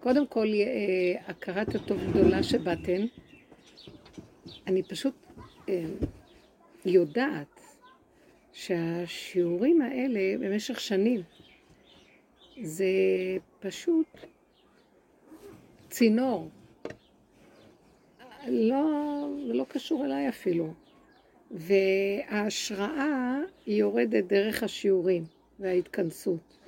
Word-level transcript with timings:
קודם 0.00 0.26
כל, 0.26 0.46
אה, 0.46 1.20
הכרת 1.26 1.74
הטוב 1.74 1.98
גדולה 2.10 2.42
שבאתן. 2.42 3.06
אני 4.66 4.82
פשוט 4.82 5.14
אה, 5.68 5.84
יודעת 6.84 7.60
שהשיעורים 8.52 9.82
האלה 9.82 10.20
במשך 10.40 10.80
שנים 10.80 11.22
זה 12.62 12.86
פשוט 13.60 14.06
צינור. 15.90 16.48
לא, 18.48 19.28
לא 19.46 19.66
קשור 19.68 20.04
אליי 20.04 20.28
אפילו. 20.28 20.74
וההשראה 21.50 23.38
יורדת 23.66 24.24
דרך 24.24 24.62
השיעורים 24.62 25.24
וההתכנסות. 25.60 26.59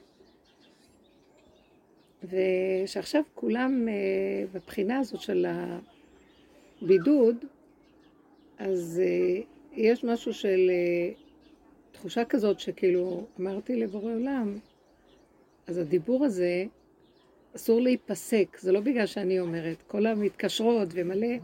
ושעכשיו 2.25 3.23
כולם 3.35 3.89
אה, 3.89 3.95
בבחינה 4.53 4.99
הזאת 4.99 5.21
של 5.21 5.47
הבידוד, 6.83 7.37
אז 8.59 9.03
אה, 9.05 9.41
יש 9.73 10.05
משהו 10.05 10.35
של 10.35 10.71
אה, 10.71 11.11
תחושה 11.93 12.25
כזאת 12.25 12.61
שכאילו 12.61 13.27
אמרתי 13.41 13.77
לבורא 13.77 14.13
עולם, 14.13 14.59
אז 15.67 15.79
הדיבור 15.79 16.25
הזה 16.25 16.65
אסור 17.57 17.81
להיפסק, 17.81 18.57
זה 18.61 18.73
לא 18.73 18.81
בגלל 18.81 19.07
שאני 19.07 19.41
אומרת, 19.41 19.83
כל 19.87 20.07
המתקשרות 20.07 20.89
ומלא, 20.93 21.37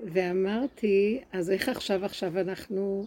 ואמרתי, 0.00 1.20
אז 1.32 1.50
איך 1.50 1.68
עכשיו 1.68 2.04
עכשיו 2.04 2.40
אנחנו, 2.40 3.06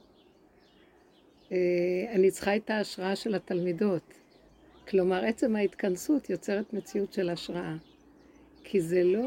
אני 2.12 2.31
צריכה 2.31 2.55
את 2.55 2.70
ההשראה 2.70 3.16
של 3.16 3.35
התלמידות. 3.35 4.19
כלומר, 4.89 5.25
עצם 5.25 5.55
ההתכנסות 5.55 6.29
יוצרת 6.29 6.73
מציאות 6.73 7.13
של 7.13 7.29
השראה. 7.29 7.75
כי 8.63 8.81
זה 8.81 9.03
לא... 9.03 9.23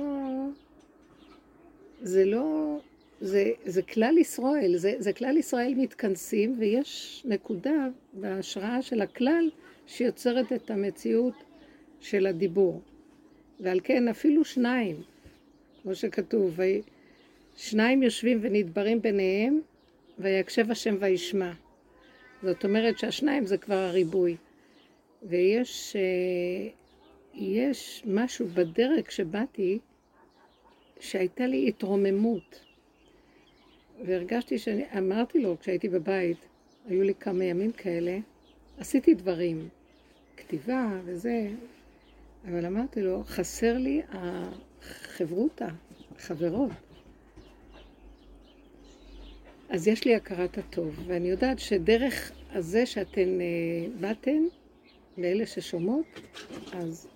זה 2.02 2.24
לא... 2.24 2.78
זה, 3.20 3.50
זה 3.64 3.82
כלל 3.82 4.18
ישראל, 4.18 4.76
זה, 4.76 4.94
זה 4.98 5.12
כלל 5.12 5.36
ישראל 5.36 5.74
מתכנסים, 5.76 6.56
ויש 6.58 7.22
נקודה 7.28 7.88
בהשראה 8.12 8.82
של 8.82 9.00
הכלל 9.00 9.50
שיוצרת 9.86 10.52
את 10.52 10.70
המציאות 10.70 11.34
של 12.00 12.26
הדיבור. 12.26 12.80
ועל 13.60 13.80
כן 13.84 14.08
אפילו 14.08 14.44
שניים, 14.44 14.96
כמו 15.82 15.94
שכתוב, 15.94 16.58
שניים 17.56 18.02
יושבים 18.02 18.38
ונדברים 18.42 19.02
ביניהם, 19.02 19.60
ויקשב 20.18 20.70
השם 20.70 20.96
וישמע. 21.00 21.52
זאת 22.42 22.64
אומרת 22.64 22.98
שהשניים 22.98 23.46
זה 23.46 23.58
כבר 23.58 23.74
הריבוי. 23.74 24.36
ויש 25.22 25.96
אה, 25.96 26.68
יש 27.34 28.02
משהו 28.06 28.46
בדרך 28.46 29.12
שבאתי, 29.12 29.78
שהייתה 31.00 31.46
לי 31.46 31.68
התרוממות. 31.68 32.64
והרגשתי 34.06 34.58
שאני, 34.58 34.84
אמרתי 34.98 35.38
לו 35.38 35.56
כשהייתי 35.60 35.88
בבית, 35.88 36.38
היו 36.88 37.02
לי 37.02 37.14
כמה 37.14 37.44
ימים 37.44 37.72
כאלה, 37.72 38.18
עשיתי 38.78 39.14
דברים, 39.14 39.68
כתיבה 40.36 41.00
וזה, 41.04 41.48
אבל 42.48 42.66
אמרתי 42.66 43.02
לו, 43.02 43.22
חסר 43.26 43.78
לי 43.78 44.02
החברותה, 44.08 45.68
חברות. 46.18 46.70
אז 49.68 49.88
יש 49.88 50.04
לי 50.04 50.14
הכרת 50.14 50.58
הטוב, 50.58 51.00
ואני 51.06 51.28
יודעת 51.28 51.58
שדרך 51.58 52.32
הזה 52.50 52.86
שאתן 52.86 53.40
אה, 53.40 53.86
באתן, 54.00 54.42
לאלה 55.18 55.46
ששומעות, 55.46 56.06
אז 56.72 57.08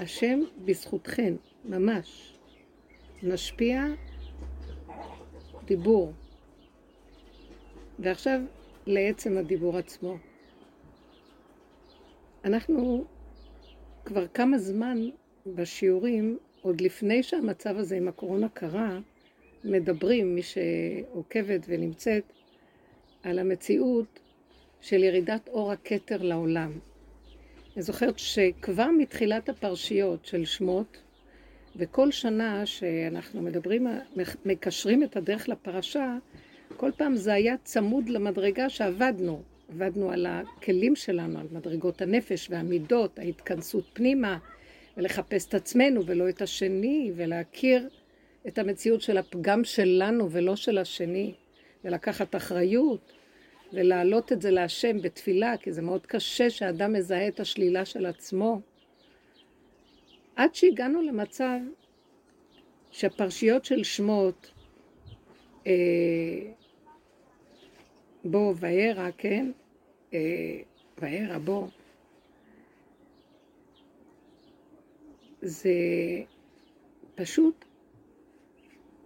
השם 0.00 0.40
בזכותכן, 0.64 1.34
ממש, 1.64 2.38
משפיע 3.22 3.84
דיבור. 5.64 6.12
ועכשיו 7.98 8.40
לעצם 8.86 9.38
הדיבור 9.38 9.76
עצמו. 9.76 10.16
אנחנו 12.44 13.04
כבר 14.04 14.26
כמה 14.26 14.58
זמן 14.58 15.08
בשיעורים, 15.46 16.38
עוד 16.62 16.80
לפני 16.80 17.22
שהמצב 17.22 17.76
הזה 17.76 17.96
עם 17.96 18.08
הקורונה 18.08 18.48
קרה, 18.48 18.98
מדברים, 19.64 20.34
מי 20.34 20.42
שעוקבת 20.42 21.60
ונמצאת, 21.68 22.32
על 23.22 23.38
המציאות 23.38 24.20
של 24.80 25.04
ירידת 25.04 25.48
אור 25.48 25.72
הכתר 25.72 26.22
לעולם. 26.22 26.72
אני 27.76 27.82
זוכרת 27.82 28.18
שכבר 28.18 28.88
מתחילת 28.98 29.48
הפרשיות 29.48 30.26
של 30.26 30.44
שמות, 30.44 30.98
וכל 31.76 32.10
שנה 32.10 32.66
שאנחנו 32.66 33.42
מדברים, 33.42 33.86
מקשרים 34.44 35.02
את 35.02 35.16
הדרך 35.16 35.48
לפרשה, 35.48 36.16
כל 36.76 36.90
פעם 36.96 37.16
זה 37.16 37.32
היה 37.32 37.56
צמוד 37.64 38.08
למדרגה 38.08 38.68
שעבדנו. 38.68 39.42
עבדנו 39.68 40.10
על 40.10 40.26
הכלים 40.26 40.96
שלנו, 40.96 41.38
על 41.40 41.46
מדרגות 41.52 42.02
הנפש 42.02 42.46
והמידות, 42.50 43.18
ההתכנסות 43.18 43.84
פנימה, 43.92 44.38
ולחפש 44.96 45.46
את 45.46 45.54
עצמנו 45.54 46.06
ולא 46.06 46.28
את 46.28 46.42
השני, 46.42 47.12
ולהכיר 47.16 47.88
את 48.46 48.58
המציאות 48.58 49.02
של 49.02 49.18
הפגם 49.18 49.64
שלנו 49.64 50.30
ולא 50.30 50.56
של 50.56 50.78
השני, 50.78 51.34
ולקחת 51.84 52.36
אחריות, 52.36 53.12
ולהעלות 53.72 54.32
את 54.32 54.42
זה 54.42 54.50
להשם 54.50 55.02
בתפילה, 55.02 55.56
כי 55.56 55.72
זה 55.72 55.82
מאוד 55.82 56.06
קשה 56.06 56.50
שאדם 56.50 56.92
מזהה 56.92 57.28
את 57.28 57.40
השלילה 57.40 57.84
של 57.84 58.06
עצמו. 58.06 58.60
עד 60.36 60.54
שהגענו 60.54 61.02
למצב 61.02 61.58
שהפרשיות 62.90 63.64
של 63.64 63.84
שמות, 63.84 64.50
אה, 65.66 65.72
בוא 68.24 68.54
וירא, 68.56 69.10
כן? 69.18 69.50
אה, 70.14 70.60
וירא 70.98 71.38
בוא. 71.38 71.66
זה 75.42 75.72
פשוט 77.14 77.64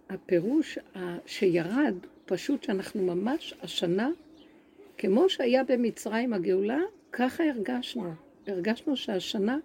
הפירוש 0.09 0.79
שירד, 1.25 1.95
פשוט 2.25 2.63
שאנחנו 2.63 3.03
ממש 3.03 3.53
השנה 3.61 4.09
כמו 5.05 5.29
שהיה 5.29 5.63
במצרים 5.63 6.33
הגאולה, 6.33 6.79
ככה 7.11 7.43
הרגשנו. 7.43 8.13
הרגשנו 8.47 8.95
שהשנה, 8.97 9.57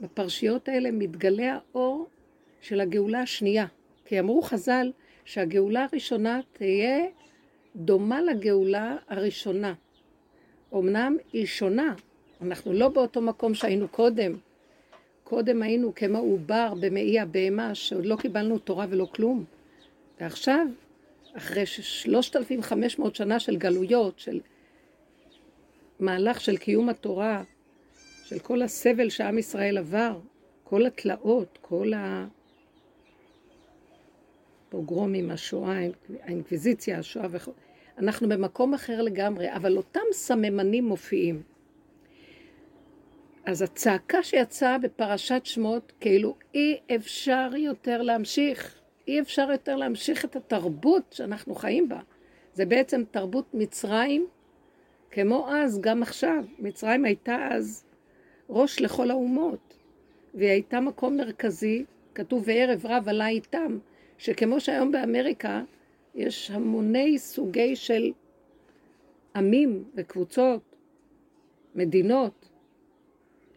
בפרשיות 0.00 0.68
האלה, 0.68 0.90
מתגלה 0.90 1.58
האור 1.72 2.06
של 2.60 2.80
הגאולה 2.80 3.20
השנייה. 3.20 3.66
כי 4.04 4.20
אמרו 4.20 4.42
חז"ל 4.42 4.92
שהגאולה 5.24 5.86
הראשונה 5.92 6.40
תהיה 6.52 7.06
דומה 7.76 8.22
לגאולה 8.22 8.96
הראשונה. 9.08 9.74
אמנם 10.74 11.16
היא 11.32 11.46
שונה, 11.46 11.94
אנחנו 12.42 12.72
לא 12.72 12.88
באותו 12.88 13.20
מקום 13.20 13.54
שהיינו 13.54 13.88
קודם. 13.88 14.36
קודם 15.24 15.62
היינו 15.62 15.92
כמו 15.94 16.18
עובר 16.18 16.74
במעי 16.80 17.20
הבהמה, 17.20 17.74
שעוד 17.74 18.06
לא 18.06 18.16
קיבלנו 18.16 18.58
תורה 18.58 18.86
ולא 18.90 19.08
כלום. 19.14 19.44
ועכשיו 20.20 20.66
אחרי 21.36 21.66
שלושת 21.66 22.36
אלפים 22.36 22.62
חמש 22.62 22.98
מאות 22.98 23.16
שנה 23.16 23.40
של 23.40 23.56
גלויות, 23.56 24.18
של 24.18 24.40
מהלך 26.00 26.40
של 26.40 26.56
קיום 26.56 26.88
התורה, 26.88 27.42
של 28.24 28.38
כל 28.38 28.62
הסבל 28.62 29.08
שעם 29.08 29.38
ישראל 29.38 29.78
עבר, 29.78 30.20
כל 30.64 30.86
התלאות, 30.86 31.58
כל 31.60 31.92
הפוגרומים, 34.68 35.30
השואה, 35.30 35.78
האינקוויזיציה, 36.22 36.98
השואה 36.98 37.26
וכו', 37.30 37.52
אנחנו 37.98 38.28
במקום 38.28 38.74
אחר 38.74 39.02
לגמרי, 39.02 39.52
אבל 39.52 39.76
אותם 39.76 40.00
סממנים 40.12 40.84
מופיעים. 40.84 41.42
אז 43.44 43.62
הצעקה 43.62 44.22
שיצאה 44.22 44.78
בפרשת 44.78 45.40
שמות, 45.44 45.92
כאילו 46.00 46.36
אי 46.54 46.80
אפשר 46.94 47.50
יותר 47.56 48.02
להמשיך. 48.02 48.81
אי 49.08 49.20
אפשר 49.20 49.48
יותר 49.52 49.76
להמשיך 49.76 50.24
את 50.24 50.36
התרבות 50.36 51.02
שאנחנו 51.12 51.54
חיים 51.54 51.88
בה. 51.88 52.00
זה 52.54 52.64
בעצם 52.66 53.02
תרבות 53.10 53.54
מצרים, 53.54 54.26
כמו 55.10 55.48
אז, 55.50 55.80
גם 55.80 56.02
עכשיו. 56.02 56.44
מצרים 56.58 57.04
הייתה 57.04 57.48
אז 57.50 57.84
ראש 58.50 58.80
לכל 58.80 59.10
האומות, 59.10 59.74
והיא 60.34 60.50
הייתה 60.50 60.80
מקום 60.80 61.16
מרכזי, 61.16 61.84
כתוב 62.14 62.42
וערב 62.46 62.86
רב 62.86 63.08
עלה 63.08 63.28
איתם, 63.28 63.78
שכמו 64.18 64.60
שהיום 64.60 64.92
באמריקה 64.92 65.62
יש 66.14 66.50
המוני 66.50 67.18
סוגי 67.18 67.76
של 67.76 68.12
עמים 69.36 69.84
וקבוצות, 69.94 70.76
מדינות, 71.74 72.48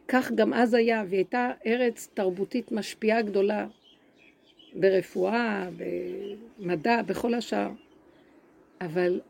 כך 0.07 0.31
גם 0.31 0.53
אז 0.53 0.73
היה, 0.73 1.03
והיא 1.07 1.17
הייתה 1.17 1.51
ארץ 1.65 2.09
תרבותית 2.13 2.71
משפיעה 2.71 3.21
גדולה, 3.21 3.67
ברפואה, 4.75 5.69
במדע, 6.59 7.01
בכל 7.01 7.33
השאר. 7.33 7.69
אבל 8.81 9.21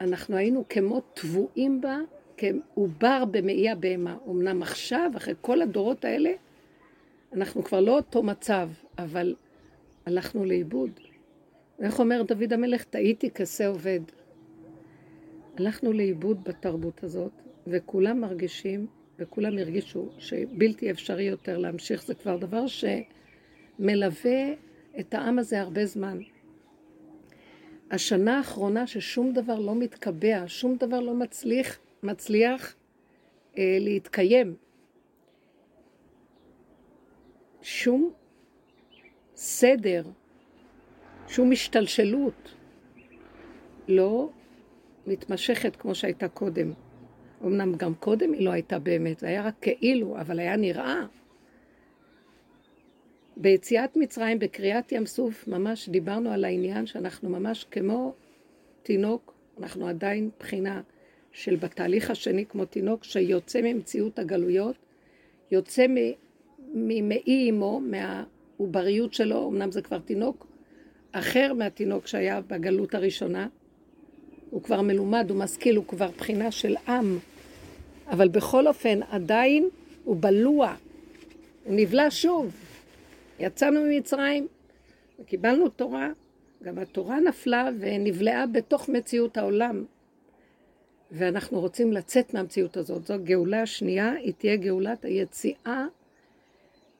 אנחנו 0.00 0.36
היינו 0.36 0.64
כמו 0.68 1.00
טבועים 1.14 1.80
בה, 1.80 1.98
כעובר 2.36 3.24
במעי 3.30 3.70
הבהמה. 3.70 4.16
אמנם 4.28 4.62
עכשיו, 4.62 5.10
אחרי 5.16 5.34
כל 5.40 5.62
הדורות 5.62 6.04
האלה, 6.04 6.30
אנחנו 7.32 7.64
כבר 7.64 7.80
לא 7.80 7.96
אותו 7.96 8.22
מצב, 8.22 8.68
אבל 8.98 9.34
הלכנו 10.06 10.44
לאיבוד. 10.44 10.90
איך 11.80 12.00
אומר 12.00 12.22
דוד 12.22 12.52
המלך? 12.52 12.84
טעיתי 12.84 13.30
כשה 13.30 13.66
עובד. 13.66 14.00
הלכנו 15.58 15.92
לאיבוד 15.92 16.44
בתרבות 16.44 17.04
הזאת, 17.04 17.32
וכולם 17.66 18.20
מרגישים, 18.20 18.86
וכולם 19.18 19.58
הרגישו 19.58 20.08
שבלתי 20.18 20.90
אפשרי 20.90 21.24
יותר 21.24 21.58
להמשיך, 21.58 22.04
זה 22.04 22.14
כבר 22.14 22.36
דבר 22.36 22.64
שמלווה 22.66 24.52
את 25.00 25.14
העם 25.14 25.38
הזה 25.38 25.60
הרבה 25.60 25.86
זמן. 25.86 26.18
השנה 27.90 28.38
האחרונה 28.38 28.86
ששום 28.86 29.32
דבר 29.32 29.58
לא 29.58 29.74
מתקבע, 29.74 30.44
שום 30.46 30.76
דבר 30.76 31.00
לא 31.00 31.14
מצליח, 31.14 31.78
מצליח 32.02 32.74
אה, 33.58 33.76
להתקיים. 33.80 34.54
שום 37.62 38.12
סדר, 39.36 40.02
שום 41.28 41.52
השתלשלות 41.52 42.54
לא 43.88 44.30
מתמשכת 45.06 45.76
כמו 45.76 45.94
שהייתה 45.94 46.28
קודם. 46.28 46.72
אמנם 47.44 47.74
גם 47.74 47.94
קודם 47.94 48.32
היא 48.32 48.44
לא 48.44 48.50
הייתה 48.50 48.78
באמת, 48.78 49.18
זה 49.18 49.26
היה 49.26 49.42
רק 49.42 49.54
כאילו, 49.60 50.20
אבל 50.20 50.38
היה 50.38 50.56
נראה. 50.56 51.06
ביציאת 53.36 53.96
מצרים, 53.96 54.38
בקריאת 54.38 54.92
ים 54.92 55.06
סוף, 55.06 55.48
ממש 55.48 55.88
דיברנו 55.88 56.30
על 56.30 56.44
העניין 56.44 56.86
שאנחנו 56.86 57.30
ממש 57.30 57.66
כמו 57.70 58.12
תינוק, 58.82 59.34
אנחנו 59.60 59.88
עדיין 59.88 60.30
בחינה 60.38 60.80
של 61.32 61.56
בתהליך 61.56 62.10
השני 62.10 62.46
כמו 62.46 62.64
תינוק 62.64 63.04
שיוצא 63.04 63.60
ממציאות 63.62 64.18
הגלויות, 64.18 64.76
יוצא 65.50 65.86
ממעי 66.74 67.50
אמו, 67.50 67.80
מהעובריות 67.80 69.14
שלו, 69.14 69.48
אמנם 69.48 69.70
זה 69.70 69.82
כבר 69.82 69.98
תינוק 69.98 70.46
אחר 71.12 71.52
מהתינוק 71.52 72.06
שהיה 72.06 72.40
בגלות 72.40 72.94
הראשונה, 72.94 73.48
הוא 74.50 74.62
כבר 74.62 74.82
מלומד, 74.82 75.30
הוא 75.30 75.38
משכיל, 75.38 75.76
הוא 75.76 75.84
כבר 75.84 76.10
בחינה 76.16 76.50
של 76.50 76.76
עם, 76.88 77.18
אבל 78.06 78.28
בכל 78.28 78.66
אופן 78.66 79.00
עדיין 79.10 79.68
הוא 80.04 80.16
בלוע, 80.20 80.74
הוא 81.64 81.74
נבלע 81.76 82.06
שוב. 82.10 82.61
יצאנו 83.38 83.80
ממצרים 83.84 84.48
וקיבלנו 85.18 85.68
תורה, 85.68 86.08
גם 86.62 86.78
התורה 86.78 87.20
נפלה 87.20 87.68
ונבלעה 87.80 88.46
בתוך 88.46 88.88
מציאות 88.88 89.36
העולם. 89.36 89.84
ואנחנו 91.10 91.60
רוצים 91.60 91.92
לצאת 91.92 92.34
מהמציאות 92.34 92.76
הזאת. 92.76 93.06
זו 93.06 93.14
גאולה 93.24 93.62
השנייה, 93.62 94.12
היא 94.12 94.32
תהיה 94.38 94.56
גאולת 94.56 95.04
היציאה, 95.04 95.86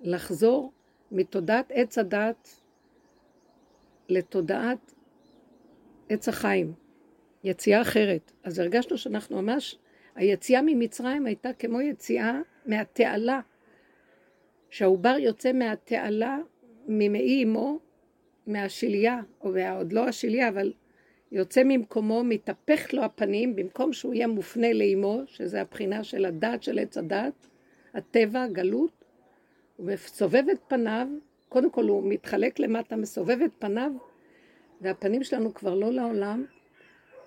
לחזור 0.00 0.72
מתודעת 1.12 1.66
עץ 1.74 1.98
הדת 1.98 2.48
לתודעת 4.08 4.94
עץ 6.08 6.28
החיים. 6.28 6.72
יציאה 7.44 7.82
אחרת. 7.82 8.32
אז 8.44 8.58
הרגשנו 8.58 8.98
שאנחנו 8.98 9.42
ממש, 9.42 9.78
היציאה 10.14 10.60
ממצרים 10.62 11.26
הייתה 11.26 11.52
כמו 11.52 11.80
יציאה 11.80 12.40
מהתעלה. 12.66 13.40
שהעובר 14.72 15.16
יוצא 15.18 15.52
מהתעלה, 15.52 16.38
ממעי 16.88 17.44
אמו, 17.44 17.78
מהשליה, 18.46 19.20
או 19.40 19.54
עוד 19.76 19.92
לא 19.92 20.08
השליה, 20.08 20.48
אבל 20.48 20.72
יוצא 21.32 21.62
ממקומו, 21.64 22.24
מתהפך 22.24 22.94
לו 22.94 23.02
הפנים, 23.02 23.56
במקום 23.56 23.92
שהוא 23.92 24.14
יהיה 24.14 24.26
מופנה 24.26 24.72
לאמו, 24.72 25.20
שזה 25.26 25.60
הבחינה 25.60 26.04
של 26.04 26.24
הדת 26.24 26.62
של 26.62 26.78
עץ 26.78 26.98
הדת, 26.98 27.46
הטבע, 27.94 28.42
הגלות, 28.42 29.04
הוא 29.76 29.86
מסובב 29.86 30.44
את 30.52 30.58
פניו, 30.68 31.08
קודם 31.48 31.70
כל 31.70 31.84
הוא 31.88 32.02
מתחלק 32.04 32.58
למטה, 32.58 32.96
מסובב 32.96 33.38
את 33.44 33.50
פניו, 33.58 33.92
והפנים 34.80 35.24
שלנו 35.24 35.54
כבר 35.54 35.74
לא 35.74 35.92
לעולם. 35.92 36.44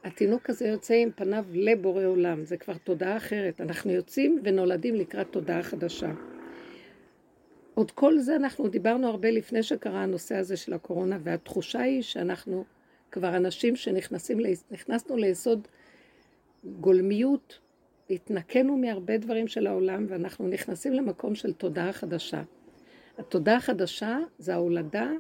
התינוק 0.04 0.50
הזה 0.50 0.68
יוצא 0.68 0.94
עם 0.94 1.10
פניו 1.16 1.46
לבורא 1.54 2.06
עולם, 2.06 2.46
זה 2.46 2.58
כבר 2.58 2.78
תודעה 2.84 3.18
אחרת. 3.18 3.62
אנחנו 3.62 3.92
יוצאים 3.92 4.40
ונולדים 4.44 4.96
לקראת 4.96 5.28
תודעה 5.32 5.64
חדשה. 5.64 6.12
עוד 7.76 7.92
כל 7.92 8.20
זה 8.20 8.36
אנחנו 8.36 8.68
דיברנו 8.68 9.08
הרבה 9.08 9.32
לפני 9.32 9.64
שקרה 9.64 10.04
הנושא 10.04 10.36
הזה 10.36 10.58
של 10.58 10.74
הקורונה, 10.74 11.18
והתחושה 11.24 11.82
היא 11.82 12.02
שאנחנו 12.02 12.64
כבר 13.12 13.38
אנשים 13.38 13.76
שנכנסים, 13.76 14.40
נכנסנו 14.72 15.18
ליסוד 15.18 15.68
גולמיות, 16.80 17.60
התנקנו 18.10 18.78
מהרבה 18.78 19.18
דברים 19.18 19.48
של 19.48 19.68
העולם, 19.68 20.06
ואנחנו 20.10 20.48
נכנסים 20.48 20.94
למקום 20.94 21.36
של 21.36 21.54
תודעה 21.54 21.94
חדשה. 21.94 22.44
התודעה 23.18 23.56
החדשה 23.56 24.18
זה 24.38 24.54
ההולדה 24.54 25.12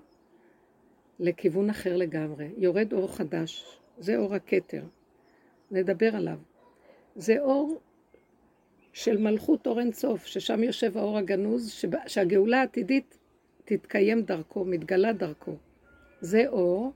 לכיוון 1.19 1.69
אחר 1.69 1.97
לגמרי. 1.97 2.49
יורד 2.57 2.93
אור 2.93 3.15
חדש, 3.15 3.79
זה 3.97 4.17
אור 4.17 4.35
הכתר. 4.35 4.83
נדבר 5.71 6.15
עליו. 6.15 6.37
זה 7.15 7.39
אור 7.39 7.79
של 8.95 9.17
מלכות 9.17 9.67
אור 9.67 9.79
אינסוף, 9.79 10.25
ששם 10.25 10.63
יושב 10.63 10.97
האור 10.97 11.17
הגנוז, 11.17 11.83
שהגאולה 12.07 12.59
העתידית 12.59 13.17
תתקיים 13.65 14.21
דרכו, 14.21 14.65
מתגלה 14.65 15.13
דרכו. 15.13 15.55
זה 16.21 16.43
אור 16.47 16.93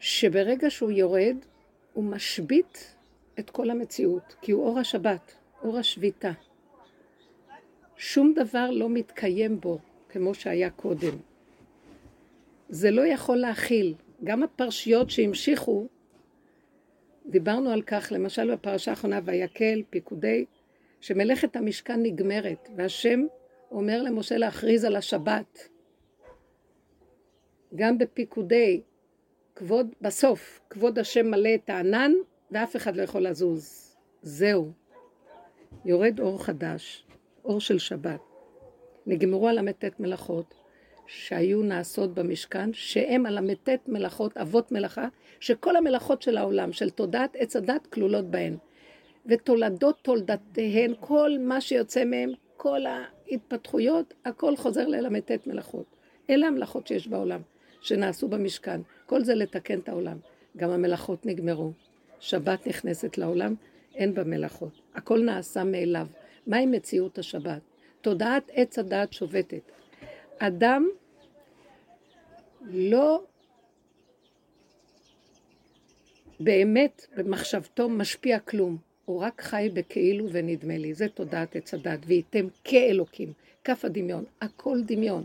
שברגע 0.00 0.70
שהוא 0.70 0.90
יורד, 0.90 1.36
הוא 1.92 2.04
משבית 2.04 2.94
את 3.38 3.50
כל 3.50 3.70
המציאות, 3.70 4.34
כי 4.40 4.52
הוא 4.52 4.64
אור 4.64 4.78
השבת, 4.78 5.34
אור 5.62 5.78
השביתה. 5.78 6.32
שום 7.96 8.34
דבר 8.36 8.70
לא 8.70 8.88
מתקיים 8.88 9.60
בו 9.60 9.78
כמו 10.08 10.34
שהיה 10.34 10.70
קודם. 10.70 11.16
זה 12.68 12.90
לא 12.90 13.06
יכול 13.06 13.36
להכיל. 13.36 13.94
גם 14.24 14.42
הפרשיות 14.42 15.10
שהמשיכו, 15.10 15.86
דיברנו 17.26 17.70
על 17.70 17.82
כך, 17.82 18.12
למשל 18.12 18.54
בפרשה 18.54 18.90
האחרונה, 18.90 19.20
ויקל, 19.24 19.82
פיקודי, 19.90 20.44
שמלאכת 21.00 21.56
המשכן 21.56 22.02
נגמרת, 22.02 22.68
והשם 22.76 23.20
אומר 23.70 24.02
למשה 24.02 24.36
להכריז 24.36 24.84
על 24.84 24.96
השבת. 24.96 25.68
גם 27.74 27.98
בפיקודי, 27.98 28.80
כבוד, 29.54 29.94
בסוף, 30.00 30.60
כבוד 30.70 30.98
השם 30.98 31.30
מלא 31.30 31.54
את 31.54 31.70
הענן, 31.70 32.12
ואף 32.50 32.76
אחד 32.76 32.96
לא 32.96 33.02
יכול 33.02 33.26
לזוז. 33.26 33.96
זהו. 34.22 34.72
יורד 35.84 36.20
אור 36.20 36.44
חדש, 36.44 37.06
אור 37.44 37.60
של 37.60 37.78
שבת. 37.78 38.20
נגמרו 39.06 39.48
על 39.48 39.58
המתת 39.58 40.00
מלאכות, 40.00 40.54
שהיו 41.06 41.62
נעשות 41.62 42.14
במשכן, 42.14 42.72
שהם 42.72 43.26
על 43.26 43.38
המתת 43.38 43.80
מלאכות, 43.88 44.36
אבות 44.36 44.72
מלאכה, 44.72 45.08
שכל 45.40 45.76
המלאכות 45.76 46.22
של 46.22 46.36
העולם, 46.36 46.72
של 46.72 46.90
תודעת 46.90 47.36
עץ 47.36 47.56
הדת, 47.56 47.86
כלולות 47.86 48.24
בהן. 48.24 48.56
ותולדות 49.26 49.98
תולדתיהן, 50.02 50.94
כל 51.00 51.30
מה 51.40 51.60
שיוצא 51.60 52.04
מהם, 52.04 52.32
כל 52.56 52.80
ההתפתחויות, 52.86 54.14
הכל 54.24 54.56
חוזר 54.56 54.86
ללמתת 54.86 55.46
מלאכות. 55.46 55.86
אלה 56.30 56.46
המלאכות 56.46 56.86
שיש 56.86 57.08
בעולם, 57.08 57.40
שנעשו 57.80 58.28
במשכן. 58.28 58.80
כל 59.06 59.24
זה 59.24 59.34
לתקן 59.34 59.78
את 59.78 59.88
העולם. 59.88 60.18
גם 60.56 60.70
המלאכות 60.70 61.26
נגמרו. 61.26 61.72
שבת 62.20 62.66
נכנסת 62.66 63.18
לעולם, 63.18 63.54
אין 63.94 64.14
בה 64.14 64.24
מלאכות. 64.24 64.80
הכל 64.94 65.20
נעשה 65.20 65.64
מאליו. 65.64 66.06
מהי 66.46 66.66
מציאות 66.66 67.18
השבת? 67.18 67.60
תודעת 68.00 68.50
עץ 68.52 68.78
הדעת 68.78 69.12
שובתת. 69.12 69.72
אדם 70.46 70.88
לא 72.62 73.22
באמת 76.40 77.06
במחשבתו 77.16 77.88
משפיע 77.88 78.38
כלום, 78.38 78.76
הוא 79.04 79.20
רק 79.20 79.42
חי 79.42 79.68
בכאילו 79.74 80.26
ונדמה 80.32 80.78
לי, 80.78 80.94
זה 80.94 81.08
תודעת 81.08 81.56
עץ 81.56 81.74
הדת, 81.74 81.98
וייתם 82.06 82.46
כאלוקים, 82.64 83.32
כף 83.64 83.84
הדמיון, 83.84 84.24
הכל 84.40 84.78
דמיון. 84.86 85.24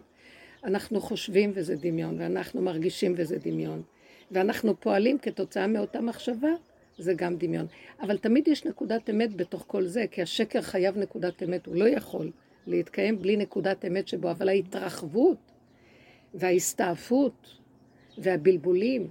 אנחנו 0.63 1.01
חושבים 1.01 1.51
וזה 1.55 1.75
דמיון, 1.75 2.21
ואנחנו 2.21 2.61
מרגישים 2.61 3.13
וזה 3.17 3.37
דמיון, 3.37 3.81
ואנחנו 4.31 4.79
פועלים 4.79 5.17
כתוצאה 5.17 5.67
מאותה 5.67 6.01
מחשבה, 6.01 6.51
זה 6.97 7.13
גם 7.13 7.35
דמיון. 7.35 7.65
אבל 8.01 8.17
תמיד 8.17 8.47
יש 8.47 8.65
נקודת 8.65 9.09
אמת 9.09 9.35
בתוך 9.35 9.63
כל 9.67 9.85
זה, 9.85 10.05
כי 10.11 10.21
השקר 10.21 10.61
חייב 10.61 10.97
נקודת 10.97 11.43
אמת, 11.43 11.65
הוא 11.65 11.75
לא 11.75 11.87
יכול 11.87 12.31
להתקיים 12.67 13.21
בלי 13.21 13.37
נקודת 13.37 13.85
אמת 13.85 14.07
שבו, 14.07 14.31
אבל 14.31 14.49
ההתרחבות 14.49 15.51
וההסתעפות 16.33 17.57
והבלבולים 18.17 19.07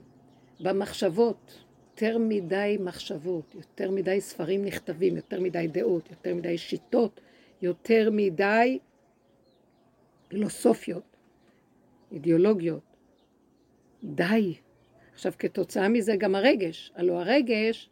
במחשבות, 0.61 1.63
יותר 1.91 2.19
מדי 2.19 2.77
מחשבות, 2.81 3.55
יותר 3.55 3.91
מדי 3.91 4.21
ספרים 4.21 4.65
נכתבים, 4.65 5.17
יותר 5.17 5.41
מדי 5.41 5.67
דעות, 5.67 6.11
יותר 6.11 6.35
מדי 6.35 6.59
שיטות, 6.59 7.21
יותר 7.63 8.09
מדי 8.13 8.79
פילוסופיות, 10.29 11.17
אידיאולוגיות. 12.13 12.83
די. 14.05 14.55
עכשיו, 15.15 15.33
כתוצאה 15.39 15.89
מזה 15.89 16.17
גם 16.17 16.35
הרגש. 16.35 16.93
הלוא 16.95 17.21
הרגש 17.21 17.91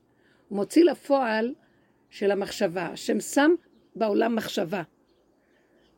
מוציא 0.51 0.85
לפועל 0.85 1.55
של 2.11 2.31
המחשבה. 2.31 2.87
השם 2.87 3.21
שם 3.21 3.51
בעולם 3.97 4.37
מחשבה. 4.37 4.83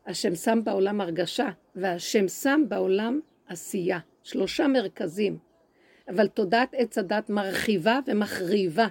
השם 0.07 0.35
שם 0.35 0.59
בעולם 0.63 1.01
הרגשה, 1.01 1.49
והשם 1.75 2.27
שם 2.27 2.63
בעולם 2.67 3.19
עשייה. 3.47 3.99
שלושה 4.23 4.67
מרכזים. 4.67 5.37
אבל 6.07 6.27
תודעת 6.27 6.69
עץ 6.73 6.97
הדת 6.97 7.29
מרחיבה 7.29 7.99
ומחריבה, 8.07 8.87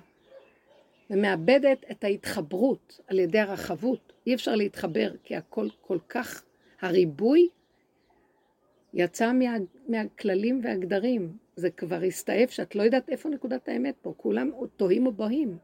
ומאבדת 1.10 1.84
את 1.90 2.04
ההתחברות 2.04 3.00
על 3.06 3.18
ידי 3.18 3.38
הרחבות. 3.38 4.12
אי 4.26 4.34
אפשר 4.34 4.54
להתחבר, 4.54 5.10
כי 5.24 5.36
הכל 5.36 5.68
כל 5.80 5.98
כך, 6.08 6.42
הריבוי 6.80 7.48
יצא 8.94 9.32
מה, 9.32 9.56
מהכללים 9.88 10.60
והגדרים. 10.64 11.36
זה 11.56 11.70
כבר 11.70 12.02
הסתעף 12.02 12.50
שאת 12.50 12.76
לא 12.76 12.82
יודעת 12.82 13.08
איפה 13.08 13.28
נקודת 13.28 13.68
האמת 13.68 13.94
פה. 14.02 14.14
כולם 14.16 14.50
תוהים 14.76 15.06
ובוהים. 15.06 15.58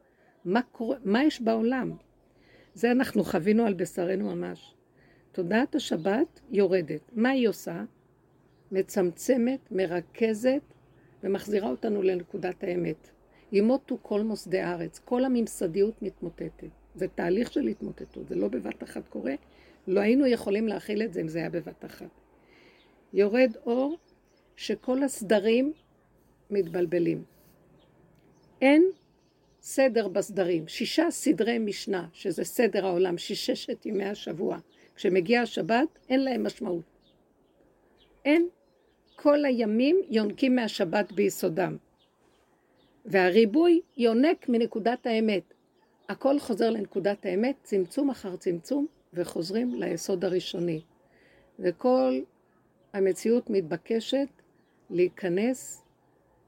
מה, 0.45 0.63
קורה, 0.63 0.97
מה 1.05 1.25
יש 1.25 1.41
בעולם? 1.41 1.93
זה 2.75 2.91
אנחנו 2.91 3.25
חווינו 3.25 3.67
על 3.67 3.75
בשרנו 3.75 4.35
ממש. 4.35 4.75
תודעת 5.33 5.75
השבת 5.75 6.41
יורדת. 6.51 7.01
מה 7.13 7.31
היא 7.31 7.49
עושה? 7.49 7.85
מצמצמת, 8.73 9.61
מרכזת 9.71 10.63
ומחזירה 11.23 11.71
אותנו 11.71 12.03
לנקודת 12.03 12.65
האמת. 12.65 13.09
ימותו 13.53 13.99
כל 14.03 14.23
מוסדי 14.23 14.61
הארץ, 14.61 14.99
כל 14.99 15.25
הממסדיות 15.25 16.03
מתמוטטת. 16.03 16.69
זה 16.95 17.09
תהליך 17.09 17.53
של 17.53 17.67
התמוטטות, 17.67 18.29
זה 18.29 18.35
לא 18.35 18.49
בבת 18.49 18.83
אחת 18.83 19.09
קורה. 19.09 19.35
לא 19.87 20.01
היינו 20.01 20.27
יכולים 20.27 20.69
להכיל 20.69 21.03
את 21.03 21.13
זה 21.13 21.21
אם 21.21 21.29
זה 21.29 21.39
היה 21.39 21.51
בבת 21.51 21.85
אחת. 21.85 22.11
יורד 23.13 23.57
אור 23.67 23.97
שכל 24.57 25.03
הסדרים 25.03 25.73
מתבלבלים. 26.51 27.25
אין 28.61 28.91
סדר 29.63 30.09
בסדרים. 30.09 30.69
שישה 30.69 31.11
סדרי 31.11 31.59
משנה, 31.59 32.09
שזה 32.13 32.45
סדר 32.45 32.87
העולם, 32.87 33.19
ששת 33.19 33.87
ימי 33.87 34.05
השבוע. 34.05 34.59
כשמגיע 34.95 35.41
השבת, 35.43 35.99
אין 36.09 36.25
להם 36.25 36.47
משמעות. 36.47 36.85
אין. 38.25 38.49
כל 39.17 39.45
הימים 39.45 39.97
יונקים 40.09 40.57
מהשבת 40.57 41.13
ביסודם. 41.13 41.77
והריבוי 43.05 43.81
יונק 43.97 44.49
מנקודת 44.49 45.07
האמת. 45.07 45.55
הכל 46.09 46.39
חוזר 46.39 46.71
לנקודת 46.71 47.27
האמת, 47.27 47.57
צמצום 47.63 48.11
אחר 48.11 48.37
צמצום, 48.37 48.87
וחוזרים 49.15 49.75
ליסוד 49.75 50.25
הראשוני. 50.25 50.81
וכל 51.59 52.21
המציאות 52.93 53.51
מתבקשת 53.51 54.29
להיכנס 54.91 55.85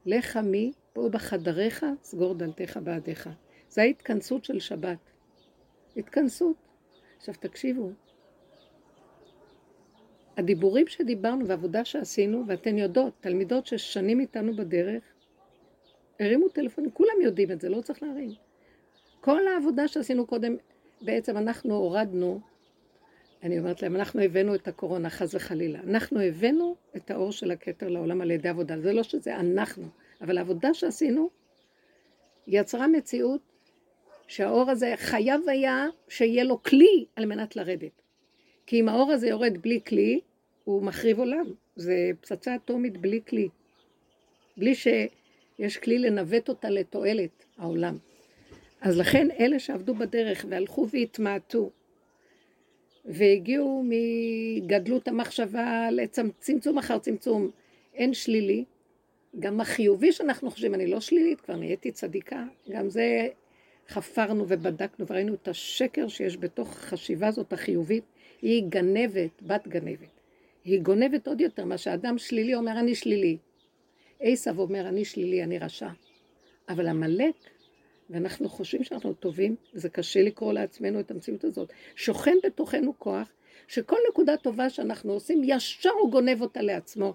לך 0.06 0.36
מי, 0.36 0.72
פה 0.92 1.08
בחדריך, 1.08 1.86
סגור 2.02 2.34
דלתך 2.34 2.78
בעדיך. 2.82 3.28
זו 3.68 3.80
ההתכנסות 3.80 4.44
של 4.44 4.60
שבת. 4.60 4.98
התכנסות. 5.96 6.56
עכשיו 7.16 7.34
תקשיבו, 7.40 7.90
הדיבורים 10.36 10.86
שדיברנו 10.86 11.46
והעבודה 11.46 11.84
שעשינו, 11.84 12.44
ואתן 12.46 12.78
יודעות, 12.78 13.12
תלמידות 13.20 13.66
ששנים 13.66 14.20
איתנו 14.20 14.56
בדרך, 14.56 15.02
הרימו 16.20 16.48
טלפונים, 16.48 16.90
כולם 16.90 17.20
יודעים 17.22 17.50
את 17.50 17.60
זה, 17.60 17.68
לא 17.68 17.80
צריך 17.80 18.02
להרים. 18.02 18.30
כל 19.20 19.48
העבודה 19.48 19.88
שעשינו 19.88 20.26
קודם, 20.26 20.56
בעצם 21.00 21.36
אנחנו 21.36 21.74
הורדנו, 21.74 22.40
אני 23.42 23.58
אומרת 23.58 23.82
להם, 23.82 23.96
אנחנו 23.96 24.20
הבאנו 24.20 24.54
את 24.54 24.68
הקורונה, 24.68 25.10
חס 25.10 25.34
וחלילה. 25.34 25.80
אנחנו 25.80 26.20
הבאנו 26.20 26.76
את 26.96 27.10
האור 27.10 27.32
של 27.32 27.50
הכתר 27.50 27.88
לעולם 27.88 28.20
על 28.20 28.30
ידי 28.30 28.48
עבודה. 28.48 28.80
זה 28.80 28.92
לא 28.92 29.02
שזה 29.02 29.36
אנחנו, 29.36 29.84
אבל 30.20 30.38
העבודה 30.38 30.74
שעשינו 30.74 31.30
יצרה 32.46 32.86
מציאות 32.86 33.40
שהאור 34.26 34.70
הזה 34.70 34.94
חייב 34.96 35.40
היה 35.48 35.86
שיהיה 36.08 36.44
לו 36.44 36.62
כלי 36.62 37.06
על 37.16 37.26
מנת 37.26 37.56
לרדת. 37.56 38.03
כי 38.66 38.80
אם 38.80 38.88
האור 38.88 39.12
הזה 39.12 39.28
יורד 39.28 39.58
בלי 39.62 39.80
כלי, 39.86 40.20
הוא 40.64 40.82
מחריב 40.82 41.18
עולם. 41.18 41.46
זה 41.76 42.10
פצצה 42.20 42.54
אטומית 42.54 42.96
בלי 42.96 43.20
כלי. 43.28 43.48
בלי 44.56 44.74
שיש 44.74 45.76
כלי 45.76 45.98
לנווט 45.98 46.48
אותה 46.48 46.70
לתועלת 46.70 47.44
העולם. 47.58 47.96
אז 48.80 48.98
לכן 48.98 49.28
אלה 49.40 49.58
שעבדו 49.58 49.94
בדרך 49.94 50.46
והלכו 50.48 50.86
והתמעטו, 50.90 51.70
והגיעו 53.04 53.84
מגדלות 53.88 55.08
המחשבה 55.08 55.88
לצמצום 55.90 56.78
אחר 56.78 56.98
צמצום, 56.98 57.50
אין 57.94 58.14
שלילי. 58.14 58.64
גם 59.38 59.60
החיובי 59.60 60.12
שאנחנו 60.12 60.50
חושבים, 60.50 60.74
אני 60.74 60.86
לא 60.86 61.00
שלילית, 61.00 61.40
כבר 61.40 61.56
נהייתי 61.56 61.92
צדיקה, 61.92 62.44
גם 62.70 62.90
זה 62.90 63.28
חפרנו 63.88 64.44
ובדקנו 64.48 65.06
וראינו 65.06 65.34
את 65.34 65.48
השקר 65.48 66.08
שיש 66.08 66.36
בתוך 66.36 66.68
החשיבה 66.70 67.28
הזאת 67.28 67.52
החיובית, 67.52 68.04
היא 68.44 68.64
גנבת, 68.68 69.42
בת 69.42 69.68
גנבת. 69.68 70.20
היא 70.64 70.80
גונבת 70.80 71.28
עוד 71.28 71.40
יותר, 71.40 71.64
מה 71.64 71.78
שאדם 71.78 72.18
שלילי 72.18 72.54
אומר 72.54 72.78
אני 72.78 72.94
שלילי. 72.94 73.36
עשב 74.20 74.58
אומר 74.58 74.88
אני 74.88 75.04
שלילי, 75.04 75.42
אני 75.42 75.58
רשע. 75.58 75.88
אבל 76.68 76.86
עמלק, 76.86 77.34
ואנחנו 78.10 78.48
חושבים 78.48 78.84
שאנחנו 78.84 79.12
טובים, 79.12 79.56
זה 79.72 79.88
קשה 79.88 80.22
לקרוא 80.22 80.52
לעצמנו 80.52 81.00
את 81.00 81.10
המציאות 81.10 81.44
הזאת, 81.44 81.72
שוכן 81.96 82.36
בתוכנו 82.42 82.98
כוח, 82.98 83.28
שכל 83.68 83.96
נקודה 84.10 84.36
טובה 84.36 84.70
שאנחנו 84.70 85.12
עושים, 85.12 85.42
ישר 85.44 85.90
הוא 85.90 86.10
גונב 86.10 86.42
אותה 86.42 86.62
לעצמו. 86.62 87.14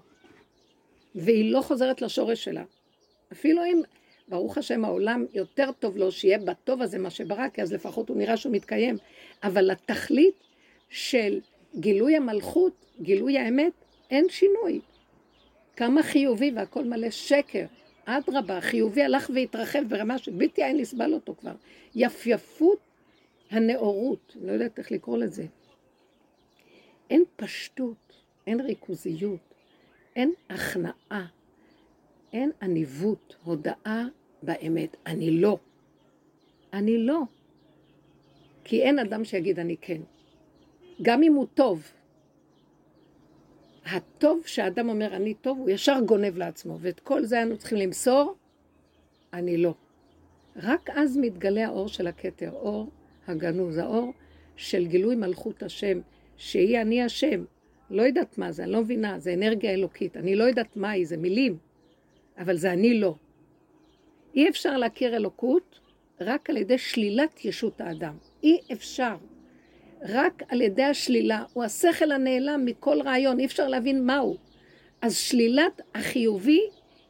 והיא 1.14 1.52
לא 1.52 1.60
חוזרת 1.60 2.02
לשורש 2.02 2.44
שלה. 2.44 2.64
אפילו 3.32 3.64
אם, 3.64 3.82
ברוך 4.28 4.58
השם, 4.58 4.84
העולם 4.84 5.26
יותר 5.32 5.70
טוב 5.78 5.96
לו 5.96 6.12
שיהיה 6.12 6.38
בטוב 6.38 6.82
הזה 6.82 6.98
מה 6.98 7.10
שברא, 7.10 7.48
כי 7.48 7.62
אז 7.62 7.72
לפחות 7.72 8.08
הוא 8.08 8.16
נראה 8.16 8.36
שהוא 8.36 8.52
מתקיים. 8.52 8.96
אבל 9.42 9.70
התכלית 9.70 10.49
של 10.90 11.40
גילוי 11.76 12.16
המלכות, 12.16 12.86
גילוי 13.02 13.38
האמת, 13.38 13.72
אין 14.10 14.26
שינוי. 14.28 14.80
כמה 15.76 16.02
חיובי 16.02 16.52
והכל 16.54 16.84
מלא 16.84 17.10
שקר. 17.10 17.66
אדרבה, 18.04 18.58
החיובי 18.58 19.02
הלך 19.02 19.30
והתרחב 19.34 19.82
ברמה 19.88 20.18
שבלתי 20.18 20.64
אין 20.64 20.76
לסבל 20.76 21.12
אותו 21.12 21.34
כבר. 21.34 21.54
יפייפות 21.94 22.78
הנאורות, 23.50 24.36
לא 24.42 24.52
יודעת 24.52 24.78
איך 24.78 24.92
לקרוא 24.92 25.18
לזה. 25.18 25.46
אין 27.10 27.24
פשטות, 27.36 28.22
אין 28.46 28.60
ריכוזיות, 28.60 29.54
אין 30.16 30.32
הכנעה, 30.50 31.26
אין 32.32 32.50
עניבות, 32.62 33.36
הודאה 33.44 34.04
באמת. 34.42 34.96
אני 35.06 35.30
לא. 35.30 35.58
אני 36.72 36.98
לא. 36.98 37.20
כי 38.64 38.82
אין 38.82 38.98
אדם 38.98 39.24
שיגיד 39.24 39.58
אני 39.58 39.76
כן. 39.80 40.00
גם 41.02 41.22
אם 41.22 41.34
הוא 41.34 41.46
טוב. 41.54 41.92
הטוב 43.86 44.42
שהאדם 44.46 44.88
אומר 44.88 45.16
אני 45.16 45.34
טוב, 45.34 45.58
הוא 45.58 45.70
ישר 45.70 45.98
גונב 46.06 46.36
לעצמו, 46.36 46.76
ואת 46.80 47.00
כל 47.00 47.24
זה 47.24 47.42
אנו 47.42 47.56
צריכים 47.56 47.78
למסור, 47.78 48.34
אני 49.32 49.56
לא. 49.56 49.74
רק 50.56 50.90
אז 50.90 51.16
מתגלה 51.16 51.66
האור 51.66 51.88
של 51.88 52.06
הכתר, 52.06 52.50
אור 52.52 52.90
הגנוז, 53.26 53.78
האור 53.78 54.12
של 54.56 54.86
גילוי 54.86 55.16
מלכות 55.16 55.62
השם, 55.62 56.00
שהיא 56.36 56.80
אני 56.80 57.02
השם. 57.02 57.44
לא 57.90 58.02
יודעת 58.02 58.38
מה 58.38 58.52
זה, 58.52 58.64
אני 58.64 58.72
לא 58.72 58.80
מבינה, 58.80 59.18
זה 59.18 59.34
אנרגיה 59.34 59.70
אלוקית, 59.70 60.16
אני 60.16 60.36
לא 60.36 60.44
יודעת 60.44 60.76
מה 60.76 60.90
היא, 60.90 61.06
זה 61.06 61.16
מילים, 61.16 61.58
אבל 62.38 62.56
זה 62.56 62.72
אני 62.72 63.00
לא. 63.00 63.14
אי 64.34 64.48
אפשר 64.48 64.76
להכיר 64.76 65.16
אלוקות 65.16 65.80
רק 66.20 66.50
על 66.50 66.56
ידי 66.56 66.78
שלילת 66.78 67.44
ישות 67.44 67.80
האדם. 67.80 68.16
אי 68.42 68.58
אפשר. 68.72 69.16
רק 70.08 70.42
על 70.48 70.60
ידי 70.60 70.82
השלילה, 70.82 71.44
הוא 71.52 71.64
השכל 71.64 72.12
הנעלם 72.12 72.64
מכל 72.64 73.02
רעיון, 73.02 73.38
אי 73.38 73.44
אפשר 73.44 73.68
להבין 73.68 74.06
מהו. 74.06 74.36
אז 75.02 75.16
שלילת 75.16 75.80
החיובי 75.94 76.60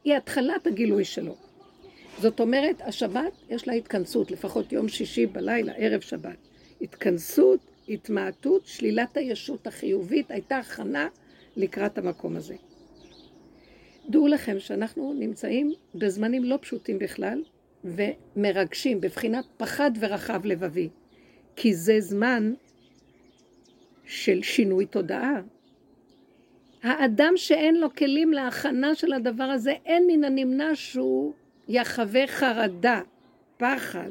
היא 0.03 0.15
התחלת 0.15 0.67
הגילוי 0.67 1.05
שלו. 1.05 1.35
זאת 2.19 2.39
אומרת, 2.39 2.81
השבת 2.81 3.31
יש 3.49 3.67
לה 3.67 3.73
התכנסות, 3.73 4.31
לפחות 4.31 4.71
יום 4.71 4.87
שישי 4.87 5.25
בלילה, 5.25 5.73
ערב 5.77 6.01
שבת. 6.01 6.37
התכנסות, 6.81 7.59
התמעטות, 7.89 8.65
שלילת 8.65 9.17
הישות 9.17 9.67
החיובית, 9.67 10.31
הייתה 10.31 10.57
הכנה 10.57 11.07
לקראת 11.57 11.97
המקום 11.97 12.35
הזה. 12.35 12.55
דעו 14.09 14.27
לכם 14.27 14.59
שאנחנו 14.59 15.13
נמצאים 15.13 15.73
בזמנים 15.95 16.43
לא 16.43 16.57
פשוטים 16.61 16.99
בכלל, 16.99 17.43
ומרגשים, 17.83 19.01
בבחינת 19.01 19.45
פחד 19.57 19.91
ורחב 19.99 20.45
לבבי. 20.45 20.89
כי 21.55 21.73
זה 21.73 21.99
זמן 21.99 22.53
של 24.11 24.41
שינוי 24.41 24.85
תודעה. 24.85 25.41
האדם 26.83 27.33
שאין 27.35 27.75
לו 27.75 27.95
כלים 27.95 28.33
להכנה 28.33 28.95
של 28.95 29.13
הדבר 29.13 29.43
הזה, 29.43 29.73
אין 29.85 30.07
מן 30.07 30.23
הנמנע 30.23 30.75
שהוא 30.75 31.33
יחווה 31.67 32.27
חרדה, 32.27 33.01
פחד, 33.57 34.09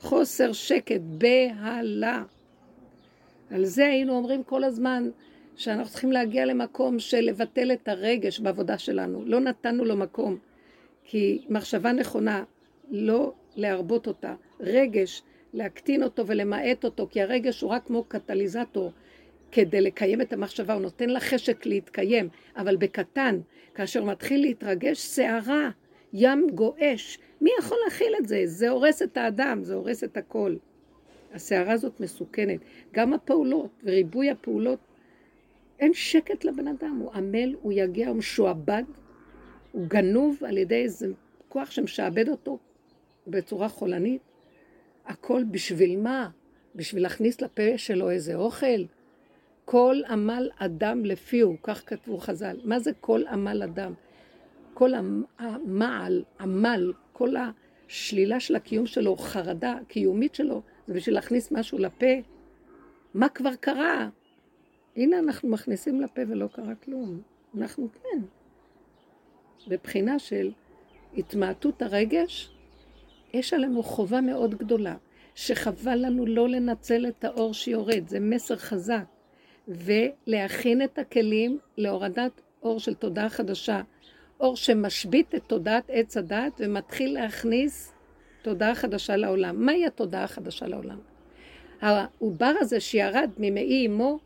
חוסר 0.00 0.52
שקט, 0.52 1.00
בהלה. 1.00 2.22
על 3.50 3.64
זה 3.64 3.86
היינו 3.86 4.16
אומרים 4.16 4.42
כל 4.42 4.64
הזמן 4.64 5.10
שאנחנו 5.56 5.92
צריכים 5.92 6.12
להגיע 6.12 6.44
למקום 6.44 6.98
של 6.98 7.20
לבטל 7.20 7.72
את 7.72 7.88
הרגש 7.88 8.40
בעבודה 8.40 8.78
שלנו. 8.78 9.22
לא 9.26 9.40
נתנו 9.40 9.84
לו 9.84 9.96
מקום, 9.96 10.36
כי 11.04 11.42
מחשבה 11.48 11.92
נכונה, 11.92 12.44
לא 12.90 13.32
להרבות 13.56 14.06
אותה. 14.06 14.34
רגש, 14.60 15.22
להקטין 15.54 16.02
אותו 16.02 16.26
ולמעט 16.26 16.84
אותו, 16.84 17.08
כי 17.10 17.22
הרגש 17.22 17.60
הוא 17.60 17.70
רק 17.70 17.86
כמו 17.86 18.04
קטליזטור. 18.04 18.92
כדי 19.52 19.80
לקיים 19.80 20.20
את 20.20 20.32
המחשבה, 20.32 20.74
הוא 20.74 20.82
נותן 20.82 21.10
לה 21.10 21.20
חשק 21.20 21.66
להתקיים, 21.66 22.28
אבל 22.56 22.76
בקטן, 22.76 23.40
כאשר 23.74 24.04
מתחיל 24.04 24.40
להתרגש, 24.40 24.98
סערה, 24.98 25.70
ים 26.12 26.46
גועש. 26.54 27.18
מי 27.40 27.50
יכול 27.58 27.78
להכיל 27.84 28.14
את 28.20 28.28
זה? 28.28 28.42
זה 28.44 28.68
הורס 28.68 29.02
את 29.02 29.16
האדם, 29.16 29.64
זה 29.64 29.74
הורס 29.74 30.04
את 30.04 30.16
הכל. 30.16 30.56
הסערה 31.34 31.72
הזאת 31.72 32.00
מסוכנת. 32.00 32.60
גם 32.92 33.12
הפעולות 33.12 33.70
וריבוי 33.84 34.30
הפעולות, 34.30 34.78
אין 35.80 35.94
שקט 35.94 36.44
לבן 36.44 36.68
אדם, 36.68 36.98
הוא 37.00 37.12
עמל, 37.12 37.54
הוא 37.62 37.72
יגיע, 37.72 38.08
הוא 38.08 38.16
משועבד, 38.16 38.82
הוא 39.72 39.86
גנוב 39.88 40.44
על 40.44 40.58
ידי 40.58 40.82
איזה 40.82 41.08
כוח 41.48 41.70
שמשעבד 41.70 42.28
אותו 42.28 42.58
בצורה 43.26 43.68
חולנית. 43.68 44.22
הכל 45.06 45.44
בשביל 45.50 46.00
מה? 46.00 46.30
בשביל 46.74 47.02
להכניס 47.02 47.40
לפה 47.40 47.62
שלו 47.76 48.10
איזה 48.10 48.34
אוכל? 48.34 48.84
כל 49.70 50.00
עמל 50.08 50.50
אדם 50.58 51.04
לפיהו, 51.04 51.56
כך 51.62 51.82
כתבו 51.86 52.18
חז"ל. 52.18 52.56
מה 52.64 52.78
זה 52.78 52.90
כל 53.00 53.26
עמל 53.26 53.62
אדם? 53.62 53.92
כל 54.74 54.90
המעל, 55.38 56.24
עמל, 56.40 56.92
כל 57.12 57.34
השלילה 57.36 58.40
של 58.40 58.56
הקיום 58.56 58.86
שלו, 58.86 59.16
חרדה 59.16 59.78
קיומית 59.88 60.34
שלו, 60.34 60.62
זה 60.86 60.94
בשביל 60.94 61.14
להכניס 61.14 61.52
משהו 61.52 61.78
לפה. 61.78 62.06
מה 63.14 63.28
כבר 63.28 63.54
קרה? 63.54 64.08
הנה 64.96 65.18
אנחנו 65.18 65.48
מכניסים 65.48 66.00
לפה 66.00 66.22
ולא 66.28 66.46
קרה 66.46 66.74
כלום. 66.74 67.20
אנחנו 67.58 67.88
כן. 67.92 68.20
בבחינה 69.68 70.18
של 70.18 70.52
התמעטות 71.16 71.82
הרגש, 71.82 72.50
יש 73.34 73.54
עלינו 73.54 73.82
חובה 73.82 74.20
מאוד 74.20 74.54
גדולה, 74.54 74.96
שחבל 75.34 75.98
לנו 76.06 76.26
לא 76.26 76.48
לנצל 76.48 77.06
את 77.08 77.24
האור 77.24 77.54
שיורד, 77.54 78.08
זה 78.08 78.20
מסר 78.20 78.56
חזק, 78.56 79.04
ולהכין 79.68 80.82
את 80.82 80.98
הכלים 80.98 81.58
להורדת 81.76 82.40
אור 82.62 82.80
של 82.80 82.94
תודעה 82.94 83.28
חדשה, 83.28 83.80
אור 84.40 84.56
שמשבית 84.56 85.34
את 85.34 85.42
תודעת 85.46 85.84
עץ 85.88 86.16
הדת 86.16 86.52
ומתחיל 86.58 87.14
להכניס 87.14 87.92
תודעה 88.42 88.74
חדשה 88.74 89.16
לעולם. 89.16 89.66
מהי 89.66 89.86
התודעה 89.86 90.24
החדשה 90.24 90.66
לעולם? 90.66 90.98
העובר 91.80 92.52
הזה 92.60 92.80
שירד 92.80 93.30
ממעי 93.38 93.86
אמו 93.86 94.18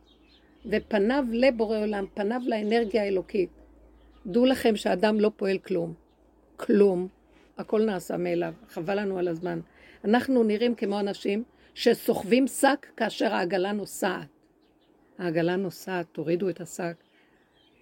ופניו 0.66 1.25
לבורא 1.32 1.78
עולם, 1.78 2.04
פניו 2.14 2.40
לאנרגיה 2.46 3.02
האלוקית. 3.02 3.50
דעו 4.26 4.46
לכם 4.46 4.76
שאדם 4.76 5.20
לא 5.20 5.30
פועל 5.37 5.58
כלום. 5.58 5.94
כלום. 6.56 7.08
הכל 7.58 7.84
נעשה 7.84 8.16
מאליו, 8.16 8.54
חבל 8.68 9.00
לנו 9.00 9.18
על 9.18 9.28
הזמן. 9.28 9.61
אנחנו 10.04 10.42
נראים 10.42 10.75
כמו 10.75 11.00
אנשים 11.00 11.44
שסוחבים 11.75 12.46
שק 12.46 12.87
כאשר 12.96 13.34
העגלה 13.34 13.72
נוסעת. 13.72 14.41
העגלה 15.23 15.57
נוסעת, 15.57 16.07
תורידו 16.12 16.49
את 16.49 16.61
השק. 16.61 16.95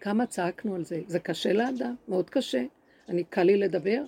כמה 0.00 0.26
צעקנו 0.26 0.74
על 0.74 0.84
זה. 0.84 1.00
זה 1.06 1.18
קשה 1.18 1.52
לאדם, 1.52 1.94
מאוד 2.08 2.30
קשה. 2.30 2.64
אני, 3.08 3.24
קל 3.24 3.42
לי 3.42 3.56
לדבר. 3.56 4.02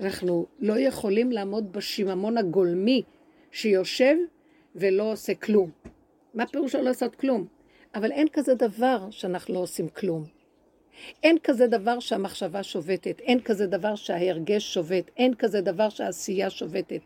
אנחנו 0.00 0.46
לא 0.58 0.78
יכולים 0.78 1.32
לעמוד 1.32 1.72
בשיממון 1.72 2.38
הגולמי 2.38 3.02
שיושב 3.52 4.16
ולא 4.74 5.12
עושה 5.12 5.34
כלום. 5.34 5.70
מה 6.34 6.46
פירוש 6.46 6.74
לא 6.74 6.80
לעשות 6.80 7.14
כלום? 7.14 7.46
אבל 7.94 8.12
אין 8.12 8.28
כזה 8.32 8.54
דבר 8.54 9.10
שאנחנו 9.10 9.54
לא 9.54 9.58
עושים 9.58 9.88
כלום. 9.88 10.24
אין 11.22 11.36
כזה 11.44 11.66
דבר 11.66 12.00
שהמחשבה 12.00 12.62
שובתת, 12.62 13.20
אין 13.20 13.40
כזה 13.40 13.66
דבר 13.66 13.94
שההרגש 13.94 14.74
שובת, 14.74 15.10
אין 15.16 15.34
כזה 15.34 15.60
דבר 15.60 15.88
שהעשייה 15.88 16.50
שובתת. 16.50 17.00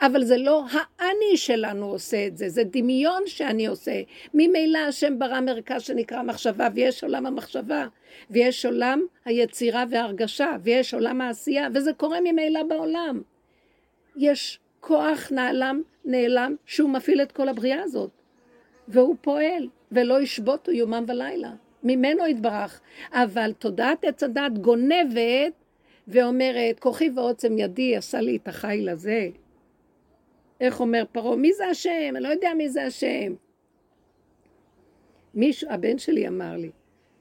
אבל 0.00 0.24
זה 0.24 0.36
לא 0.36 0.64
האני 0.98 1.36
שלנו 1.36 1.86
עושה 1.86 2.26
את 2.26 2.36
זה, 2.36 2.48
זה 2.48 2.62
דמיון 2.64 3.22
שאני 3.26 3.66
עושה. 3.66 4.02
ממילא 4.34 4.78
השם 4.78 5.18
ברא 5.18 5.40
מרכז 5.40 5.82
שנקרא 5.82 6.22
מחשבה, 6.22 6.68
ויש 6.74 7.04
עולם 7.04 7.26
המחשבה, 7.26 7.86
ויש 8.30 8.66
עולם 8.66 9.02
היצירה 9.24 9.84
וההרגשה, 9.90 10.56
ויש 10.62 10.94
עולם 10.94 11.20
העשייה, 11.20 11.68
וזה 11.74 11.92
קורה 11.92 12.18
ממילא 12.20 12.62
בעולם. 12.62 13.22
יש 14.16 14.58
כוח 14.80 15.32
נעלם, 15.32 15.82
נעלם, 16.04 16.56
שהוא 16.66 16.90
מפעיל 16.90 17.22
את 17.22 17.32
כל 17.32 17.48
הבריאה 17.48 17.82
הזאת, 17.82 18.10
והוא 18.88 19.16
פועל, 19.20 19.68
ולא 19.92 20.20
ישבותו 20.22 20.72
יומם 20.72 21.04
ולילה. 21.08 21.50
ממנו 21.88 22.26
יתברך. 22.26 22.80
אבל 23.12 23.52
תודעת 23.52 24.04
עץ 24.04 24.22
הדת 24.22 24.58
גונבת 24.60 25.52
ואומרת, 26.08 26.80
כוחי 26.80 27.10
ועוצם 27.16 27.58
ידי 27.58 27.96
עשה 27.96 28.20
לי 28.20 28.36
את 28.36 28.48
החיל 28.48 28.88
הזה. 28.88 29.28
איך 30.60 30.80
אומר 30.80 31.04
פרעה? 31.12 31.36
מי 31.36 31.52
זה 31.52 31.66
השם? 31.66 32.12
אני 32.16 32.20
לא 32.20 32.28
יודע 32.28 32.50
מי 32.56 32.68
זה 32.68 32.84
השם. 32.84 33.34
מישהו, 35.34 35.70
הבן 35.70 35.98
שלי 35.98 36.28
אמר 36.28 36.56
לי, 36.56 36.70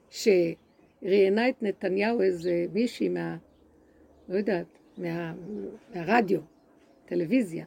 שראיינה 0.09 1.49
את 1.49 1.63
נתניהו 1.63 2.21
איזה 2.21 2.65
מישהי 2.73 3.09
מה... 3.09 3.37
לא 4.29 4.37
יודעת, 4.37 4.65
מה, 4.97 5.33
מהרדיו, 5.93 6.41
טלוויזיה. 7.05 7.65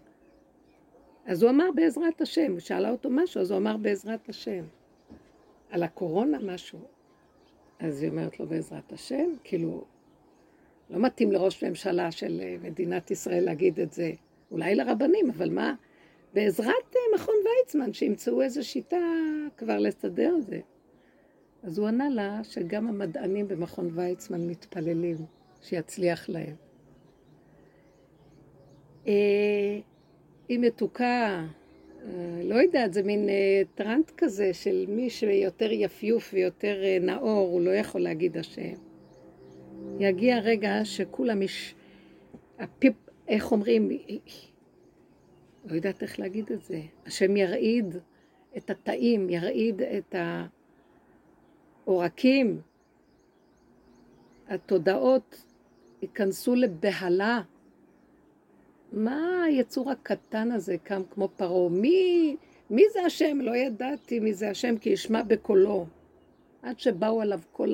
אז 1.27 1.43
הוא 1.43 1.51
אמר 1.51 1.71
בעזרת 1.75 2.21
השם, 2.21 2.53
הוא 2.53 2.61
שאלה 2.61 2.91
אותו 2.91 3.11
משהו, 3.11 3.41
אז 3.41 3.51
הוא 3.51 3.59
אמר 3.59 3.77
בעזרת 3.77 4.29
השם. 4.29 4.65
על 5.71 5.83
הקורונה 5.83 6.39
משהו. 6.39 6.79
אז 7.79 8.03
היא 8.03 8.11
אומרת 8.11 8.41
לו 8.41 8.47
בעזרת 8.47 8.93
השם, 8.93 9.31
כאילו, 9.45 9.85
לא 10.91 10.99
מתאים 10.99 11.33
לראש 11.33 11.65
ממשלה 11.65 12.11
של 12.11 12.41
אה, 12.43 12.57
מדינת 12.63 13.11
ישראל 13.11 13.45
להגיד 13.45 13.81
את 13.81 13.93
זה, 13.93 14.13
אולי 14.51 14.75
לרבנים, 14.75 15.31
אבל 15.31 15.51
מה, 15.51 15.75
בעזרת 16.35 16.97
אה, 16.97 17.01
מכון 17.15 17.35
ויצמן, 17.45 17.93
שימצאו 17.93 18.43
איזו 18.43 18.69
שיטה 18.69 18.97
כבר 19.57 19.79
לסדר 19.79 20.37
את 20.39 20.47
זה. 20.47 20.61
אז 21.63 21.79
הוא 21.79 21.89
ענה 21.89 22.09
לה 22.09 22.45
שגם 22.45 22.89
המדענים 22.89 23.49
במכון 23.49 23.91
ויצמן 23.95 24.47
מתפללים 24.47 25.17
שיצליח 25.63 26.29
להם. 26.29 26.55
אה, 29.07 29.81
היא 30.49 30.59
מתוקה, 30.59 31.47
לא 32.45 32.55
יודעת, 32.55 32.93
זה 32.93 33.03
מין 33.03 33.29
אה, 33.29 33.63
טרנט 33.75 34.11
כזה 34.17 34.55
של 34.55 34.85
מי 34.89 35.11
שיותר 35.11 35.73
יפיוף 35.73 36.31
ויותר 36.35 36.83
אה, 36.85 36.99
נאור, 37.01 37.49
הוא 37.53 37.61
לא 37.61 37.71
יכול 37.71 38.01
להגיד 38.01 38.37
השם. 38.37 38.75
יגיע 39.99 40.39
רגע 40.39 40.85
שכולם 40.85 41.43
יש... 41.43 41.75
הפיפ, 42.59 42.95
איך 43.29 43.53
אומרים? 43.53 43.89
לא 45.65 45.75
יודעת 45.75 46.03
איך 46.03 46.21
להגיד 46.21 46.53
את 46.53 46.65
זה. 46.65 46.81
השם 47.07 47.37
ירעיד 47.37 47.97
את 48.57 48.71
התאים, 48.71 49.31
ירעיד 49.31 49.83
את 49.83 50.15
העורקים. 51.87 52.61
התודעות 54.49 55.45
ייכנסו 56.03 56.55
לבהלה. 56.55 57.41
מה 58.93 59.45
היצור 59.45 59.91
הקטן 59.91 60.53
הזה 60.53 60.77
קם 60.85 61.03
כמו 61.11 61.29
פרעה? 61.37 61.69
מי, 61.69 62.37
מי 62.71 62.83
זה 62.93 63.03
השם? 63.03 63.39
לא 63.41 63.57
ידעתי 63.57 64.21
מי 64.21 64.35
זה 64.35 64.51
השם, 64.51 64.79
כי 64.79 64.91
ישמע 64.91 65.23
בקולו. 65.23 65.87
עד 66.63 66.81
שבאו 66.81 67.21
עליו 67.21 67.41
כל 67.53 67.73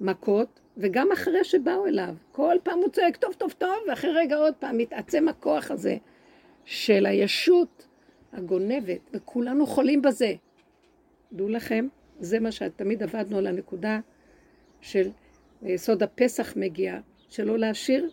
המכות, 0.00 0.60
וגם 0.76 1.12
אחרי 1.12 1.44
שבאו 1.44 1.86
אליו. 1.86 2.14
כל 2.32 2.56
פעם 2.62 2.78
הוא 2.78 2.88
צועק 2.88 3.16
טוב 3.16 3.34
טוב 3.34 3.52
טוב, 3.58 3.76
ואחרי 3.88 4.10
רגע 4.14 4.36
עוד 4.36 4.54
פעם 4.54 4.78
מתעצם 4.78 5.28
הכוח 5.28 5.70
הזה 5.70 5.96
של 6.64 7.06
הישות 7.06 7.86
הגונבת, 8.32 9.00
וכולנו 9.12 9.66
חולים 9.66 10.02
בזה. 10.02 10.32
דעו 11.32 11.48
לכם, 11.48 11.88
זה 12.20 12.40
מה 12.40 12.52
שתמיד 12.52 13.02
עבדנו 13.02 13.38
על 13.38 13.46
הנקודה 13.46 14.00
של 14.80 15.10
סוד 15.76 16.02
הפסח 16.02 16.56
מגיע, 16.56 16.98
שלא 17.28 17.58
להשאיר 17.58 18.10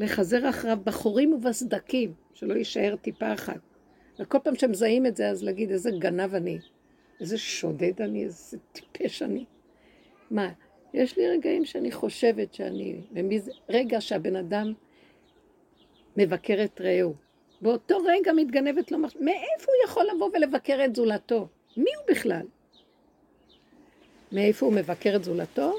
לחזר 0.00 0.48
אחריו 0.48 0.78
בחורים 0.84 1.32
ובסדקים, 1.32 2.12
שלא 2.34 2.54
יישאר 2.54 2.96
טיפה 3.02 3.34
אחת. 3.34 3.60
וכל 4.18 4.38
פעם 4.44 4.54
שמזהים 4.54 5.06
את 5.06 5.16
זה, 5.16 5.28
אז 5.28 5.42
להגיד, 5.42 5.70
איזה 5.70 5.90
גנב 5.98 6.34
אני, 6.34 6.58
איזה 7.20 7.38
שודד 7.38 8.02
אני, 8.02 8.24
איזה 8.24 8.58
טיפש 8.72 9.22
אני. 9.22 9.44
מה, 10.30 10.48
יש 10.94 11.16
לי 11.16 11.28
רגעים 11.28 11.64
שאני 11.64 11.92
חושבת 11.92 12.54
שאני, 12.54 13.00
ומזה, 13.12 13.52
רגע 13.68 14.00
שהבן 14.00 14.36
אדם 14.36 14.72
מבקר 16.16 16.64
את 16.64 16.80
רעהו. 16.80 17.14
באותו 17.62 17.98
רגע 18.06 18.32
מתגנבת 18.32 18.92
לו 18.92 18.98
מחשבה, 18.98 19.24
מאיפה 19.24 19.66
הוא 19.66 19.90
יכול 19.90 20.06
לבוא 20.14 20.30
ולבקר 20.34 20.84
את 20.84 20.96
זולתו? 20.96 21.48
מי 21.76 21.90
הוא 21.96 22.16
בכלל? 22.16 22.46
מאיפה 24.32 24.66
הוא 24.66 24.74
מבקר 24.74 25.16
את 25.16 25.24
זולתו? 25.24 25.72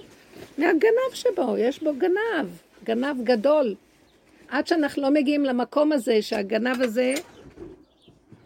מהגנב 0.57 1.13
שבו, 1.13 1.57
יש 1.57 1.83
בו 1.83 1.93
גנב, 1.97 2.49
גנב 2.83 3.23
גדול. 3.23 3.75
עד 4.51 4.67
שאנחנו 4.67 5.01
לא 5.01 5.09
מגיעים 5.09 5.43
למקום 5.43 5.91
הזה, 5.91 6.21
שהגנב 6.21 6.81
הזה, 6.81 7.13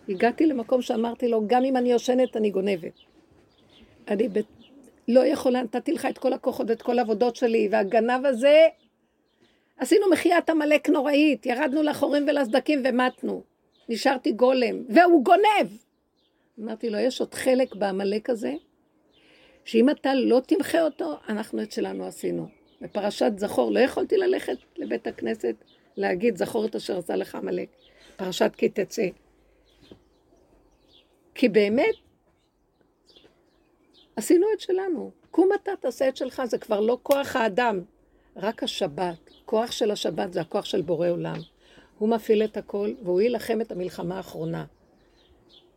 הגעתי 0.09 0.45
למקום 0.45 0.81
שאמרתי 0.81 1.27
לו, 1.27 1.47
גם 1.47 1.65
אם 1.65 1.77
אני 1.77 1.91
יושנת, 1.91 2.37
אני 2.37 2.49
גונבת. 2.49 2.93
אני 4.07 4.27
ב... 4.27 4.39
לא 5.07 5.25
יכולה, 5.25 5.61
נתתי 5.61 5.91
לך 5.91 6.05
את 6.05 6.17
כל 6.17 6.33
הכוחות 6.33 6.69
ואת 6.69 6.81
כל 6.81 6.99
העבודות 6.99 7.35
שלי, 7.35 7.67
והגנב 7.71 8.25
הזה, 8.25 8.67
עשינו 9.77 10.09
מחיית 10.11 10.49
עמלק 10.49 10.89
נוראית, 10.89 11.45
ירדנו 11.45 11.83
לחורים 11.83 12.25
ולסדקים 12.27 12.81
ומתנו. 12.85 13.43
נשארתי 13.89 14.31
גולם, 14.31 14.83
והוא 14.89 15.23
גונב. 15.23 15.67
אמרתי 16.59 16.89
לו, 16.89 16.97
יש 16.97 17.19
עוד 17.19 17.33
חלק 17.33 17.75
בעמלק 17.75 18.29
הזה, 18.29 18.53
שאם 19.65 19.89
אתה 19.89 20.13
לא 20.13 20.41
תמחה 20.45 20.81
אותו, 20.81 21.13
אנחנו 21.29 21.61
את 21.61 21.71
שלנו 21.71 22.05
עשינו. 22.05 22.47
בפרשת 22.81 23.31
זכור 23.37 23.71
לא 23.71 23.79
יכולתי 23.79 24.17
ללכת 24.17 24.57
לבית 24.77 25.07
הכנסת 25.07 25.55
להגיד, 25.97 26.37
זכור 26.37 26.65
את 26.65 26.75
אשר 26.75 26.97
עשה 26.97 27.15
לך 27.15 27.35
עמלק. 27.35 27.69
פרשת 28.15 28.51
כי 28.57 28.69
תצא. 28.69 29.07
כי 31.35 31.49
באמת, 31.49 31.95
עשינו 34.15 34.47
את 34.53 34.59
שלנו. 34.59 35.11
קום 35.31 35.49
אתה 35.61 35.71
תעשה 35.79 36.09
את 36.09 36.17
שלך, 36.17 36.41
זה 36.45 36.57
כבר 36.57 36.79
לא 36.79 36.97
כוח 37.03 37.35
האדם, 37.35 37.81
רק 38.35 38.63
השבת. 38.63 39.29
כוח 39.45 39.71
של 39.71 39.91
השבת 39.91 40.33
זה 40.33 40.41
הכוח 40.41 40.65
של 40.65 40.81
בורא 40.81 41.09
עולם. 41.09 41.37
הוא 41.97 42.09
מפעיל 42.09 42.43
את 42.43 42.57
הכל, 42.57 42.93
והוא 43.03 43.21
יילחם 43.21 43.61
את 43.61 43.71
המלחמה 43.71 44.17
האחרונה. 44.17 44.65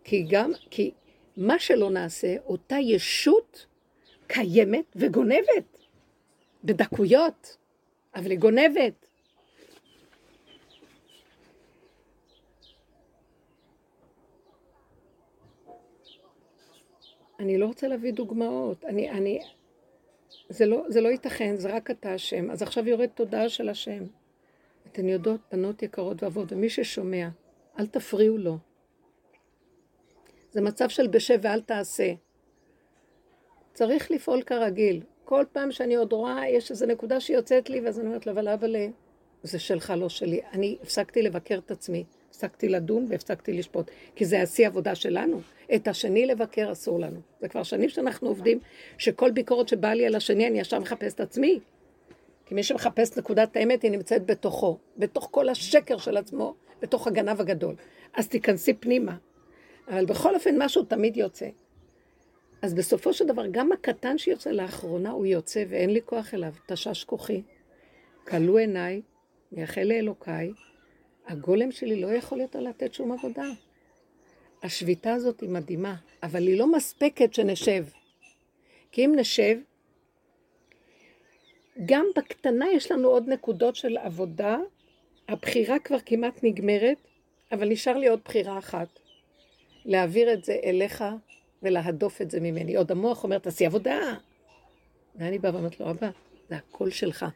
כי 0.04 0.26
גם, 0.31 0.52
כי 0.70 0.90
מה 1.37 1.59
שלא 1.59 1.90
נעשה, 1.90 2.37
אותה 2.46 2.76
ישות 2.78 3.66
קיימת 4.26 4.85
וגונבת, 4.96 5.78
בדקויות, 6.64 7.57
אבל 8.14 8.31
היא 8.31 8.38
גונבת. 8.38 9.07
אני 17.38 17.59
לא 17.59 17.66
רוצה 17.66 17.88
להביא 17.88 18.12
דוגמאות. 18.12 18.85
אני, 18.85 19.11
אני, 19.11 19.40
זה 20.48 20.66
לא, 20.66 20.85
זה 20.88 21.01
לא 21.01 21.09
ייתכן, 21.09 21.57
זה 21.57 21.74
רק 21.74 21.90
אתה 21.90 22.14
השם. 22.14 22.51
אז 22.51 22.62
עכשיו 22.62 22.88
יורד 22.88 23.09
תודעה 23.09 23.48
של 23.48 23.68
השם. 23.68 24.05
אתן 24.87 25.09
יודעות, 25.09 25.40
בנות 25.53 25.83
יקרות 25.83 26.22
ואבות, 26.22 26.53
ומי 26.53 26.68
ששומע, 26.70 27.29
אל 27.79 27.87
תפריעו 27.87 28.38
לו. 28.38 28.59
זה 30.53 30.61
מצב 30.61 30.88
של 30.88 31.07
בשב 31.07 31.38
ואל 31.42 31.61
תעשה. 31.61 32.12
צריך 33.74 34.11
לפעול 34.11 34.42
כרגיל. 34.42 35.03
כל 35.24 35.44
פעם 35.53 35.72
שאני 35.72 35.94
עוד 35.94 36.12
רואה, 36.12 36.48
יש 36.48 36.70
איזו 36.70 36.87
נקודה 36.87 37.20
שיוצאת 37.20 37.70
לי, 37.70 37.81
ואז 37.81 38.01
אני 38.01 38.07
אומרת 38.07 38.27
לה, 38.27 38.33
אבל 38.33 38.48
אבל 38.48 38.77
זה 39.42 39.59
שלך, 39.59 39.92
לא 39.96 40.09
שלי. 40.09 40.40
אני 40.53 40.79
הפסקתי 40.83 41.22
לבקר 41.22 41.59
את 41.59 41.70
עצמי. 41.70 42.05
הפסקתי 42.38 42.68
לדון 42.68 43.07
והפסקתי 43.09 43.53
לשפוט, 43.53 43.90
כי 44.16 44.24
זה 44.24 44.42
השיא 44.42 44.66
עבודה 44.66 44.94
שלנו. 44.94 45.40
את 45.74 45.88
השני 45.88 46.27
לבקר 46.27 46.72
אסור 46.72 47.01
לנו. 47.01 47.20
זה 47.40 47.48
כבר 47.48 47.62
שנים 47.62 47.88
שאנחנו 47.88 48.29
עובדים, 48.29 48.59
שכל 48.98 49.31
ביקורת 49.31 49.68
שבאה 49.68 49.94
לי 49.94 50.07
על 50.07 50.14
השני, 50.14 50.46
אני 50.46 50.61
ישר 50.61 50.79
מחפש 50.79 51.14
את 51.14 51.20
עצמי. 51.20 51.61
כי 52.46 52.55
מי 52.55 52.62
שמחפש 52.62 53.16
נקודת 53.16 53.57
האמת, 53.57 53.83
היא 53.83 53.90
נמצאת 53.90 54.27
בתוכו, 54.27 54.79
בתוך 54.96 55.29
כל 55.31 55.48
השקר 55.48 55.98
של 55.98 56.16
עצמו, 56.16 56.55
בתוך 56.83 57.07
הגנב 57.07 57.40
הגדול. 57.40 57.74
אז 58.14 58.29
תיכנסי 58.29 58.74
פנימה. 58.74 59.16
אבל 59.88 60.07
בכל 60.07 60.35
אופן, 60.35 60.55
משהו 60.59 60.83
תמיד 60.83 61.16
יוצא. 61.16 61.48
אז 62.62 62.74
בסופו 62.74 63.12
של 63.12 63.27
דבר, 63.27 63.46
גם 63.51 63.72
הקטן 63.72 64.18
שיוצא 64.18 64.51
לאחרונה, 64.51 65.11
הוא 65.11 65.27
יוצא 65.27 65.64
ואין 65.68 65.90
לי 65.90 66.01
כוח 66.05 66.35
אליו. 66.35 66.53
תשש 66.66 67.05
כוחי, 67.05 67.42
כלו 68.24 68.59
עיניי, 68.59 69.03
מייחל 69.53 69.83
לאלוקיי, 69.83 70.53
הגולם 71.28 71.72
שלי 71.72 72.00
לא 72.00 72.08
יכול 72.08 72.40
יותר 72.40 72.60
לתת 72.60 72.94
שום 72.94 73.12
עבודה. 73.12 73.46
השביתה 74.62 75.12
הזאת 75.12 75.40
היא 75.40 75.50
מדהימה, 75.50 75.96
אבל 76.22 76.42
היא 76.46 76.58
לא 76.58 76.72
מספקת 76.72 77.34
שנשב. 77.34 77.84
כי 78.92 79.04
אם 79.04 79.12
נשב, 79.16 79.58
גם 81.86 82.06
בקטנה 82.16 82.66
יש 82.72 82.92
לנו 82.92 83.08
עוד 83.08 83.28
נקודות 83.28 83.76
של 83.76 83.96
עבודה, 83.96 84.56
הבחירה 85.28 85.78
כבר 85.78 85.98
כמעט 86.06 86.44
נגמרת, 86.44 86.98
אבל 87.52 87.68
נשאר 87.68 87.96
לי 87.96 88.08
עוד 88.08 88.20
בחירה 88.24 88.58
אחת, 88.58 88.88
להעביר 89.84 90.32
את 90.32 90.44
זה 90.44 90.56
אליך 90.64 91.04
ולהדוף 91.62 92.22
את 92.22 92.30
זה 92.30 92.40
ממני. 92.40 92.76
עוד 92.76 92.90
המוח 92.90 93.24
אומר, 93.24 93.38
תעשי 93.38 93.66
עבודה. 93.66 94.14
ואני 95.16 95.38
באה 95.38 95.54
ואומרת 95.54 95.80
לו, 95.80 95.90
אבא, 95.90 96.10
זה 96.48 96.56
הכל 96.56 96.90
שלך. 96.90 97.26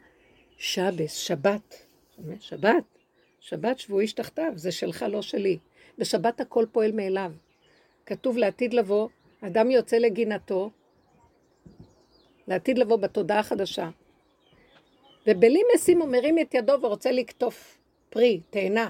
שבס, 0.57 1.15
שבת, 1.15 1.85
שבת, 2.39 2.83
שבת 3.43 3.79
שבו 3.79 3.99
איש 3.99 4.13
תחתיו, 4.13 4.53
זה 4.55 4.71
שלך, 4.71 5.05
לא 5.09 5.21
שלי. 5.21 5.57
בשבת 5.97 6.39
הכל 6.39 6.65
פועל 6.71 6.91
מאליו. 6.91 7.31
כתוב 8.05 8.37
לעתיד 8.37 8.73
לבוא, 8.73 9.09
אדם 9.41 9.71
יוצא 9.71 9.97
לגינתו, 9.97 10.69
לעתיד 12.47 12.77
לבוא 12.77 12.95
בתודעה 12.95 13.39
החדשה. 13.39 13.89
ובלי 15.27 15.61
משים 15.75 16.01
הוא 16.01 16.09
מרים 16.09 16.39
את 16.39 16.53
ידו 16.53 16.73
ורוצה 16.81 17.11
לקטוף 17.11 17.77
פרי, 18.09 18.41
תאנה. 18.49 18.89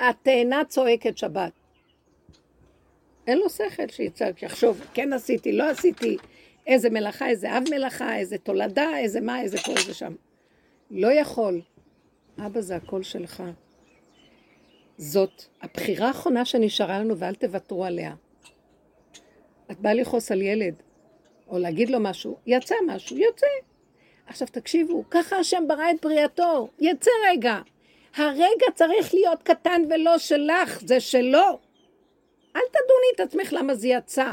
התאנה 0.00 0.62
צועקת 0.68 1.18
שבת. 1.18 1.52
אין 3.26 3.38
לו 3.38 3.50
שכל 3.50 3.88
שיצעק, 3.88 4.38
שיחשוב, 4.38 4.86
כן 4.94 5.12
עשיתי, 5.12 5.52
לא 5.52 5.70
עשיתי, 5.70 6.16
איזה 6.66 6.90
מלאכה, 6.90 7.28
איזה 7.28 7.58
אב 7.58 7.62
מלאכה, 7.70 8.16
איזה 8.16 8.38
תולדה, 8.38 8.98
איזה 8.98 9.20
מה, 9.20 9.40
איזה 9.40 9.58
פה, 9.58 9.72
איזה 9.72 9.94
שם. 9.94 10.14
לא 10.90 11.12
יכול. 11.12 11.60
אבא 12.38 12.60
זה 12.60 12.76
הכל 12.76 13.02
שלך. 13.02 13.42
זאת 14.98 15.42
הבחירה 15.62 16.08
האחרונה 16.08 16.44
שנשארה 16.44 16.98
לנו 16.98 17.18
ואל 17.18 17.34
תוותרו 17.34 17.84
עליה. 17.84 18.14
את 19.70 19.80
באה 19.80 19.94
לכעוס 19.94 20.32
על 20.32 20.42
ילד, 20.42 20.74
או 21.48 21.58
להגיד 21.58 21.90
לו 21.90 22.00
משהו, 22.00 22.36
יצא 22.46 22.74
משהו, 22.86 23.16
יוצא. 23.16 23.46
עכשיו 24.26 24.48
תקשיבו, 24.48 25.04
ככה 25.10 25.36
השם 25.36 25.64
ברא 25.68 25.90
את 25.90 26.00
בריאתו, 26.02 26.68
יצא 26.78 27.10
רגע. 27.28 27.58
הרגע 28.16 28.66
צריך 28.74 29.14
להיות 29.14 29.42
קטן 29.42 29.82
ולא 29.90 30.18
שלך, 30.18 30.80
זה 30.86 31.00
שלו. 31.00 31.58
אל 32.56 32.62
תדוני 32.70 33.10
את 33.14 33.20
עצמך 33.20 33.52
למה 33.52 33.74
זה 33.74 33.88
יצא. 33.88 34.32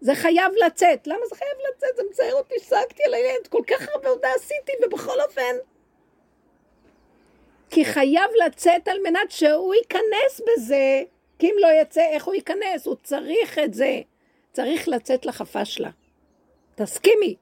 זה 0.00 0.14
חייב 0.14 0.52
לצאת. 0.66 1.06
למה 1.06 1.26
זה 1.28 1.34
חייב 1.36 1.56
לצאת? 1.70 1.96
זה 1.96 2.02
מצער 2.10 2.32
אותי, 2.32 2.54
שגתי 2.58 3.02
על 3.06 3.14
הילד, 3.14 3.46
כל 3.48 3.62
כך 3.66 3.88
הרבה 3.94 4.08
עבודה 4.08 4.28
עשיתי, 4.36 4.72
ובכל 4.86 5.20
אופן... 5.20 5.56
כי 7.70 7.84
חייב 7.84 8.30
לצאת 8.46 8.88
על 8.88 8.98
מנת 9.04 9.30
שהוא 9.30 9.74
ייכנס 9.74 10.40
בזה, 10.40 11.02
כי 11.38 11.46
אם 11.46 11.54
לא 11.60 11.68
יצא, 11.82 12.00
איך 12.12 12.24
הוא 12.24 12.34
ייכנס? 12.34 12.86
הוא 12.86 12.96
צריך 13.02 13.58
את 13.58 13.74
זה. 13.74 14.00
צריך 14.52 14.88
לצאת 14.88 15.26
לחפה 15.26 15.64
שלה. 15.64 15.90
תסכימי. 16.74 17.36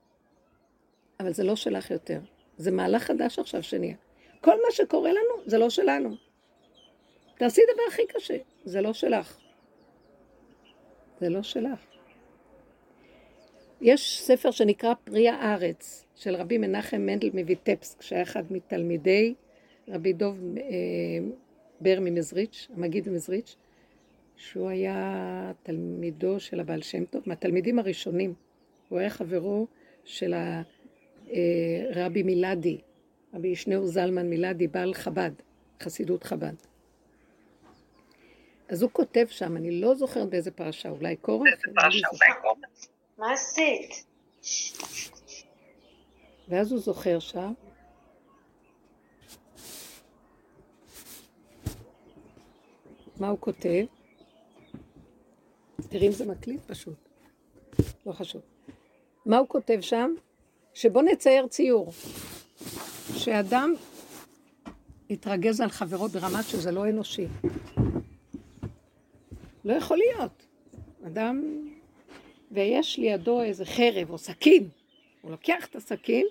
אבל 1.21 1.33
זה 1.33 1.45
לא 1.45 1.57
שלך 1.57 1.91
יותר. 1.91 2.19
זה 2.57 2.71
מהלך 2.71 3.03
חדש 3.03 3.39
עכשיו 3.39 3.63
שנהיה. 3.63 3.97
כל 4.41 4.55
מה 4.55 4.71
שקורה 4.71 5.11
לנו, 5.11 5.43
זה 5.47 5.59
לא 5.59 5.71
שלנו. 5.71 6.17
תעשי 7.39 7.61
דבר 7.75 7.83
הכי 7.89 8.03
קשה, 8.07 8.37
זה 8.65 8.81
לא 8.81 8.93
שלך. 8.93 9.39
זה 11.21 11.29
לא 11.29 11.43
שלך. 11.43 11.79
יש 13.81 14.21
ספר 14.23 14.51
שנקרא 14.51 14.95
פרי 15.05 15.29
הארץ, 15.29 16.05
של 16.15 16.37
רבי 16.37 16.59
מנחם 16.59 17.01
מנדל 17.01 17.31
מויטפסק, 17.35 18.03
שהיה 18.03 18.23
אחד 18.23 18.43
מתלמידי 18.51 19.35
רבי 19.89 20.13
דוב 20.13 20.39
אה, 20.57 20.63
בר 21.81 21.99
ממזריץ', 22.01 22.69
המגיד 22.75 23.09
ממזריץ', 23.09 23.57
שהוא 24.37 24.69
היה 24.69 25.53
תלמידו 25.63 26.41
של 26.41 26.61
הבעל 26.61 26.83
שם 26.83 27.05
טוב, 27.05 27.23
מהתלמידים 27.27 27.79
הראשונים. 27.79 28.35
הוא 28.89 28.99
היה 28.99 29.11
חברו 29.11 29.67
של 30.05 30.35
הרבי 30.35 32.21
אה, 32.21 32.27
מילדי, 32.27 32.79
רבי 33.35 33.49
ישנאו 33.49 33.87
זלמן 33.87 34.31
מילדי, 34.31 34.67
בעל 34.67 34.95
חב"ד, 34.95 35.31
חסידות 35.83 36.25
חב"ד. 36.25 36.55
אז 38.69 38.83
הוא 38.83 38.91
כותב 38.93 39.27
שם, 39.29 39.57
אני 39.57 39.81
לא 39.81 39.95
זוכרת 39.95 40.29
באיזה 40.29 40.51
פרשה, 40.51 40.89
אולי 40.89 41.17
קורח? 41.17 41.49
מה 43.19 43.33
עשית? 43.33 44.05
ואז 46.49 46.73
הוא 46.73 46.81
זוכר 46.81 47.19
שם, 47.19 47.53
מה 53.21 53.29
הוא 53.29 53.39
כותב? 53.41 53.85
תראי 55.89 56.07
אם 56.07 56.13
זה 56.13 56.27
מקליט 56.27 56.61
פשוט. 56.67 57.09
לא 58.07 58.13
חשוב. 58.13 58.43
מה 59.27 59.39
הוא 59.39 59.49
כותב 59.49 59.79
שם? 59.81 60.15
שבוא 60.75 61.03
נצייר 61.03 61.47
ציור. 61.47 61.93
שאדם 63.17 63.75
יתרגז 65.11 65.61
על 65.61 65.69
חברו 65.69 66.09
ברמה 66.09 66.43
שזה 66.43 66.71
לא 66.71 66.89
אנושי. 66.89 67.27
לא 69.65 69.73
יכול 69.73 69.97
להיות. 69.97 70.47
אדם, 71.07 71.69
ויש 72.53 72.99
לידו 72.99 73.43
איזה 73.43 73.65
חרב 73.65 74.11
או 74.11 74.19
סכין. 74.19 74.69
הוא 75.23 75.31
לוקח 75.31 75.67
את 75.67 75.77
הסכין 75.77 76.27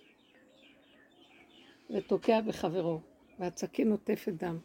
ותוקע 1.90 2.42
בחברו, 2.42 3.00
והסכין 3.40 3.90
נוטפת 3.90 4.34
דם. 4.34 4.58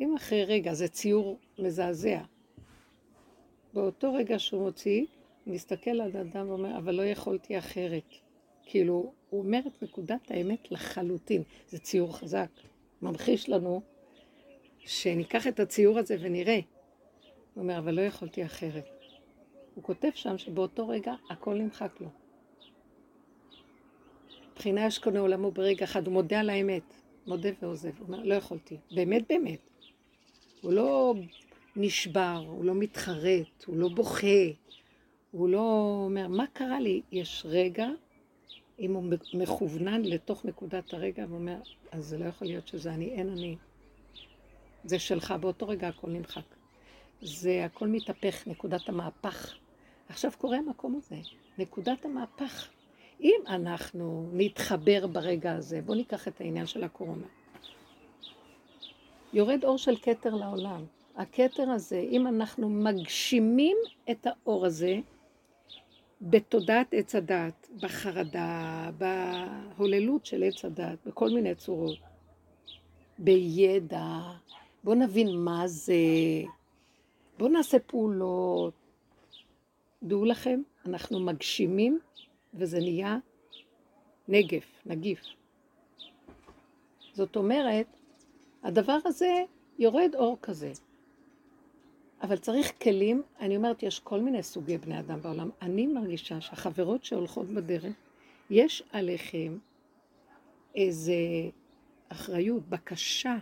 אם 0.00 0.14
אחרי 0.16 0.44
רגע 0.44 0.74
זה 0.74 0.88
ציור 0.88 1.38
מזעזע, 1.58 2.20
באותו 3.72 4.14
רגע 4.14 4.38
שהוא 4.38 4.62
מוציא, 4.62 5.04
מסתכל 5.46 5.90
על 5.90 6.16
האדם 6.16 6.48
ואומר, 6.48 6.78
אבל 6.78 6.94
לא 6.94 7.02
יכולתי 7.02 7.58
אחרת. 7.58 8.14
כאילו, 8.62 9.12
הוא 9.30 9.40
אומר 9.40 9.60
את 9.66 9.82
נקודת 9.82 10.30
האמת 10.30 10.70
לחלוטין. 10.72 11.42
זה 11.68 11.78
ציור 11.78 12.16
חזק, 12.16 12.48
ממחיש 13.02 13.48
לנו 13.48 13.82
שניקח 14.78 15.46
את 15.46 15.60
הציור 15.60 15.98
הזה 15.98 16.16
ונראה 16.20 16.60
הוא 17.54 17.62
אומר, 17.62 17.78
אבל 17.78 17.94
לא 17.94 18.00
יכולתי 18.00 18.44
אחרת. 18.44 18.84
הוא 19.74 19.84
כותב 19.84 20.08
שם 20.14 20.38
שבאותו 20.38 20.88
רגע 20.88 21.14
הכל 21.30 21.54
נמחק 21.54 22.00
לו. 22.00 22.08
מבחינה 24.52 24.86
יש 24.86 24.98
קונה 24.98 25.20
עולמו 25.20 25.50
ברגע 25.50 25.84
אחד, 25.84 26.06
הוא 26.06 26.12
מודה 26.12 26.40
על 26.40 26.50
האמת, 26.50 26.82
מודה 27.26 27.48
ועוזב. 27.62 27.98
הוא 27.98 28.06
אומר, 28.06 28.22
לא 28.24 28.34
יכולתי. 28.34 28.76
באמת 28.94 29.22
באמת. 29.28 29.75
הוא 30.66 30.72
לא 30.72 31.14
נשבר, 31.76 32.44
הוא 32.46 32.64
לא 32.64 32.74
מתחרט, 32.74 33.64
הוא 33.66 33.76
לא 33.76 33.88
בוכה, 33.88 34.46
הוא 35.30 35.48
לא 35.48 35.94
אומר, 36.04 36.28
מה 36.28 36.44
קרה 36.52 36.80
לי? 36.80 37.02
יש 37.12 37.46
רגע, 37.48 37.88
אם 38.78 38.94
הוא 38.94 39.04
מכוונן 39.34 40.02
לתוך 40.02 40.44
נקודת 40.44 40.94
הרגע, 40.94 41.24
הוא 41.24 41.38
אומר, 41.38 41.56
אז 41.92 42.04
זה 42.04 42.18
לא 42.18 42.24
יכול 42.24 42.48
להיות 42.48 42.68
שזה 42.68 42.94
אני, 42.94 43.10
אין 43.10 43.28
אני. 43.28 43.56
זה 44.84 44.98
שלך, 44.98 45.34
באותו 45.40 45.68
רגע 45.68 45.88
הכל 45.88 46.10
נמחק. 46.10 46.54
זה 47.22 47.64
הכל 47.64 47.88
מתהפך, 47.88 48.46
נקודת 48.46 48.88
המהפך. 48.88 49.54
עכשיו 50.08 50.30
קורה 50.38 50.58
המקום 50.58 50.96
הזה, 50.96 51.16
נקודת 51.58 52.04
המהפך. 52.04 52.68
אם 53.20 53.40
אנחנו 53.46 54.30
נתחבר 54.32 55.06
ברגע 55.06 55.52
הזה, 55.52 55.80
בואו 55.82 55.98
ניקח 55.98 56.28
את 56.28 56.40
העניין 56.40 56.66
של 56.66 56.84
הקורונה. 56.84 57.26
יורד 59.36 59.64
אור 59.64 59.78
של 59.78 59.96
כתר 59.96 60.34
לעולם. 60.34 60.84
הכתר 61.16 61.70
הזה, 61.70 61.98
אם 61.98 62.26
אנחנו 62.26 62.68
מגשימים 62.68 63.76
את 64.10 64.26
האור 64.26 64.66
הזה 64.66 64.98
בתודעת 66.22 66.86
עץ 66.94 67.14
הדת, 67.14 67.68
בחרדה, 67.82 68.90
בהוללות 68.98 70.26
של 70.26 70.42
עץ 70.42 70.64
הדת, 70.64 70.98
בכל 71.06 71.28
מיני 71.30 71.54
צורות, 71.54 71.98
בידע, 73.18 74.20
בואו 74.84 74.94
נבין 74.96 75.36
מה 75.36 75.68
זה, 75.68 75.94
בואו 77.38 77.50
נעשה 77.50 77.78
פעולות. 77.78 78.74
דעו 80.02 80.24
לכם, 80.24 80.62
אנחנו 80.86 81.20
מגשימים 81.20 81.98
וזה 82.54 82.78
נהיה 82.78 83.18
נגף, 84.28 84.82
נגיף. 84.86 85.20
זאת 87.12 87.36
אומרת, 87.36 87.86
הדבר 88.66 88.98
הזה 89.04 89.42
יורד 89.78 90.14
אור 90.14 90.38
כזה. 90.42 90.72
אבל 92.22 92.36
צריך 92.36 92.72
כלים, 92.82 93.22
אני 93.40 93.56
אומרת, 93.56 93.82
יש 93.82 94.00
כל 94.00 94.20
מיני 94.20 94.42
סוגי 94.42 94.78
בני 94.78 95.00
אדם 95.00 95.22
בעולם. 95.22 95.50
אני 95.62 95.86
מרגישה 95.86 96.40
שהחברות 96.40 97.04
שהולכות 97.04 97.46
בדרך, 97.46 97.94
יש 98.50 98.82
עליכם 98.92 99.58
איזה 100.74 101.14
אחריות, 102.08 102.68
בקשה, 102.68 103.36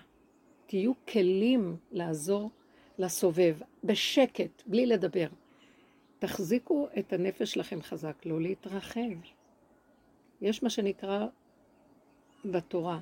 תהיו 0.67 0.93
כלים 1.09 1.77
לעזור 1.93 2.51
לסובב, 2.99 3.57
בשקט, 3.85 4.63
בלי 4.67 4.87
לדבר. 4.87 5.27
תחזיקו 6.19 6.89
את 6.99 7.13
הנפש 7.13 7.53
שלכם 7.53 7.83
חזק, 7.83 8.27
לא 8.27 8.41
להתרחב. 8.41 9.01
יש 10.41 10.63
מה 10.63 10.71
שנקרא 10.71 11.27
בתורה, 12.45 13.01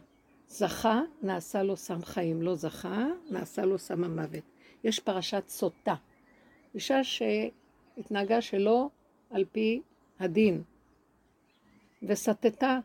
זכה, 0.52 1.02
נעשה 1.22 1.62
לו 1.62 1.76
סם 1.76 2.02
חיים, 2.02 2.42
לא 2.42 2.54
זכה, 2.54 3.06
נעשה 3.30 3.64
לו 3.64 3.78
סם 3.78 4.04
המוות. 4.04 4.44
יש 4.84 5.00
פרשת 5.00 5.44
סוטה, 5.48 5.94
אישה 6.74 7.00
שהתנהגה 7.04 8.40
שלא 8.40 8.88
על 9.30 9.44
פי 9.52 9.80
הדין, 10.20 10.62
וסטתה, 12.02 12.78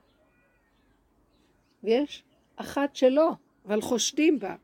ויש 1.84 2.24
אחת 2.56 2.96
שלא, 2.96 3.32
אבל 3.66 3.82
חושדים 3.82 4.40
בה. 4.40 4.56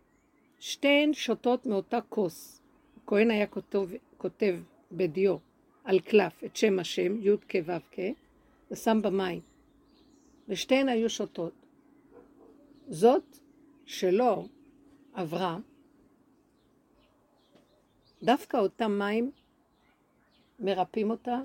שתיהן 0.59 1.13
שותות 1.13 1.65
מאותה 1.65 1.99
כוס. 2.09 2.61
הכהן 3.03 3.31
היה 3.31 3.47
כותב, 3.47 3.89
כותב 4.17 4.55
בדיו 4.91 5.37
על 5.83 5.99
קלף 5.99 6.43
את 6.43 6.55
שם 6.55 6.79
השם, 6.79 7.21
י' 7.21 7.37
כ' 7.49 7.55
ו' 7.65 7.71
כ', 7.91 7.99
ושם 8.71 9.01
במים. 9.01 9.41
ושתיהן 10.49 10.89
היו 10.89 11.09
שותות. 11.09 11.62
זאת 12.87 13.37
שלא 13.85 14.45
עברה, 15.13 15.57
דווקא 18.23 18.57
אותם 18.57 18.99
מים 18.99 19.31
מרפאים 20.59 21.09
אותה 21.09 21.39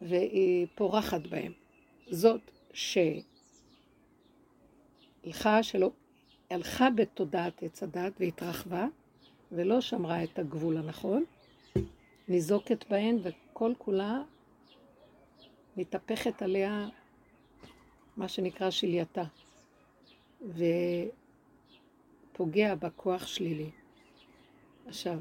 והיא 0.00 0.66
פורחת 0.74 1.26
בהם. 1.26 1.52
זאת 2.10 2.50
שהלכה 2.72 3.22
שלא, 5.62 5.90
הלכה 6.50 6.90
בתודעת 6.90 7.62
עץ 7.62 7.82
הדת 7.82 8.12
והתרחבה 8.20 8.86
ולא 9.52 9.80
שמרה 9.80 10.24
את 10.24 10.38
הגבול 10.38 10.76
הנכון, 10.76 11.24
ניזוקת 12.28 12.84
בהן 12.90 13.18
וכל 13.22 13.72
כולה 13.78 14.22
מתהפכת 15.76 16.42
עליה 16.42 16.88
מה 18.16 18.28
שנקרא 18.28 18.70
שלייתה 18.70 19.24
ופוגע 22.32 22.74
בכוח 22.74 23.26
שלילי. 23.26 23.70
עכשיו, 24.86 25.18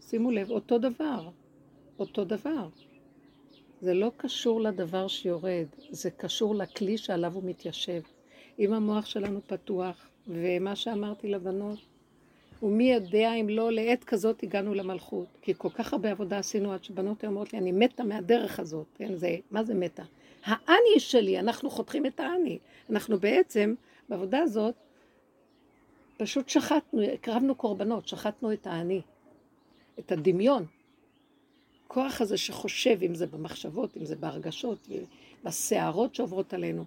שימו 0.00 0.30
לב, 0.30 0.50
אותו 0.50 0.78
דבר, 0.78 1.28
אותו 1.98 2.24
דבר. 2.24 2.68
זה 3.80 3.94
לא 3.94 4.10
קשור 4.16 4.60
לדבר 4.60 5.08
שיורד, 5.08 5.66
זה 5.90 6.10
קשור 6.10 6.54
לכלי 6.54 6.98
שעליו 6.98 7.34
הוא 7.34 7.42
מתיישב. 7.44 8.00
אם 8.58 8.72
המוח 8.72 9.06
שלנו 9.06 9.40
פתוח, 9.46 10.08
ומה 10.28 10.76
שאמרתי 10.76 11.28
לבנות, 11.28 11.78
ומי 12.62 12.92
יודע 12.92 13.34
אם 13.34 13.48
לא 13.48 13.72
לעת 13.72 14.04
כזאת 14.04 14.42
הגענו 14.42 14.74
למלכות. 14.74 15.26
כי 15.42 15.52
כל 15.58 15.68
כך 15.74 15.92
הרבה 15.92 16.10
עבודה 16.10 16.38
עשינו 16.38 16.72
עד 16.72 16.84
שבנות 16.84 17.24
אומרות 17.24 17.52
לי, 17.52 17.58
אני 17.58 17.72
מתה 17.72 18.04
מהדרך 18.04 18.60
הזאת. 18.60 18.86
כן, 18.94 19.14
זה, 19.14 19.36
מה 19.50 19.64
זה 19.64 19.74
מתה? 19.74 20.02
האני 20.44 20.98
שלי, 20.98 21.38
אנחנו 21.38 21.70
חותכים 21.70 22.06
את 22.06 22.20
האני. 22.20 22.58
אנחנו 22.90 23.18
בעצם, 23.18 23.74
בעבודה 24.10 24.38
הזאת, 24.38 24.74
פשוט 26.16 26.48
שחטנו, 26.48 27.02
הקרבנו 27.02 27.54
קורבנות, 27.54 28.08
שחטנו 28.08 28.52
את 28.52 28.66
האני. 28.66 29.00
את 29.98 30.12
הדמיון. 30.12 30.66
הכוח 31.86 32.20
הזה 32.20 32.36
שחושב, 32.36 32.98
אם 33.02 33.14
זה 33.14 33.26
במחשבות, 33.26 33.96
אם 33.96 34.04
זה 34.04 34.16
בהרגשות, 34.16 34.88
בסערות 35.44 36.14
שעוברות 36.14 36.54
עלינו, 36.54 36.84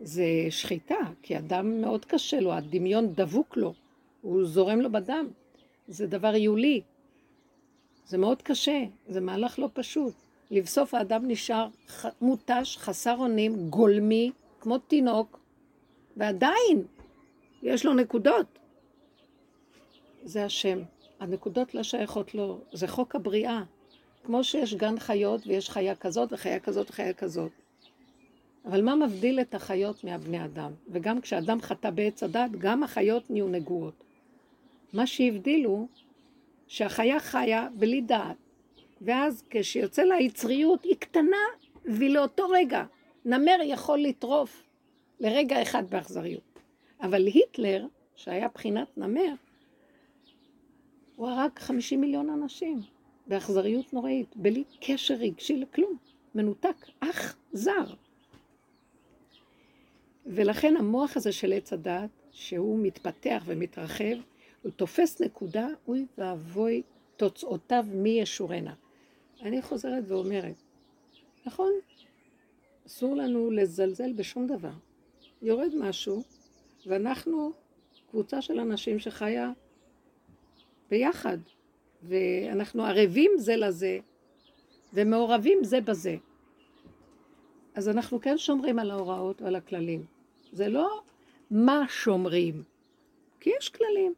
זה 0.00 0.24
שחיטה, 0.50 0.98
כי 1.22 1.38
אדם 1.38 1.80
מאוד 1.80 2.04
קשה 2.04 2.40
לו, 2.40 2.52
הדמיון 2.52 3.12
דבוק 3.14 3.56
לו, 3.56 3.74
הוא 4.22 4.44
זורם 4.44 4.80
לו 4.80 4.92
בדם. 4.92 5.28
זה 5.88 6.06
דבר 6.06 6.36
יולי. 6.36 6.80
זה 8.06 8.18
מאוד 8.18 8.42
קשה, 8.42 8.84
זה 9.08 9.20
מהלך 9.20 9.58
לא 9.58 9.68
פשוט. 9.72 10.14
לבסוף 10.50 10.94
האדם 10.94 11.28
נשאר 11.28 11.68
מותש, 12.20 12.76
חסר 12.76 13.16
אונים, 13.16 13.70
גולמי, 13.70 14.30
כמו 14.60 14.78
תינוק, 14.78 15.41
ועדיין 16.16 16.82
יש 17.62 17.86
לו 17.86 17.94
נקודות. 17.94 18.58
זה 20.22 20.44
השם. 20.44 20.78
הנקודות 21.20 21.74
לא 21.74 21.82
שייכות 21.82 22.34
לו, 22.34 22.60
זה 22.72 22.88
חוק 22.88 23.14
הבריאה. 23.14 23.62
כמו 24.24 24.44
שיש 24.44 24.74
גן 24.74 24.98
חיות 24.98 25.46
ויש 25.46 25.70
חיה 25.70 25.94
כזאת 25.94 26.32
וחיה 26.32 26.60
כזאת 26.60 26.90
וחיה 26.90 27.12
כזאת. 27.12 27.52
אבל 28.64 28.82
מה 28.82 28.94
מבדיל 28.94 29.40
את 29.40 29.54
החיות 29.54 30.04
מהבני 30.04 30.44
אדם? 30.44 30.72
וגם 30.88 31.20
כשאדם 31.20 31.60
חטא 31.60 31.90
בעץ 31.90 32.22
הדת, 32.22 32.50
גם 32.58 32.82
החיות 32.82 33.30
נהיו 33.30 33.48
נגועות. 33.48 33.94
מה 34.92 35.06
שהבדילו, 35.06 35.86
שהחיה 36.68 37.20
חיה 37.20 37.68
בלי 37.74 38.00
דעת, 38.00 38.36
ואז 39.00 39.44
כשיוצא 39.50 40.02
לה 40.02 40.20
יצריות, 40.20 40.84
היא 40.84 40.96
קטנה, 40.98 41.36
והיא 41.84 42.10
לאותו 42.10 42.48
רגע. 42.48 42.84
נמר 43.24 43.56
יכול 43.64 43.98
לטרוף 43.98 44.62
לרגע 45.22 45.62
אחד 45.62 45.90
באכזריות. 45.90 46.58
אבל 47.00 47.26
היטלר, 47.26 47.86
שהיה 48.16 48.48
בחינת 48.54 48.98
נמר, 48.98 49.34
הוא 51.16 51.28
הרג 51.28 51.50
50 51.58 52.00
מיליון 52.00 52.30
אנשים 52.30 52.80
באכזריות 53.26 53.92
נוראית, 53.92 54.36
בלי 54.36 54.64
קשר 54.80 55.14
רגשי 55.14 55.56
לכלום, 55.56 55.96
מנותק, 56.34 56.86
אך 57.00 57.36
זר. 57.52 57.94
ולכן 60.26 60.76
המוח 60.76 61.16
הזה 61.16 61.32
של 61.32 61.52
עץ 61.52 61.72
הדת, 61.72 62.10
שהוא 62.30 62.78
מתפתח 62.78 63.42
ומתרחב, 63.46 64.16
הוא 64.62 64.72
תופס 64.72 65.22
נקודה, 65.22 65.68
אוי 65.88 66.06
ואבוי 66.18 66.82
תוצאותיו 67.16 67.84
מי 67.92 68.10
ישורנה. 68.10 68.74
אני 69.42 69.62
חוזרת 69.62 70.04
ואומרת, 70.06 70.62
נכון, 71.46 71.72
אסור 72.86 73.16
לנו 73.16 73.50
לזלזל 73.50 74.12
בשום 74.12 74.46
דבר. 74.46 74.72
יורד 75.42 75.74
משהו, 75.74 76.22
ואנחנו 76.86 77.52
קבוצה 78.10 78.42
של 78.42 78.60
אנשים 78.60 78.98
שחיה 78.98 79.52
ביחד, 80.90 81.38
ואנחנו 82.02 82.84
ערבים 82.84 83.30
זה 83.36 83.56
לזה, 83.56 83.98
ומעורבים 84.92 85.64
זה 85.64 85.80
בזה. 85.80 86.16
אז 87.74 87.88
אנחנו 87.88 88.20
כן 88.20 88.38
שומרים 88.38 88.78
על 88.78 88.90
ההוראות 88.90 89.42
ועל 89.42 89.56
הכללים. 89.56 90.06
זה 90.52 90.68
לא 90.68 91.00
מה 91.50 91.84
שומרים, 91.88 92.62
כי 93.40 93.50
יש 93.58 93.68
כללים. 93.68 94.14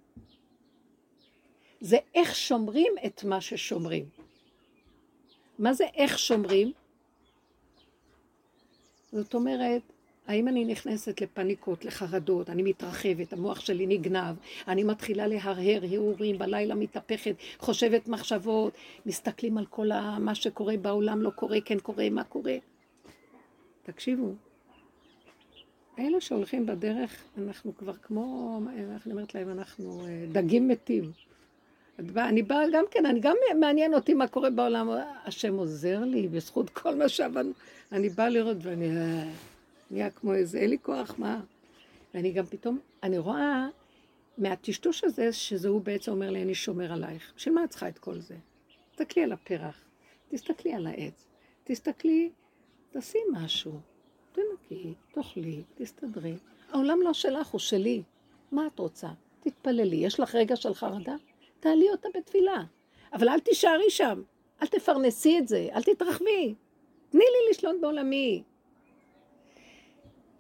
זה 1.81 1.97
איך 2.15 2.35
שומרים 2.35 2.95
את 3.07 3.25
מה 3.25 3.41
ששומרים. 3.41 4.05
מה 5.59 5.73
זה 5.73 5.85
איך 5.95 6.19
שומרים? 6.19 6.73
זאת 9.13 9.35
אומרת, 9.35 9.83
האם 10.27 10.49
אני 10.49 10.65
נכנסת 10.65 11.21
לפניקות, 11.21 11.85
לחרדות, 11.85 12.51
אני 12.51 12.63
מתרחבת, 12.63 13.33
המוח 13.33 13.61
שלי 13.61 13.87
נגנב, 13.87 14.37
אני 14.69 14.85
מתחילה 14.85 15.27
להרהר 15.27 15.85
הרהורים, 15.85 16.39
בלילה 16.39 16.75
מתהפכת, 16.75 17.35
חושבת 17.59 18.09
מחשבות, 18.09 18.73
מסתכלים 19.07 19.59
על 19.59 19.67
כל 19.67 19.91
מה 20.19 20.35
שקורה 20.35 20.77
בעולם, 20.77 21.23
לא 21.23 21.31
קורה, 21.31 21.61
כן 21.65 21.79
קורה, 21.79 22.11
מה 22.11 22.25
קורה. 22.25 22.57
תקשיבו, 23.83 24.33
אלה 25.99 26.21
שהולכים 26.21 26.67
בדרך, 26.67 27.23
אנחנו 27.39 27.77
כבר 27.77 27.93
כמו, 27.93 28.61
איך 28.95 29.07
אני 29.07 29.15
אומרת 29.15 29.35
להם, 29.35 29.51
אנחנו 29.51 30.07
אה, 30.07 30.25
דגים 30.33 30.69
מתים. 30.69 31.05
אני 32.17 32.43
באה 32.43 32.65
גם 32.73 32.85
כן, 32.91 33.07
אני 33.07 33.21
גם 33.21 33.37
מעניין 33.61 33.95
אותי 33.95 34.15
מה 34.15 34.29
קורה 34.29 34.51
בעולם. 34.51 34.91
השם 35.25 35.57
עוזר 35.57 36.01
לי 36.05 36.29
בזכות 36.29 36.71
כל 36.71 36.95
מה 36.95 37.09
שעבדנו. 37.09 37.53
אני 37.93 38.09
באה 38.09 38.29
לראות 38.29 38.57
ואני 38.61 38.97
אה, 38.97 39.25
נהיה 39.91 40.11
כמו 40.11 40.35
איזה, 40.35 40.59
אין 40.59 40.71
לי 40.71 40.79
כוח, 40.83 41.15
מה? 41.19 41.41
ואני 42.15 42.33
גם 42.33 42.47
פתאום, 42.47 42.79
אני 43.03 43.19
רואה 43.19 43.69
מהטשטוש 44.39 45.05
הזה, 45.05 45.33
שזה 45.33 45.69
הוא 45.69 45.81
בעצם 45.81 46.13
אומר 46.13 46.31
לי, 46.31 46.43
אני 46.43 46.55
שומר 46.55 46.93
עלייך. 46.93 47.33
בשביל 47.37 47.55
מה 47.55 47.65
את 47.65 47.71
צריכה 47.71 47.89
את 47.89 47.99
כל 47.99 48.19
זה? 48.19 48.37
תסתכלי 48.91 49.23
על 49.23 49.33
הפרח, 49.33 49.81
תסתכלי 50.29 50.75
על 50.75 50.87
העץ, 50.87 51.27
תסתכלי, 51.65 52.31
תעשי 52.91 53.19
משהו, 53.33 53.73
תנקי, 54.33 54.95
תאכלי, 55.13 55.63
תסתדרי. 55.75 56.35
העולם 56.73 57.03
לא 57.03 57.13
שלך, 57.13 57.49
הוא 57.49 57.59
שלי. 57.59 58.03
מה 58.53 58.67
את 58.67 58.79
רוצה? 58.79 59.09
תתפללי. 59.41 59.97
יש 59.97 60.21
לך 60.21 60.35
רגע 60.35 60.57
של 60.57 60.75
חרדה? 60.75 61.17
תעלי 61.61 61.91
אותה 61.91 62.09
בתפילה. 62.15 62.65
אבל 63.13 63.29
אל 63.29 63.41
תישארי 63.41 63.91
שם, 63.91 64.23
אל 64.63 64.67
תפרנסי 64.67 65.39
את 65.39 65.49
זה, 65.49 65.69
אל 65.73 65.83
תתרחבי. 65.83 66.55
תני 67.11 67.25
לי 67.25 67.51
לשלוט 67.51 67.77
בעולמי. 67.81 68.43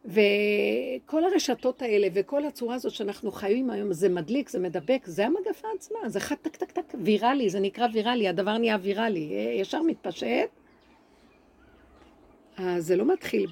וכל 0.04 1.24
הרשתות 1.24 1.82
האלה 1.82 2.08
וכל 2.14 2.44
הצורה 2.44 2.74
הזאת 2.74 2.92
שאנחנו 2.92 3.32
חיים 3.32 3.70
היום, 3.70 3.92
זה 3.92 4.08
מדליק, 4.08 4.48
זה 4.48 4.58
מדבק, 4.58 5.02
זה 5.06 5.26
המגפה 5.26 5.68
עצמה, 5.76 5.98
זה 6.06 6.20
חד 6.20 6.34
טק 6.42 6.56
טק 6.56 6.70
טק 6.70 6.94
ויראלי, 7.00 7.50
זה 7.50 7.60
נקרא 7.60 7.86
ויראלי, 7.92 8.28
הדבר 8.28 8.58
נהיה 8.58 8.76
ויראלי, 8.82 9.30
ישר 9.60 9.82
מתפשט. 9.82 10.48
אז 12.56 12.86
זה 12.86 12.96
לא 12.96 13.04
מתחיל 13.12 13.46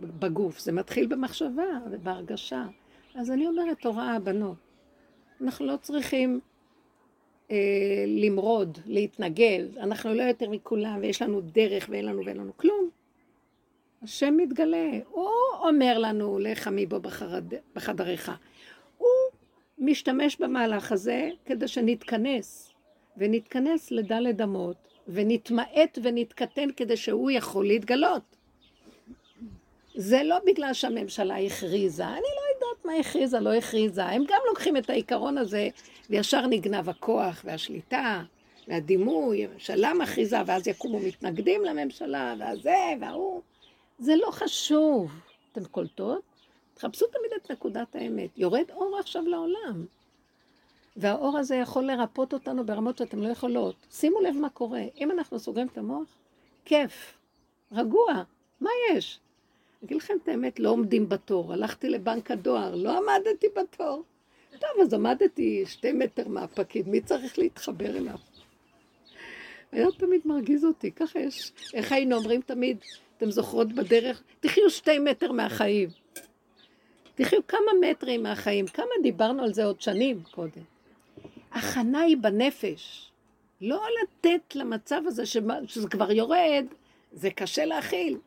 בגוף, 0.00 0.58
זה 0.58 0.72
מתחיל 0.72 1.06
במחשבה 1.06 1.78
ובהרגשה. 1.90 2.64
אז 3.14 3.30
אני 3.30 3.46
אומרת, 3.46 3.86
הוראה, 3.86 4.18
בנות, 4.18 4.56
אנחנו 5.40 5.66
לא 5.66 5.76
צריכים 5.82 6.40
אה, 7.50 7.56
למרוד, 8.06 8.78
להתנגד, 8.86 9.64
אנחנו 9.78 10.14
לא 10.14 10.22
יותר 10.22 10.50
מכולם 10.50 10.98
ויש 11.00 11.22
לנו 11.22 11.40
דרך 11.40 11.86
ואין 11.90 12.04
לנו 12.04 12.24
ואין 12.24 12.36
לנו 12.36 12.52
כלום. 12.56 12.90
השם 14.04 14.34
מתגלה, 14.36 14.90
הוא 15.10 15.30
אומר 15.58 15.98
לנו, 15.98 16.38
לך 16.38 16.70
מבו 16.72 17.00
בחרד, 17.00 17.44
בחדריך. 17.74 18.32
הוא 18.98 19.08
משתמש 19.78 20.36
במהלך 20.36 20.92
הזה 20.92 21.28
כדי 21.44 21.68
שנתכנס, 21.68 22.72
ונתכנס 23.16 23.90
לדלת 23.90 24.40
אמות, 24.40 24.76
ונתמעט 25.08 25.98
ונתקטן 26.02 26.68
כדי 26.76 26.96
שהוא 26.96 27.30
יכול 27.30 27.66
להתגלות. 27.66 28.22
זה 29.94 30.22
לא 30.22 30.36
בגלל 30.46 30.72
שהממשלה 30.72 31.38
הכריזה, 31.38 32.06
אני 32.06 32.20
לא 32.20 32.54
יודעת 32.54 32.84
מה 32.84 32.92
הכריזה, 33.00 33.40
לא 33.40 33.54
הכריזה. 33.54 34.04
הם 34.04 34.24
גם 34.28 34.40
לוקחים 34.48 34.76
את 34.76 34.90
העיקרון 34.90 35.38
הזה, 35.38 35.68
וישר 36.10 36.46
נגנב 36.46 36.88
הכוח 36.88 37.42
והשליטה 37.44 38.22
והדימוי, 38.68 39.44
הממשלה 39.44 39.94
מכריזה, 39.94 40.36
ואז 40.46 40.68
יקומו 40.68 40.98
מתנגדים 40.98 41.64
לממשלה, 41.64 42.34
והזה 42.38 42.76
וההוא. 43.00 43.42
זה 44.04 44.16
לא 44.16 44.30
חשוב. 44.30 45.10
אתם 45.52 45.64
קולטות? 45.64 46.22
תחפשו 46.74 47.06
תמיד 47.06 47.30
את 47.36 47.50
נקודת 47.50 47.96
האמת. 47.96 48.30
יורד 48.36 48.70
אור 48.70 48.96
עכשיו 49.00 49.22
לעולם. 49.22 49.86
והאור 50.96 51.38
הזה 51.38 51.56
יכול 51.56 51.84
לרפות 51.84 52.32
אותנו 52.32 52.66
ברמות 52.66 52.98
שאתם 52.98 53.22
לא 53.22 53.28
יכולות. 53.28 53.74
שימו 53.90 54.20
לב 54.20 54.36
מה 54.36 54.50
קורה. 54.50 54.82
אם 55.00 55.10
אנחנו 55.10 55.38
סוגרים 55.38 55.66
את 55.66 55.78
המוח, 55.78 56.08
כיף, 56.64 57.18
רגוע, 57.72 58.22
מה 58.60 58.70
יש? 58.90 59.20
אגיד 59.84 59.96
לכם 59.96 60.14
את 60.22 60.28
האמת, 60.28 60.60
לא 60.60 60.70
עומדים 60.70 61.08
בתור. 61.08 61.52
הלכתי 61.52 61.88
לבנק 61.88 62.30
הדואר, 62.30 62.74
לא 62.74 62.98
עמדתי 62.98 63.46
בתור. 63.56 64.02
טוב, 64.50 64.80
אז 64.82 64.94
עמדתי 64.94 65.64
שתי 65.66 65.92
מטר 65.92 66.28
מהפקיד, 66.28 66.88
מי 66.88 67.00
צריך 67.00 67.38
להתחבר 67.38 67.96
אליו? 67.96 68.18
היה 69.72 69.86
תמיד 69.98 70.20
מרגיז 70.24 70.64
אותי, 70.64 70.92
ככה 70.92 71.18
יש, 71.20 71.52
איך 71.74 71.92
היינו 71.92 72.16
אומרים 72.16 72.40
תמיד, 72.40 72.76
אתם 73.16 73.30
זוכרות 73.30 73.72
בדרך, 73.72 74.22
תחיו 74.40 74.70
שתי 74.70 74.98
מטר 74.98 75.32
מהחיים. 75.32 75.88
תחיו 77.14 77.46
כמה 77.48 77.90
מטרים 77.90 78.22
מהחיים, 78.22 78.66
כמה 78.66 78.86
דיברנו 79.02 79.42
על 79.42 79.52
זה 79.52 79.64
עוד 79.64 79.80
שנים 79.80 80.22
קודם. 80.30 80.62
הכנה 81.52 82.00
היא 82.00 82.16
בנפש. 82.16 83.10
לא 83.60 83.82
לתת 84.02 84.56
למצב 84.56 85.02
הזה 85.06 85.26
שזה 85.26 85.88
כבר 85.90 86.12
יורד, 86.12 86.64
זה 87.12 87.30
קשה 87.30 87.64
להכיל. 87.64 88.18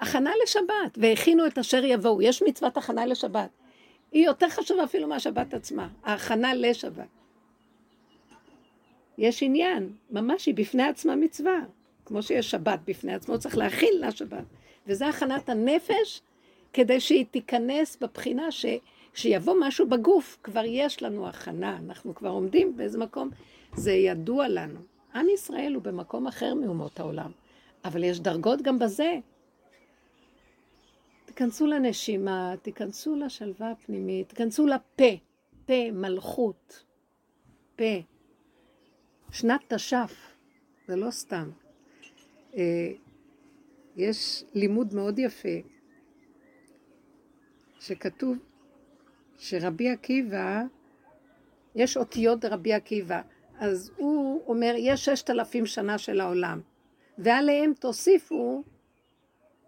הכנה 0.00 0.30
לשבת, 0.42 0.96
והכינו 0.96 1.46
את 1.46 1.58
אשר 1.58 1.84
יבואו. 1.84 2.22
יש 2.22 2.42
מצוות 2.42 2.76
הכנה 2.76 3.06
לשבת. 3.06 3.50
היא 4.12 4.26
יותר 4.26 4.48
חשובה 4.48 4.84
אפילו 4.84 5.08
מהשבת 5.08 5.54
עצמה, 5.54 5.88
ההכנה 6.04 6.54
לשבת. 6.54 7.08
יש 9.18 9.42
עניין, 9.42 9.92
ממש 10.10 10.46
היא 10.46 10.54
בפני 10.54 10.82
עצמה 10.82 11.16
מצווה. 11.16 11.60
כמו 12.06 12.22
שיש 12.22 12.50
שבת 12.50 12.80
בפני 12.84 13.14
עצמו, 13.14 13.38
צריך 13.38 13.56
להכיל 13.56 14.04
לשבת. 14.08 14.44
וזה 14.86 15.08
הכנת 15.08 15.48
הנפש, 15.48 16.22
כדי 16.72 17.00
שהיא 17.00 17.26
תיכנס 17.30 17.96
בבחינה 18.00 18.50
ש... 18.50 18.66
שיבוא 19.14 19.54
משהו 19.60 19.88
בגוף, 19.88 20.38
כבר 20.42 20.62
יש 20.64 21.02
לנו 21.02 21.28
הכנה, 21.28 21.78
אנחנו 21.86 22.14
כבר 22.14 22.28
עומדים 22.28 22.76
באיזה 22.76 22.98
מקום, 22.98 23.30
זה 23.76 23.92
ידוע 23.92 24.48
לנו. 24.48 24.80
עם 25.14 25.26
ישראל 25.34 25.74
הוא 25.74 25.82
במקום 25.82 26.26
אחר 26.26 26.54
מאומות 26.54 27.00
העולם, 27.00 27.30
אבל 27.84 28.04
יש 28.04 28.20
דרגות 28.20 28.62
גם 28.62 28.78
בזה. 28.78 29.18
תיכנסו 31.24 31.66
לנשימה, 31.66 32.54
תיכנסו 32.62 33.16
לשלווה 33.16 33.70
הפנימית, 33.70 34.28
תיכנסו 34.28 34.66
לפה, 34.66 35.04
פה, 35.66 35.90
מלכות, 35.92 36.84
פה. 37.76 37.94
שנת 39.32 39.72
תש"ף, 39.72 40.36
זה 40.88 40.96
לא 40.96 41.10
סתם. 41.10 41.50
אה, 42.56 42.92
יש 43.96 44.44
לימוד 44.54 44.94
מאוד 44.94 45.18
יפה, 45.18 45.58
שכתוב 47.80 48.38
שרבי 49.38 49.90
עקיבא, 49.90 50.62
יש 51.74 51.96
אותיות 51.96 52.44
רבי 52.44 52.72
עקיבא, 52.72 53.20
אז 53.58 53.90
הוא 53.96 54.42
אומר, 54.46 54.74
יש 54.78 55.04
ששת 55.04 55.30
אלפים 55.30 55.66
שנה 55.66 55.98
של 55.98 56.20
העולם, 56.20 56.60
ועליהם 57.18 57.72
תוסיפו 57.78 58.62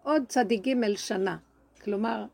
עוד 0.02 0.22
צדיק 0.28 0.68
ג' 0.68 0.96
שנה. 0.96 1.36
כלומר, 1.84 2.24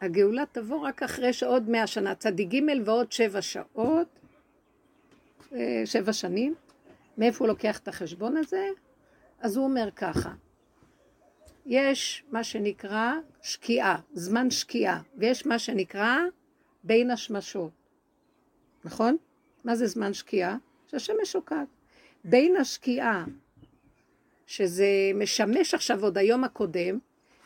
הגאולה 0.00 0.44
תבוא 0.52 0.78
רק 0.78 1.02
אחרי 1.02 1.32
שעוד 1.32 1.70
מאה 1.70 1.86
שנה, 1.86 2.14
צדיק 2.14 2.48
ג' 2.48 2.60
ועוד 2.84 3.12
שבע 3.12 3.42
שעות, 3.42 4.08
אה, 5.52 5.82
שבע 5.84 6.12
שנים. 6.12 6.54
מאיפה 7.18 7.44
הוא 7.44 7.48
לוקח 7.48 7.78
את 7.78 7.88
החשבון 7.88 8.36
הזה? 8.36 8.68
אז 9.40 9.56
הוא 9.56 9.64
אומר 9.64 9.88
ככה, 9.96 10.30
יש 11.66 12.24
מה 12.30 12.44
שנקרא 12.44 13.12
שקיעה, 13.42 14.00
זמן 14.12 14.50
שקיעה, 14.50 15.00
ויש 15.16 15.46
מה 15.46 15.58
שנקרא 15.58 16.16
בין 16.84 17.10
השמשות, 17.10 17.72
נכון? 18.84 19.16
מה 19.64 19.76
זה 19.76 19.86
זמן 19.86 20.14
שקיעה? 20.14 20.56
שהשמש 20.90 21.32
שוקעת. 21.32 21.68
בין 22.24 22.56
השקיעה 22.56 23.24
שזה 24.46 24.86
משמש 25.14 25.74
עכשיו 25.74 26.02
עוד 26.02 26.18
היום 26.18 26.44
הקודם, 26.44 26.98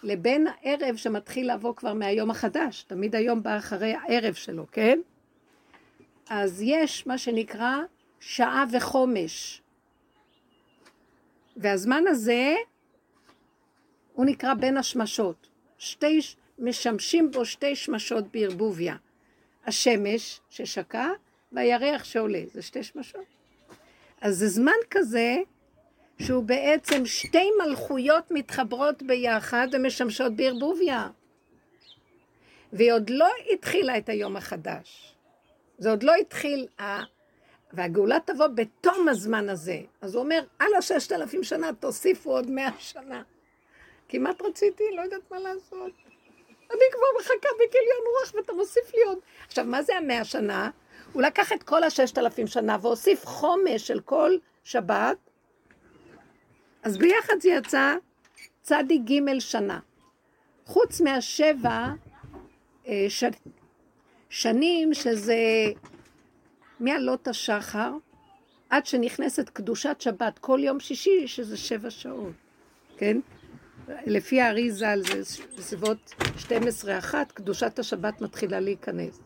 לבין 0.03 0.47
הערב 0.47 0.97
שמתחיל 0.97 1.55
לבוא 1.55 1.75
כבר 1.75 1.95
מהיום 1.95 2.31
החדש, 2.31 2.83
תמיד 2.83 3.15
היום 3.15 3.43
בא 3.43 3.59
אחרי 3.59 3.95
הערב 3.95 4.35
שלו, 4.35 4.67
כן? 4.73 5.01
אז 6.31 6.63
יש 6.65 7.07
מה 7.07 7.19
שנקרא 7.19 7.77
שעה 8.21 8.65
וחומש. 8.73 9.60
והזמן 11.61 12.05
הזה 12.07 12.55
הוא 14.13 14.27
נקרא 14.27 14.55
בין 14.55 14.77
השמשות. 14.77 15.49
שתי, 15.79 16.21
משמשים 16.59 17.31
בו 17.31 17.45
שתי 17.45 17.77
שמשות 17.77 18.25
בערבוביה. 18.33 18.97
השמש 19.67 20.41
ששקע 20.51 21.09
והירח 21.53 22.05
שעולה, 22.05 22.43
זה 22.53 22.63
שתי 22.63 22.83
שמשות. 22.83 23.25
אז 24.21 24.37
זה 24.39 24.49
זמן 24.49 24.73
כזה 24.91 25.37
שהוא 26.23 26.45
בעצם 26.45 27.07
שתי 27.07 27.49
מלכויות 27.65 28.31
מתחברות 28.31 29.03
ביחד 29.03 29.69
ומשמשות 29.73 30.37
בערבוביה. 30.37 31.09
והיא 32.73 32.93
עוד 32.93 33.11
לא 33.11 33.29
התחילה 33.53 33.99
את 33.99 34.09
היום 34.09 34.37
החדש. 34.37 35.15
זה 35.79 35.91
עוד 35.91 36.03
לא 36.03 36.15
התחיל, 36.15 36.67
ה... 36.81 37.01
והגאולה 37.73 38.19
תבוא 38.25 38.47
בתום 38.47 39.09
הזמן 39.09 39.49
הזה. 39.49 39.81
אז 40.01 40.15
הוא 40.15 40.23
אומר, 40.23 40.45
על 40.59 40.75
הששת 40.79 41.13
אלפים 41.13 41.45
שנה 41.45 41.71
תוסיפו 41.81 42.31
עוד 42.31 42.51
מאה 42.51 42.71
שנה. 42.79 43.23
כמעט 44.09 44.43
רציתי, 44.43 44.85
לא 44.97 45.03
יודעת 45.03 45.31
מה 45.31 45.39
לעשות. 45.39 45.93
אני 46.71 46.85
כבר 46.93 47.21
מחכה 47.21 47.49
בכליון 47.55 48.05
רוח 48.19 48.35
ואתה 48.35 48.53
מוסיף 48.53 48.95
לי 48.95 49.03
עוד. 49.03 49.19
עכשיו, 49.47 49.65
מה 49.65 49.83
זה 49.83 49.97
המאה 49.97 50.25
שנה? 50.25 50.71
הוא 51.13 51.23
לקח 51.23 51.53
את 51.53 51.63
כל 51.63 51.83
הששת 51.83 52.19
אלפים 52.19 52.47
שנה 52.47 52.77
והוסיף 52.81 53.27
חומש 53.27 53.87
של 53.87 54.01
כל 54.01 54.37
שבת, 54.65 55.17
אז 56.83 56.99
ביחד 56.99 57.41
זה 57.41 57.49
יצא 57.49 57.95
צדי 58.63 58.99
ג' 58.99 59.39
שנה. 59.39 59.79
חוץ 60.67 61.01
מהשבע 61.01 61.87
אה, 62.87 63.07
ש... 63.09 63.25
שנים 64.29 64.95
שזה 64.95 65.37
מעלות 66.81 67.29
השחר 67.29 67.93
עד 68.71 68.87
שנכנסת 68.87 69.49
קדושת 69.49 69.97
שבת 70.01 70.39
כל 70.39 70.61
יום 70.63 70.81
שישי, 70.81 71.29
שזה 71.29 71.57
שבע 71.57 71.91
שעות, 71.91 72.33
כן? 72.97 73.21
לפי 74.07 74.41
האריזה 74.41 74.95
זה 74.99 75.43
בסביבות 75.59 76.15
12-1, 76.39 77.15
קדושת 77.35 77.79
השבת 77.79 78.21
מתחילה 78.21 78.61
להיכנס. 78.61 79.21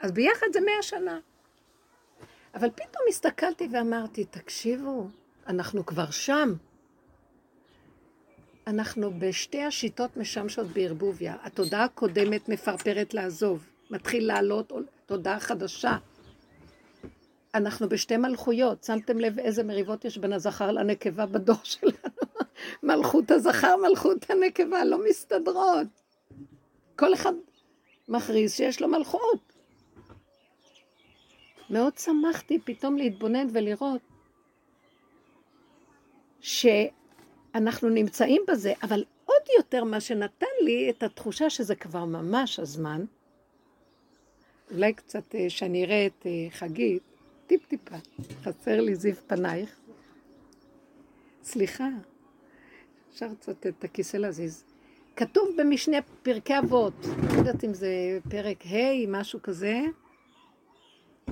אז 0.00 0.12
ביחד 0.12 0.46
זה 0.52 0.60
מאה 0.60 0.82
שנה. 0.82 1.18
אבל 2.54 2.70
פתאום 2.70 3.04
הסתכלתי 3.08 3.68
ואמרתי, 3.72 4.24
תקשיבו, 4.24 5.08
אנחנו 5.46 5.86
כבר 5.86 6.10
שם. 6.10 6.54
אנחנו 8.66 9.18
בשתי 9.18 9.62
השיטות 9.62 10.16
משמשות 10.16 10.66
בערבוביה. 10.66 11.36
התודעה 11.42 11.84
הקודמת 11.84 12.48
מפרפרת 12.48 13.14
לעזוב, 13.14 13.66
מתחיל 13.90 14.26
לעלות 14.26 14.72
תודעה 15.06 15.40
חדשה. 15.40 15.96
אנחנו 17.54 17.88
בשתי 17.88 18.16
מלכויות. 18.16 18.84
שמתם 18.84 19.18
לב 19.18 19.38
איזה 19.38 19.62
מריבות 19.62 20.04
יש 20.04 20.18
בין 20.18 20.32
הזכר 20.32 20.70
לנקבה 20.70 21.26
בדור 21.26 21.56
שלנו? 21.62 21.92
מלכות 22.82 23.30
הזכר, 23.30 23.76
מלכות 23.76 24.30
הנקבה, 24.30 24.84
לא 24.84 25.04
מסתדרות. 25.08 25.86
כל 26.96 27.14
אחד 27.14 27.32
מכריז 28.08 28.52
שיש 28.52 28.80
לו 28.80 28.88
מלכות. 28.88 29.52
מאוד 31.70 31.98
שמחתי 31.98 32.58
פתאום 32.64 32.96
להתבונן 32.96 33.46
ולראות 33.52 34.00
שאנחנו 36.40 37.88
נמצאים 37.88 38.42
בזה, 38.48 38.72
אבל 38.82 39.04
עוד 39.24 39.42
יותר 39.58 39.84
מה 39.84 40.00
שנתן 40.00 40.46
לי 40.64 40.90
את 40.90 41.02
התחושה 41.02 41.50
שזה 41.50 41.74
כבר 41.74 42.04
ממש 42.04 42.58
הזמן, 42.58 43.04
אולי 44.70 44.92
קצת 44.92 45.34
אה, 45.34 45.50
שאני 45.50 45.84
אראה 45.84 46.06
את 46.06 46.26
אה, 46.26 46.46
חגית, 46.50 47.02
טיפ-טיפה, 47.48 47.96
חסר 48.42 48.80
לי 48.80 48.94
זיו 48.94 49.14
פנייך. 49.26 49.80
סליחה, 51.42 51.88
אפשר 53.10 53.34
קצת 53.34 53.66
את 53.66 53.84
הכיסא 53.84 54.16
להזיז. 54.16 54.64
כתוב 55.16 55.48
במשנה 55.56 55.96
פרקי 56.22 56.58
אבות, 56.58 56.94
לא 57.04 57.38
יודעת 57.38 57.64
אם 57.64 57.74
זה 57.74 58.18
פרק 58.30 58.66
ה', 58.66 59.06
משהו 59.08 59.42
כזה, 59.42 59.80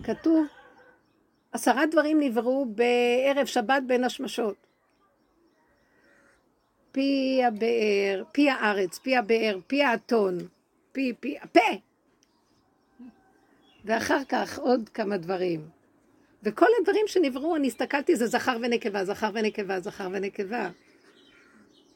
כתוב, 0.02 0.46
עשרה 1.52 1.86
דברים 1.86 2.20
נבראו 2.20 2.66
בערב 2.66 3.46
שבת 3.46 3.82
בין 3.86 4.04
השמשות. 4.04 4.66
פי 6.92 7.40
הבאר, 7.46 8.24
פי 8.32 8.50
הארץ, 8.50 8.98
פי 8.98 9.16
הבאר, 9.16 9.58
פי 9.66 9.82
האתון, 9.82 10.38
פי, 10.92 11.12
פי, 11.20 11.38
הפה. 11.38 11.60
ואחר 13.84 14.24
כך 14.28 14.58
עוד 14.58 14.88
כמה 14.88 15.16
דברים. 15.16 15.75
וכל 16.46 16.66
הדברים 16.80 17.04
שנבראו, 17.06 17.56
אני 17.56 17.66
הסתכלתי, 17.66 18.16
זה 18.16 18.26
זכר 18.26 18.56
ונקבה, 18.62 19.04
זכר 19.04 19.30
ונקבה, 19.34 19.80
זכר 19.80 20.08
ונקבה. 20.12 20.70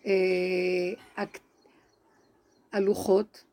אה, 0.06 1.24
הלוחות, 2.72 3.44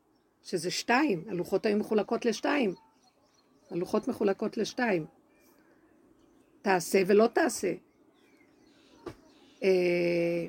שזה 0.43 0.71
שתיים, 0.71 1.23
הלוחות 1.29 1.65
היו 1.65 1.77
מחולקות 1.77 2.25
לשתיים. 2.25 2.73
הלוחות 3.71 4.07
מחולקות 4.07 4.57
לשתיים. 4.57 5.05
תעשה 6.61 7.01
ולא 7.07 7.27
תעשה. 7.27 7.73
אה, 9.63 10.45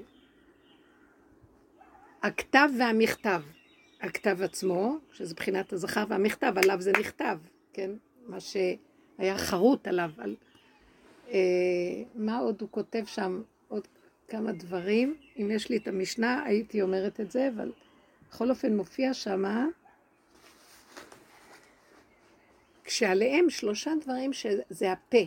הכתב 2.22 2.68
והמכתב. 2.78 3.42
הכתב 4.00 4.42
עצמו, 4.42 4.96
שזה 5.12 5.34
בחינת 5.34 5.72
הזכר, 5.72 6.04
והמכתב, 6.08 6.52
עליו 6.56 6.80
זה 6.80 6.92
נכתב, 7.00 7.38
כן? 7.72 7.90
מה 8.26 8.40
שהיה 9.18 9.38
חרוט 9.38 9.88
עליו. 9.88 10.10
על... 10.18 10.36
אה, 11.30 11.38
מה 12.14 12.38
עוד 12.38 12.60
הוא 12.60 12.68
כותב 12.70 13.04
שם? 13.06 13.42
עוד 13.68 13.88
כמה 14.28 14.52
דברים. 14.52 15.16
אם 15.36 15.50
יש 15.50 15.70
לי 15.70 15.76
את 15.76 15.88
המשנה, 15.88 16.42
הייתי 16.44 16.82
אומרת 16.82 17.20
את 17.20 17.30
זה, 17.30 17.48
אבל 17.54 17.72
בכל 18.28 18.50
אופן 18.50 18.76
מופיע 18.76 19.14
שמה 19.14 19.66
כשעליהם 22.84 23.50
שלושה 23.50 23.90
דברים 24.00 24.32
שזה 24.32 24.92
הפה, 24.92 25.24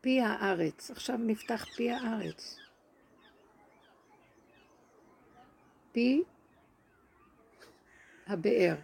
פי 0.00 0.20
הארץ. 0.20 0.90
עכשיו 0.90 1.16
נפתח 1.16 1.66
פי 1.76 1.90
הארץ. 1.90 2.58
פי 5.92 6.22
הבאר. 8.26 8.74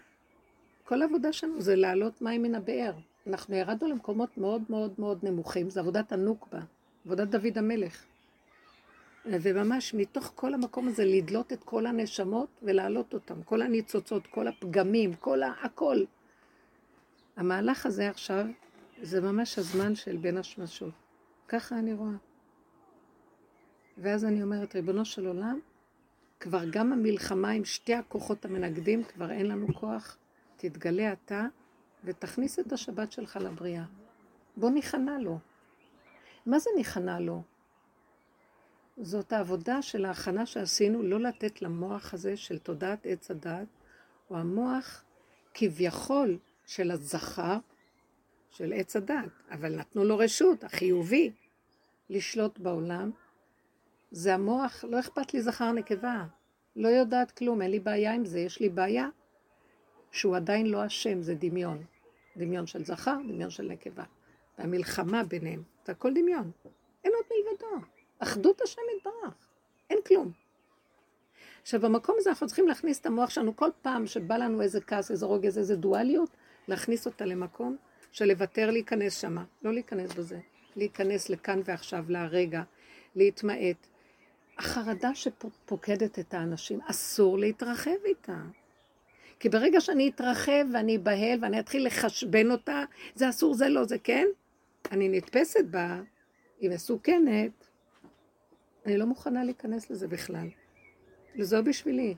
כל 0.85 1.03
העבודה 1.03 1.33
שלנו 1.33 1.61
זה 1.61 1.77
להעלות 1.77 2.23
מים 2.23 2.43
מן 2.43 2.55
הבאר. 2.55 2.93
אנחנו 3.27 3.55
ירדנו 3.55 3.89
למקומות 3.89 4.39
מאוד 4.39 4.63
מאוד 4.69 4.95
מאוד 4.99 5.19
נמוכים, 5.23 5.71
זה 5.71 5.81
עבודת 5.81 6.13
הנוקבה, 6.13 6.61
עבודת 7.07 7.29
דוד 7.29 7.59
המלך. 7.59 8.05
וממש 9.27 9.95
מתוך 9.95 10.33
כל 10.35 10.55
המקום 10.55 10.89
הזה 10.89 11.05
לדלות 11.05 11.53
את 11.53 11.65
כל 11.65 11.87
הנשמות 11.87 12.49
ולהעלות 12.63 13.15
אותם, 13.15 13.43
כל 13.43 13.63
הניצוצות, 13.63 14.27
כל 14.27 14.49
הפגמים, 14.49 15.15
כל 15.15 15.43
ה... 15.43 15.53
הכל. 15.63 16.05
המהלך 17.37 17.87
הזה 17.87 18.09
עכשיו, 18.11 18.47
זה 19.03 19.21
ממש 19.21 19.59
הזמן 19.59 19.95
של 19.95 20.17
בין 20.17 20.39
השמשות. 20.39 20.93
ככה 21.49 21.79
אני 21.79 21.93
רואה. 21.93 22.17
ואז 23.99 24.25
אני 24.25 24.43
אומרת, 24.43 24.75
ריבונו 24.75 25.05
של 25.05 25.27
עולם, 25.27 25.61
כבר 26.41 26.65
גם 26.71 26.93
המלחמה 26.93 27.51
עם 27.51 27.65
שתי 27.65 27.95
הכוחות 27.95 28.45
המנגדים, 28.45 29.05
כבר 29.05 29.31
אין 29.31 29.47
לנו 29.47 29.75
כוח. 29.75 30.17
תתגלה 30.57 31.13
אתה 31.13 31.47
ותכניס 32.05 32.59
את 32.59 32.73
השבת 32.73 33.13
שלך 33.13 33.37
לבריאה. 33.37 33.85
בוא 34.57 34.71
ניכנע 34.71 35.19
לו. 35.19 35.39
מה 36.47 36.59
זה 36.59 36.71
ניכנע 36.77 37.21
לו? 37.21 37.43
זאת 38.97 39.33
העבודה 39.33 39.83
של 39.83 40.05
ההכנה 40.05 40.47
שעשינו, 40.47 41.03
לא 41.03 41.21
לתת 41.21 41.63
למוח 41.63 42.15
הזה 42.15 42.37
של 42.37 42.59
תודעת 42.59 43.07
עץ 43.07 43.31
הדת, 43.31 43.67
או 44.31 44.37
המוח 44.37 45.05
כביכול 45.55 46.39
של 46.67 46.91
הזכר, 46.91 47.59
של 48.51 48.73
עץ 48.73 48.97
הדת, 48.97 49.31
אבל 49.51 49.77
נתנו 49.77 50.05
לו 50.05 50.19
רשות, 50.19 50.65
החיובי, 50.65 51.33
לשלוט 52.11 52.59
בעולם. 52.59 53.11
זה 54.11 54.35
המוח, 54.35 54.85
לא 54.85 55.01
אכפת 55.01 55.35
לי 55.35 55.43
זכר 55.43 55.73
נקבה, 55.73 56.25
לא 56.77 56.89
יודעת 56.89 57.31
כלום, 57.31 57.63
אין 57.63 57.71
לי 57.71 57.81
בעיה 57.81 58.15
עם 58.15 58.25
זה, 58.25 58.41
יש 58.41 58.61
לי 58.61 58.69
בעיה 58.69 59.09
שהוא 60.11 60.37
עדיין 60.37 60.67
לא 60.67 60.87
אשם, 60.87 61.23
זה 61.23 61.35
דמיון. 61.35 61.85
דמיון 62.37 62.67
של 62.67 62.85
זכר, 62.85 63.17
דמיון 63.29 63.51
של 63.51 63.63
נקבה. 63.63 64.05
והמלחמה 64.59 65.25
ביניהם, 65.25 65.63
זה 65.87 65.93
הכל 65.93 66.15
דמיון. 66.15 66.51
אין 67.05 67.13
עוד 67.15 67.25
מלבדו. 67.31 67.87
אחדות 68.19 68.61
השם 68.61 68.81
יתברך, 68.97 69.35
אין 69.91 69.99
כלום. 70.07 70.33
עכשיו, 71.63 71.81
במקום 71.81 72.17
הזה 72.19 72.31
אנחנו 72.31 72.47
צריכים 72.47 72.69
להכניס 72.69 73.01
את 73.01 73.07
המוח 73.07 73.31
שלנו 73.31 73.57
כל 73.57 73.69
פעם 73.83 74.07
שבא 74.07 74.37
לנו 74.37 74.63
איזה 74.63 74.81
כעס, 74.81 75.11
איזה 75.11 75.27
רוגז, 75.27 75.59
איזה 75.59 75.77
דואליות, 75.77 76.31
להכניס 76.69 77.07
אותה 77.07 77.25
למקום 77.25 77.77
של 78.13 78.25
לוותר 78.25 78.71
להיכנס 78.71 79.21
שמה, 79.21 79.45
לא 79.63 79.73
להיכנס 79.73 80.13
בזה, 80.15 80.41
להיכנס 80.77 81.31
לכאן 81.31 81.61
ועכשיו, 81.65 82.05
להרגע, 82.09 82.63
להתמעט. 83.17 83.87
החרדה 84.59 85.15
שפוקדת 85.15 86.19
את 86.19 86.35
האנשים, 86.35 86.81
אסור 86.91 87.39
להתרחב 87.39 87.91
איתה. 88.05 88.43
כי 89.43 89.49
ברגע 89.49 89.81
שאני 89.81 90.09
אתרחב 90.09 90.65
ואני 90.73 90.97
אבהל 90.97 91.39
ואני 91.43 91.61
אתחיל 91.61 91.87
לחשבן 91.87 92.51
אותה, 92.51 92.85
זה 93.15 93.29
אסור, 93.29 93.55
זה 93.55 93.69
לא, 93.69 93.85
זה 93.85 93.99
כן, 93.99 94.27
אני 94.93 95.09
נתפסת 95.09 95.65
בה, 95.65 96.01
היא 96.61 96.71
מסוכנת, 96.71 97.67
אני 98.87 98.97
לא 98.97 99.07
מוכנה 99.07 99.45
להיכנס 99.45 99.91
לזה 99.91 100.09
בכלל. 100.09 100.49
וזו 101.39 101.63
בשבילי. 101.65 102.15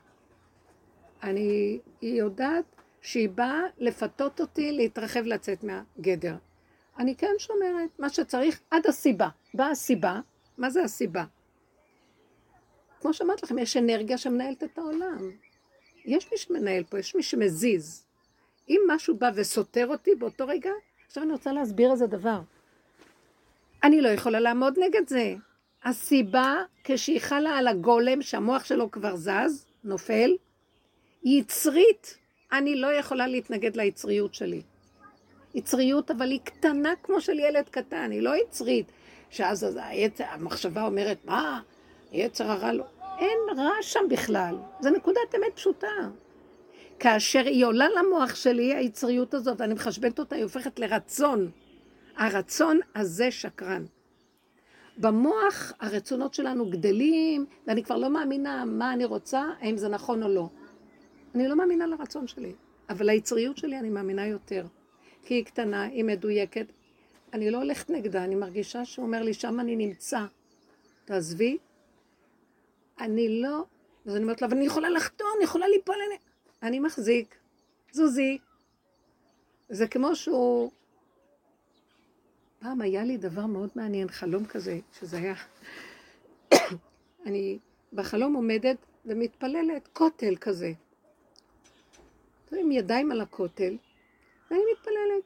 אני, 1.22 1.78
היא 2.00 2.14
יודעת 2.14 2.64
שהיא 3.00 3.28
באה 3.28 3.62
לפתות 3.78 4.40
אותי 4.40 4.72
להתרחב 4.72 5.22
לצאת 5.22 5.64
מהגדר. 5.64 6.36
אני 6.98 7.16
כן 7.16 7.34
שומרת 7.38 7.98
מה 7.98 8.08
שצריך 8.08 8.60
עד 8.70 8.86
הסיבה. 8.86 9.28
באה 9.54 9.70
הסיבה, 9.70 10.20
מה 10.58 10.70
זה 10.70 10.82
הסיבה? 10.82 11.24
כמו 13.00 13.14
שאמרת 13.14 13.42
לכם, 13.42 13.58
יש 13.58 13.76
אנרגיה 13.76 14.18
שמנהלת 14.18 14.64
את 14.64 14.78
העולם. 14.78 15.30
יש 16.04 16.32
מי 16.32 16.38
שמנהל 16.38 16.84
פה, 16.84 16.98
יש 16.98 17.14
מי 17.14 17.22
שמזיז. 17.22 18.04
אם 18.68 18.80
משהו 18.88 19.16
בא 19.16 19.30
וסותר 19.34 19.86
אותי 19.86 20.14
באותו 20.14 20.46
רגע, 20.46 20.70
עכשיו 21.06 21.22
אני 21.22 21.32
רוצה 21.32 21.52
להסביר 21.52 21.92
איזה 21.92 22.06
דבר. 22.06 22.40
אני 23.84 24.00
לא 24.00 24.08
יכולה 24.08 24.40
לעמוד 24.40 24.78
נגד 24.78 25.08
זה. 25.08 25.34
הסיבה, 25.84 26.56
כשהיא 26.84 27.20
חלה 27.20 27.50
על 27.50 27.68
הגולם, 27.68 28.22
שהמוח 28.22 28.64
שלו 28.64 28.90
כבר 28.90 29.16
זז, 29.16 29.66
נופל, 29.84 30.30
היא 31.22 31.40
יצרית. 31.40 32.18
אני 32.52 32.76
לא 32.76 32.92
יכולה 32.92 33.26
להתנגד 33.26 33.76
ליצריות 33.76 34.34
שלי. 34.34 34.62
יצריות, 35.54 36.10
אבל 36.10 36.30
היא 36.30 36.40
קטנה 36.44 36.92
כמו 37.02 37.20
של 37.20 37.38
ילד 37.38 37.68
קטן, 37.68 38.10
היא 38.10 38.22
לא 38.22 38.36
יצרית. 38.36 38.86
שאז 39.30 39.76
היצר, 39.76 40.24
המחשבה 40.24 40.86
אומרת, 40.86 41.18
מה, 41.24 41.60
יצר 42.12 42.50
הרע 42.50 42.72
לא... 42.72 42.84
אין 43.18 43.58
רע 43.58 43.72
שם 43.80 44.04
בכלל, 44.10 44.56
זה 44.80 44.90
נקודת 44.90 45.34
אמת 45.36 45.54
פשוטה. 45.54 46.10
כאשר 46.98 47.46
היא 47.46 47.64
עולה 47.64 47.86
למוח 47.88 48.34
שלי, 48.34 48.74
היצריות 48.74 49.34
הזאת, 49.34 49.60
ואני 49.60 49.74
מחשבנת 49.74 50.18
אותה, 50.18 50.36
היא 50.36 50.42
הופכת 50.42 50.78
לרצון. 50.78 51.50
הרצון 52.16 52.80
הזה 52.94 53.30
שקרן. 53.30 53.84
במוח 54.98 55.72
הרצונות 55.80 56.34
שלנו 56.34 56.70
גדלים, 56.70 57.46
ואני 57.66 57.82
כבר 57.82 57.96
לא 57.96 58.10
מאמינה 58.10 58.64
מה 58.64 58.92
אני 58.92 59.04
רוצה, 59.04 59.44
האם 59.60 59.76
זה 59.76 59.88
נכון 59.88 60.22
או 60.22 60.28
לא. 60.28 60.48
אני 61.34 61.48
לא 61.48 61.56
מאמינה 61.56 61.86
לרצון 61.86 62.26
שלי, 62.26 62.52
אבל 62.90 63.06
ליצריות 63.06 63.56
שלי 63.56 63.78
אני 63.78 63.88
מאמינה 63.88 64.26
יותר. 64.26 64.66
כי 65.24 65.34
היא 65.34 65.44
קטנה, 65.44 65.82
היא 65.82 66.04
מדויקת. 66.04 66.66
אני 67.32 67.50
לא 67.50 67.58
הולכת 67.58 67.90
נגדה, 67.90 68.24
אני 68.24 68.34
מרגישה 68.34 68.84
שהוא 68.84 69.06
אומר 69.06 69.22
לי, 69.22 69.34
שם 69.34 69.60
אני 69.60 69.76
נמצא. 69.76 70.20
תעזבי. 71.04 71.58
אני 73.00 73.40
לא... 73.42 73.64
אז 74.06 74.16
אני 74.16 74.22
אומרת 74.22 74.42
לו, 74.42 74.48
אבל 74.48 74.56
אני 74.56 74.66
יכולה 74.66 74.90
לחתום, 74.90 75.28
אני 75.36 75.44
יכולה 75.44 75.68
ליפול... 75.68 75.96
אני 76.62 76.80
מחזיק, 76.80 77.34
זוזי. 77.92 78.38
זה 79.68 79.88
כמו 79.88 80.16
שהוא... 80.16 80.70
פעם 82.58 82.80
היה 82.80 83.04
לי 83.04 83.16
דבר 83.16 83.46
מאוד 83.46 83.70
מעניין, 83.74 84.08
חלום 84.08 84.46
כזה, 84.46 84.78
שזה 84.98 85.16
היה... 85.16 85.34
אני 87.26 87.58
בחלום 87.92 88.34
עומדת 88.34 88.76
ומתפללת, 89.06 89.88
כותל 89.92 90.36
כזה. 90.40 90.72
עם 92.56 92.72
ידיים 92.72 93.12
על 93.12 93.20
הכותל, 93.20 93.76
ואני 94.50 94.62
מתפללת. 94.72 95.24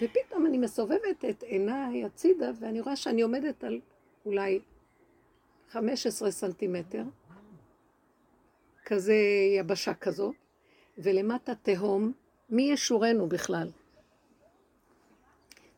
ופתאום 0.00 0.46
אני 0.46 0.58
מסובבת 0.58 1.24
את 1.30 1.42
עיניי 1.42 2.04
הצידה, 2.04 2.50
ואני 2.60 2.80
רואה 2.80 2.96
שאני 2.96 3.22
עומדת 3.22 3.64
על 3.64 3.80
אולי 4.26 4.60
15 5.72 6.30
סנטימטר, 6.30 7.02
כזה 8.84 9.14
יבשה 9.58 9.94
כזו, 9.94 10.32
ולמטה 10.98 11.52
תהום, 11.54 12.12
מי 12.50 12.62
ישורנו 12.62 13.28
בכלל? 13.28 13.70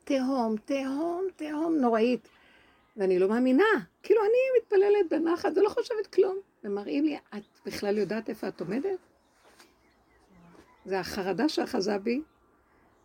תהום, 0.04 0.56
תהום, 0.64 1.24
תהום 1.36 1.76
נוראית. 1.80 2.28
ואני 2.96 3.18
לא 3.18 3.28
מאמינה, 3.28 3.64
כאילו 4.02 4.20
אני 4.20 4.38
מתפללת 4.58 5.10
בנחת 5.10 5.52
ולא 5.56 5.68
חושבת 5.68 6.06
כלום. 6.06 6.38
ומראים 6.64 7.04
לי, 7.04 7.16
את 7.16 7.42
בכלל 7.66 7.98
יודעת 7.98 8.28
איפה 8.28 8.48
את 8.48 8.60
עומדת? 8.60 8.98
זה 10.84 11.00
החרדה 11.00 11.48
שאחזה 11.48 11.98
בי. 11.98 12.22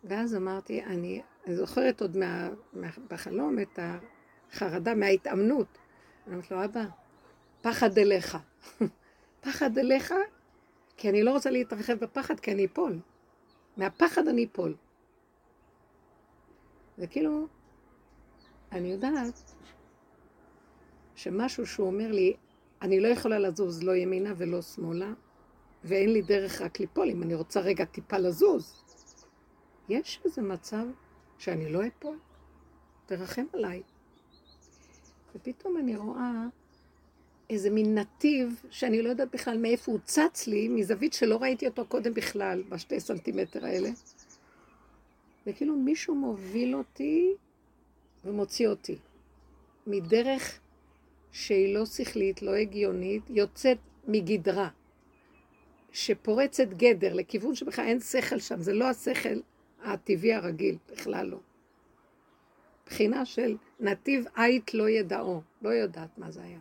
ואז 0.04 0.36
אמרתי, 0.36 0.84
אני, 0.84 1.22
אני 1.46 1.56
זוכרת 1.56 2.00
עוד 2.00 2.16
מה, 2.16 2.50
מה, 2.72 2.88
בחלום 3.10 3.58
את 3.58 3.78
החרדה 4.52 4.94
מההתאמנות. 4.94 5.78
אני 6.26 6.34
אומרת 6.34 6.50
לו, 6.50 6.64
אבא, 6.64 6.84
פחד 7.62 7.98
אליך. 7.98 8.38
פחד 9.44 9.78
אליך, 9.78 10.14
כי 10.96 11.08
אני 11.08 11.22
לא 11.22 11.30
רוצה 11.30 11.50
להתרחב 11.50 11.94
בפחד, 11.94 12.40
כי 12.40 12.52
אני 12.52 12.66
אפול. 12.66 13.00
מהפחד 13.76 14.28
אני 14.28 14.44
אפול. 14.52 14.76
וכאילו, 16.98 17.46
אני 18.72 18.92
יודעת 18.92 19.54
שמשהו 21.14 21.66
שהוא 21.66 21.86
אומר 21.86 22.12
לי, 22.12 22.36
אני 22.82 23.00
לא 23.00 23.08
יכולה 23.08 23.38
לזוז 23.38 23.82
לא 23.82 23.96
ימינה 23.96 24.32
ולא 24.36 24.62
שמאלה, 24.62 25.12
ואין 25.84 26.12
לי 26.12 26.22
דרך 26.22 26.60
רק 26.60 26.80
ליפול, 26.80 27.10
אם 27.10 27.22
אני 27.22 27.34
רוצה 27.34 27.60
רגע 27.60 27.84
טיפה 27.84 28.18
לזוז. 28.18 28.84
יש 29.88 30.20
איזה 30.24 30.42
מצב 30.42 30.86
שאני 31.38 31.72
לא 31.72 31.86
אפול, 31.86 32.18
תרחם 33.06 33.44
עליי. 33.52 33.82
ופתאום 35.34 35.76
אני 35.76 35.96
רואה 35.96 36.46
איזה 37.50 37.70
מין 37.70 37.98
נתיב 37.98 38.62
שאני 38.70 39.02
לא 39.02 39.08
יודעת 39.08 39.30
בכלל 39.30 39.58
מאיפה 39.58 39.92
הוא 39.92 40.00
צץ 40.04 40.46
לי, 40.46 40.68
מזווית 40.68 41.12
שלא 41.12 41.36
ראיתי 41.36 41.66
אותו 41.66 41.86
קודם 41.86 42.14
בכלל, 42.14 42.62
בשתי 42.68 43.00
סנטימטר 43.00 43.64
האלה. 43.64 43.90
וכאילו 45.46 45.76
מישהו 45.76 46.14
מוביל 46.14 46.76
אותי 46.76 47.34
ומוציא 48.24 48.68
אותי 48.68 48.96
מדרך 49.86 50.60
שהיא 51.32 51.74
לא 51.74 51.86
שכלית, 51.86 52.42
לא 52.42 52.54
הגיונית, 52.54 53.22
יוצאת 53.30 53.78
מגדרה, 54.08 54.68
שפורצת 55.92 56.68
גדר 56.68 57.14
לכיוון 57.14 57.54
שבכלל 57.54 57.84
אין 57.84 58.00
שכל 58.00 58.38
שם, 58.38 58.60
זה 58.60 58.72
לא 58.72 58.84
השכל 58.84 59.40
הטבעי 59.82 60.34
הרגיל, 60.34 60.76
בכלל 60.92 61.26
לא. 61.26 61.38
בחינה 62.86 63.24
של 63.24 63.56
נתיב 63.80 64.24
עית 64.36 64.74
לא 64.74 64.88
ידעו, 64.88 65.42
לא 65.62 65.68
יודעת 65.68 66.18
מה 66.18 66.30
זה 66.30 66.42
היה. 66.42 66.58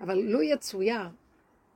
אבל 0.00 0.18
לו 0.18 0.42
יצויר 0.42 1.08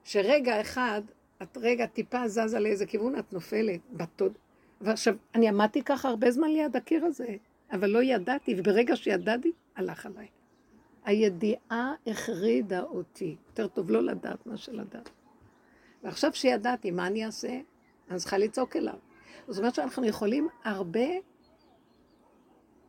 שרגע 0.04 0.60
אחד, 0.60 1.02
את 1.42 1.58
רגע 1.60 1.86
טיפה 1.86 2.28
זזה 2.28 2.60
לאיזה 2.60 2.86
כיוון, 2.86 3.18
את 3.18 3.32
נופלת. 3.32 3.80
בתוד... 3.92 4.32
ועכשיו, 4.80 5.14
אני 5.34 5.48
עמדתי 5.48 5.82
ככה 5.82 6.08
הרבה 6.08 6.30
זמן 6.30 6.48
ליד 6.50 6.76
הקיר 6.76 7.04
הזה, 7.04 7.36
אבל 7.72 7.90
לא 7.90 8.02
ידעתי, 8.02 8.54
וברגע 8.58 8.96
שידעתי, 8.96 9.52
הלך 9.76 10.06
עליי. 10.06 10.26
הידיעה 11.04 11.94
החרידה 12.06 12.82
אותי. 12.82 13.36
יותר 13.48 13.68
טוב 13.68 13.90
לא 13.90 14.02
לדעת 14.02 14.46
מה 14.46 14.56
שלדעת. 14.56 15.10
ועכשיו 16.02 16.34
שידעתי, 16.34 16.90
מה 16.90 17.06
אני 17.06 17.26
אעשה? 17.26 17.60
אני 18.10 18.18
צריכה 18.18 18.38
לצעוק 18.38 18.76
אליו. 18.76 18.94
זאת 19.48 19.58
אומרת 19.58 19.74
שאנחנו 19.74 20.06
יכולים 20.06 20.48
הרבה 20.64 21.08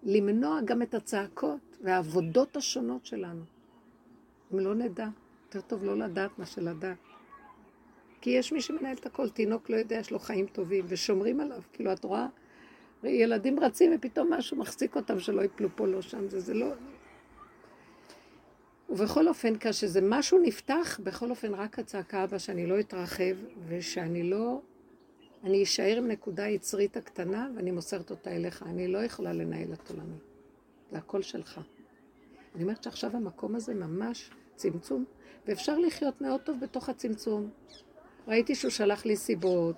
למנוע 0.03 0.61
גם 0.65 0.81
את 0.81 0.93
הצעקות 0.93 1.77
והעבודות 1.81 2.57
השונות 2.57 3.05
שלנו. 3.05 3.43
אם 4.53 4.59
לא 4.59 4.75
נדע, 4.75 5.07
יותר 5.45 5.61
טוב 5.61 5.83
לא 5.83 5.97
לדעת 5.97 6.39
מה 6.39 6.45
שלדעת. 6.45 6.97
כי 8.21 8.29
יש 8.29 8.53
מי 8.53 8.61
שמנהל 8.61 8.95
את 8.95 9.05
הכל, 9.05 9.29
תינוק 9.29 9.69
לא 9.69 9.75
יודע, 9.75 9.95
יש 9.95 10.11
לו 10.11 10.19
חיים 10.19 10.45
טובים, 10.45 10.85
ושומרים 10.87 11.39
עליו. 11.39 11.61
כאילו, 11.73 11.93
את 11.93 12.03
רואה, 12.03 12.27
ילדים 13.03 13.59
רצים 13.59 13.91
ופתאום 13.95 14.33
משהו 14.33 14.57
מחזיק 14.57 14.95
אותם 14.95 15.19
שלא 15.19 15.41
יפלו 15.41 15.69
פה, 15.75 15.87
לא 15.87 16.01
שם, 16.01 16.29
זה, 16.29 16.39
זה 16.39 16.53
לא... 16.53 16.67
ובכל 18.89 19.27
אופן, 19.27 19.53
כשזה 19.59 19.99
משהו 20.03 20.39
נפתח, 20.39 20.99
בכל 21.03 21.29
אופן 21.29 21.53
רק 21.53 21.79
הצעקה 21.79 22.23
הבאה 22.23 22.39
שאני 22.39 22.67
לא 22.67 22.79
אתרחב, 22.79 23.35
ושאני 23.67 24.23
לא... 24.23 24.61
אני 25.43 25.63
אשאר 25.63 25.97
עם 25.97 26.07
נקודה 26.07 26.47
יצרית 26.47 26.97
הקטנה, 26.97 27.49
ואני 27.55 27.71
מוסרת 27.71 28.11
אותה 28.11 28.31
אליך. 28.31 28.63
אני 28.63 28.87
לא 28.87 28.97
יכולה 28.97 29.33
לנהל 29.33 29.73
את 29.73 29.89
עולמי. 29.89 30.17
זה 30.91 30.97
הכל 30.97 31.21
שלך. 31.21 31.61
אני 32.55 32.63
אומרת 32.63 32.83
שעכשיו 32.83 33.15
המקום 33.15 33.55
הזה 33.55 33.73
ממש 33.73 34.29
צמצום, 34.55 35.05
ואפשר 35.47 35.77
לחיות 35.79 36.21
מאוד 36.21 36.41
טוב 36.41 36.57
בתוך 36.61 36.89
הצמצום. 36.89 37.49
ראיתי 38.27 38.55
שהוא 38.55 38.71
שלח 38.71 39.05
לי 39.05 39.15
סיבות 39.15 39.75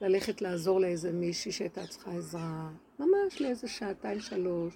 ללכת 0.00 0.42
לעזור 0.42 0.80
לאיזה 0.80 1.12
מישהי 1.12 1.52
שהייתה 1.52 1.86
צריכה 1.86 2.10
עזרה, 2.10 2.70
ממש 2.98 3.40
לאיזה 3.40 3.68
שעתיים 3.68 4.20
שלוש. 4.20 4.74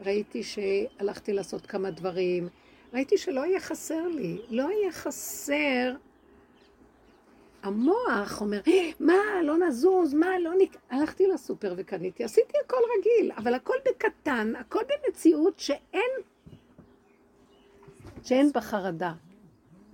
ראיתי 0.00 0.42
שהלכתי 0.42 1.32
לעשות 1.32 1.66
כמה 1.66 1.90
דברים, 1.90 2.48
ראיתי 2.92 3.18
שלא 3.18 3.46
יהיה 3.46 3.60
חסר 3.60 4.08
לי, 4.08 4.38
לא 4.48 4.68
יהיה 4.72 4.92
חסר. 4.92 5.94
המוח 7.62 8.40
אומר, 8.40 8.60
אה, 8.68 8.90
מה, 9.00 9.42
לא 9.42 9.58
נזוז, 9.58 10.14
מה, 10.14 10.38
לא 10.38 10.50
נק... 10.58 10.76
הלכתי 10.90 11.26
לסופר 11.26 11.74
וקניתי, 11.76 12.24
עשיתי 12.24 12.52
הכל 12.64 12.76
רגיל, 12.98 13.32
אבל 13.32 13.54
הכל 13.54 13.74
בקטן, 13.88 14.52
הכל 14.56 14.80
במציאות 14.88 15.58
שאין, 15.58 16.10
שאין 18.24 18.52
בה 18.52 18.60
חרדה. 18.60 19.12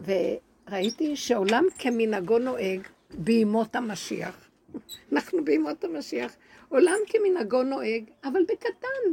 וראיתי 0.05 1.17
שעולם 1.17 1.65
כמנהגו 1.79 2.39
נוהג 2.39 2.81
בימות 3.11 3.77
המשיח. 3.77 4.49
אנחנו 5.13 5.45
בימות 5.45 5.85
המשיח. 5.85 6.37
עולם 6.69 6.99
כמנהגו 7.07 7.63
נוהג, 7.63 8.05
אבל 8.25 8.43
בקטן, 8.49 9.13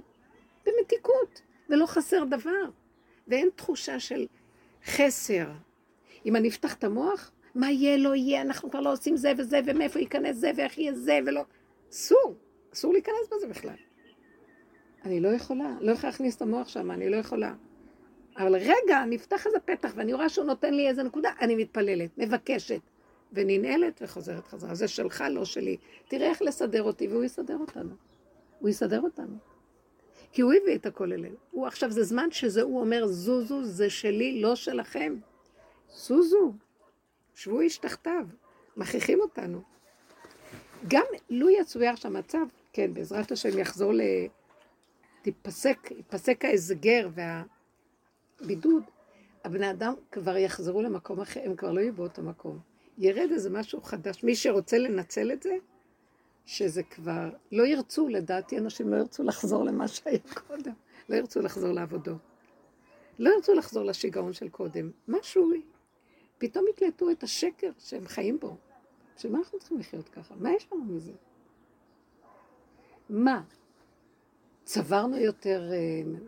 במתיקות, 0.65 1.41
ולא 1.69 1.85
חסר 1.85 2.23
דבר. 2.23 2.69
ואין 3.27 3.49
תחושה 3.55 3.99
של 3.99 4.27
חסר. 4.85 5.47
אם 6.25 6.35
אני 6.35 6.49
אפתח 6.49 6.73
את 6.73 6.83
המוח, 6.83 7.31
מה 7.55 7.71
יהיה, 7.71 7.97
לא 7.97 8.15
יהיה, 8.15 8.41
אנחנו 8.41 8.71
כבר 8.71 8.79
לא 8.79 8.91
עושים 8.91 9.17
זה 9.17 9.33
וזה, 9.37 9.59
ומאיפה 9.65 9.99
ייכנס 9.99 10.35
זה, 10.35 10.51
ואיך 10.55 10.77
יהיה 10.77 10.93
זה, 10.93 11.19
ולא... 11.25 11.45
אסור, 11.91 12.35
אסור 12.73 12.93
להיכנס 12.93 13.27
בזה 13.31 13.47
בכלל. 13.47 13.75
אני 15.05 15.19
לא 15.19 15.27
יכולה, 15.27 15.75
לא 15.81 15.91
יכולה 15.91 16.11
להכניס 16.11 16.35
את 16.35 16.41
המוח 16.41 16.67
שם, 16.67 16.91
אני 16.91 17.09
לא 17.09 17.15
יכולה. 17.15 17.53
אבל 18.37 18.55
רגע, 18.55 19.05
נפתח 19.09 19.47
איזה 19.47 19.59
פתח, 19.59 19.91
ואני 19.95 20.13
רואה 20.13 20.29
שהוא 20.29 20.45
נותן 20.45 20.73
לי 20.73 20.87
איזה 20.87 21.03
נקודה, 21.03 21.29
אני 21.41 21.55
מתפללת, 21.55 22.17
מבקשת, 22.17 22.81
וננעלת 23.33 24.01
וחוזרת 24.01 24.47
חזרה. 24.47 24.75
זה 24.75 24.87
שלך, 24.87 25.23
לא 25.29 25.45
שלי. 25.45 25.77
תראה 26.07 26.29
איך 26.29 26.41
לסדר 26.41 26.83
אותי, 26.83 27.07
והוא 27.07 27.23
יסדר 27.23 27.57
אותנו. 27.57 27.95
הוא 28.59 28.69
יסדר 28.69 29.01
אותנו. 29.01 29.37
כי 30.31 30.41
הוא 30.41 30.53
הביא 30.53 30.75
את 30.75 30.85
הכל 30.85 31.13
אלינו. 31.13 31.35
הוא 31.51 31.67
עכשיו, 31.67 31.91
זה 31.91 32.03
זמן 32.03 32.31
שזה 32.31 32.61
הוא 32.61 32.79
אומר, 32.79 33.07
זוזו, 33.07 33.63
זה 33.63 33.89
שלי, 33.89 34.41
לא 34.41 34.55
שלכם. 34.55 35.15
זוזו, 35.95 36.53
שבו 37.35 37.61
איש 37.61 37.77
תחתיו, 37.77 38.25
מכריחים 38.77 39.19
אותנו. 39.21 39.61
גם 40.87 41.05
לו 41.29 41.49
יצויר 41.49 41.95
שהמצב, 41.95 42.45
כן, 42.73 42.93
בעזרת 42.93 43.31
השם 43.31 43.59
יחזור 43.59 43.93
ל... 43.93 44.01
תיפסק, 45.21 45.91
ייפסק 45.91 46.45
ההסגר 46.45 47.09
והבידוד, 48.39 48.83
הבני 49.43 49.71
אדם 49.71 49.93
כבר 50.11 50.37
יחזרו 50.37 50.81
למקום 50.81 51.21
אחר, 51.21 51.39
הם 51.45 51.55
כבר 51.55 51.71
לא 51.71 51.79
יהיו 51.79 51.93
באותו 51.93 52.21
מקום. 52.21 52.59
ירד 52.97 53.29
איזה 53.31 53.49
משהו 53.49 53.81
חדש. 53.81 54.23
מי 54.23 54.35
שרוצה 54.35 54.77
לנצל 54.77 55.31
את 55.31 55.43
זה, 55.43 55.55
שזה 56.45 56.83
כבר, 56.83 57.29
לא 57.51 57.63
ירצו, 57.63 58.07
לדעתי 58.07 58.57
אנשים 58.57 58.93
לא 58.93 58.97
ירצו 58.97 59.23
לחזור 59.23 59.63
למה 59.63 59.87
שהיה 59.87 60.19
קודם. 60.47 60.73
לא 61.09 61.15
ירצו 61.15 61.39
לחזור 61.41 61.71
לעבודות. 61.71 62.17
לא 63.19 63.29
ירצו 63.29 63.53
לחזור 63.53 63.83
לשיגעון 63.83 64.33
של 64.33 64.49
קודם. 64.49 64.91
משהו, 65.07 65.51
פתאום 66.43 66.65
יקלטו 66.67 67.11
את 67.11 67.23
השקר 67.23 67.71
שהם 67.79 68.07
חיים 68.07 68.39
בו. 68.39 68.57
בשביל 69.15 69.31
מה 69.33 69.39
אנחנו 69.39 69.59
צריכים 69.59 69.79
לחיות 69.79 70.09
ככה? 70.09 70.35
מה 70.35 70.53
יש 70.53 70.67
לנו 70.71 70.83
מזה? 70.83 71.11
מה? 73.09 73.43
צברנו 74.63 75.17
יותר 75.17 75.71
uh, 75.71 76.19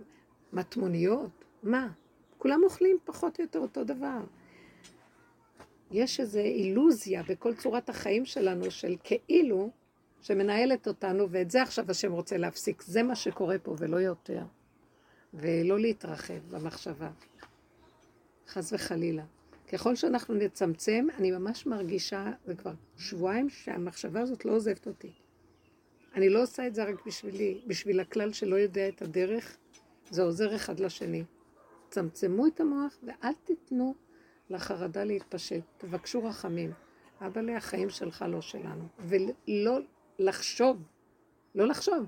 מטמוניות? 0.53 1.45
מה? 1.63 1.91
כולם 2.38 2.63
אוכלים 2.63 2.97
פחות 3.05 3.39
או 3.39 3.43
יותר 3.43 3.59
אותו 3.59 3.84
דבר. 3.84 4.20
יש 5.91 6.20
איזו 6.20 6.39
אילוזיה 6.39 7.24
בכל 7.24 7.55
צורת 7.55 7.89
החיים 7.89 8.26
שלנו 8.26 8.72
של 8.72 8.95
כאילו 9.03 9.70
שמנהלת 10.22 10.88
אותנו, 10.88 11.28
ואת 11.30 11.51
זה 11.51 11.61
עכשיו 11.61 11.91
השם 11.91 12.11
רוצה 12.11 12.38
להפסיק. 12.38 12.82
זה 12.82 13.03
מה 13.03 13.16
שקורה 13.16 13.59
פה 13.59 13.76
ולא 13.78 13.97
יותר. 13.97 14.43
ולא 15.34 15.80
להתרחב 15.80 16.39
במחשבה. 16.49 17.09
חס 18.47 18.74
וחלילה. 18.74 19.24
ככל 19.74 19.95
שאנחנו 19.95 20.34
נצמצם, 20.34 21.07
אני 21.18 21.32
ממש 21.32 21.66
מרגישה, 21.66 22.32
זה 22.45 22.55
כבר 22.55 22.74
שבועיים 22.97 23.49
שהמחשבה 23.49 24.22
הזאת 24.22 24.45
לא 24.45 24.51
עוזבת 24.51 24.88
אותי. 24.88 25.11
אני 26.16 26.30
לא 26.30 26.43
עושה 26.43 26.68
את 26.68 26.76
זה 26.76 26.84
רק 26.84 27.05
בשבילי, 27.05 27.61
בשביל 27.68 27.99
הכלל 27.99 28.34
שלא 28.34 28.55
יודע 28.55 28.88
את 28.89 29.01
הדרך, 29.01 29.57
זה 30.09 30.24
עוזר 30.24 30.55
אחד 30.55 30.80
לשני. 30.80 31.24
צמצמו 31.89 32.47
את 32.47 32.59
המוח 32.59 32.97
ואל 33.03 33.34
תיתנו 33.43 33.95
לחרדה 34.49 35.03
להתפשט. 35.03 35.61
תבקשו 35.78 36.24
רחמים. 36.24 36.72
אבא 37.22 37.41
לי, 37.41 37.55
החיים 37.55 37.89
שלך 37.89 38.26
לא 38.28 38.41
שלנו. 38.41 38.88
ולא 38.99 39.80
לחשוב, 40.20 40.78
לא 41.55 41.68
לחשוב. 41.68 42.05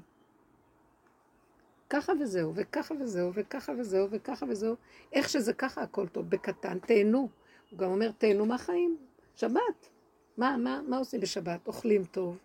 ככה 1.89 2.14
וזהו, 2.22 2.51
וככה 2.55 2.95
וזהו, 2.99 3.32
וככה 3.34 3.74
וזהו, 3.80 4.08
וככה 4.12 4.45
וזהו. 4.49 4.76
איך 5.14 5.30
שזה 5.30 5.53
ככה, 5.53 5.82
הכל 5.82 6.08
טוב. 6.08 6.30
בקטן, 6.30 6.80
תהנו. 6.80 7.30
הוא 7.72 7.80
גם 7.80 7.91
אומר, 7.91 8.11
תהנו 8.11 8.45
מהחיים. 8.45 8.97
שבת. 9.38 9.89
מה, 10.38 10.57
מה, 10.57 10.82
מה 10.88 10.97
עושים 10.97 11.22
בשבת? 11.22 11.68
אוכלים 11.68 12.05
טוב, 12.05 12.38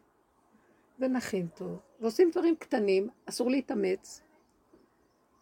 ונחים 0.98 1.46
טוב, 1.54 1.78
ועושים 2.00 2.30
דברים 2.30 2.56
קטנים, 2.56 3.08
אסור 3.26 3.50
להתאמץ, 3.50 4.20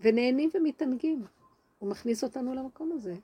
ונהנים 0.00 0.50
ומתענגים. 0.54 1.24
הוא 1.78 1.90
מכניס 1.90 2.24
אותנו 2.24 2.54
למקום 2.54 2.92
הזה. 2.92 3.14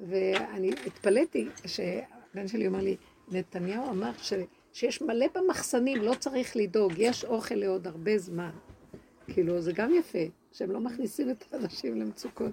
ואני 0.00 0.70
התפלאתי 0.86 1.48
שהבן 1.66 2.48
שלי 2.48 2.66
אומר 2.66 2.80
לי, 2.80 2.96
נתניהו 3.28 3.90
אמר 3.90 4.12
ש, 4.18 4.32
שיש 4.72 5.02
מלא 5.02 5.26
במחסנים, 5.34 6.02
לא 6.02 6.14
צריך 6.14 6.56
לדאוג, 6.56 6.92
יש 6.96 7.24
אוכל 7.24 7.54
לעוד 7.54 7.86
הרבה 7.86 8.18
זמן. 8.18 8.50
כאילו, 9.28 9.60
זה 9.60 9.72
גם 9.72 9.94
יפה, 9.94 10.18
שהם 10.52 10.70
לא 10.70 10.80
מכניסים 10.80 11.30
את 11.30 11.44
האנשים 11.52 12.00
למצוקות. 12.00 12.52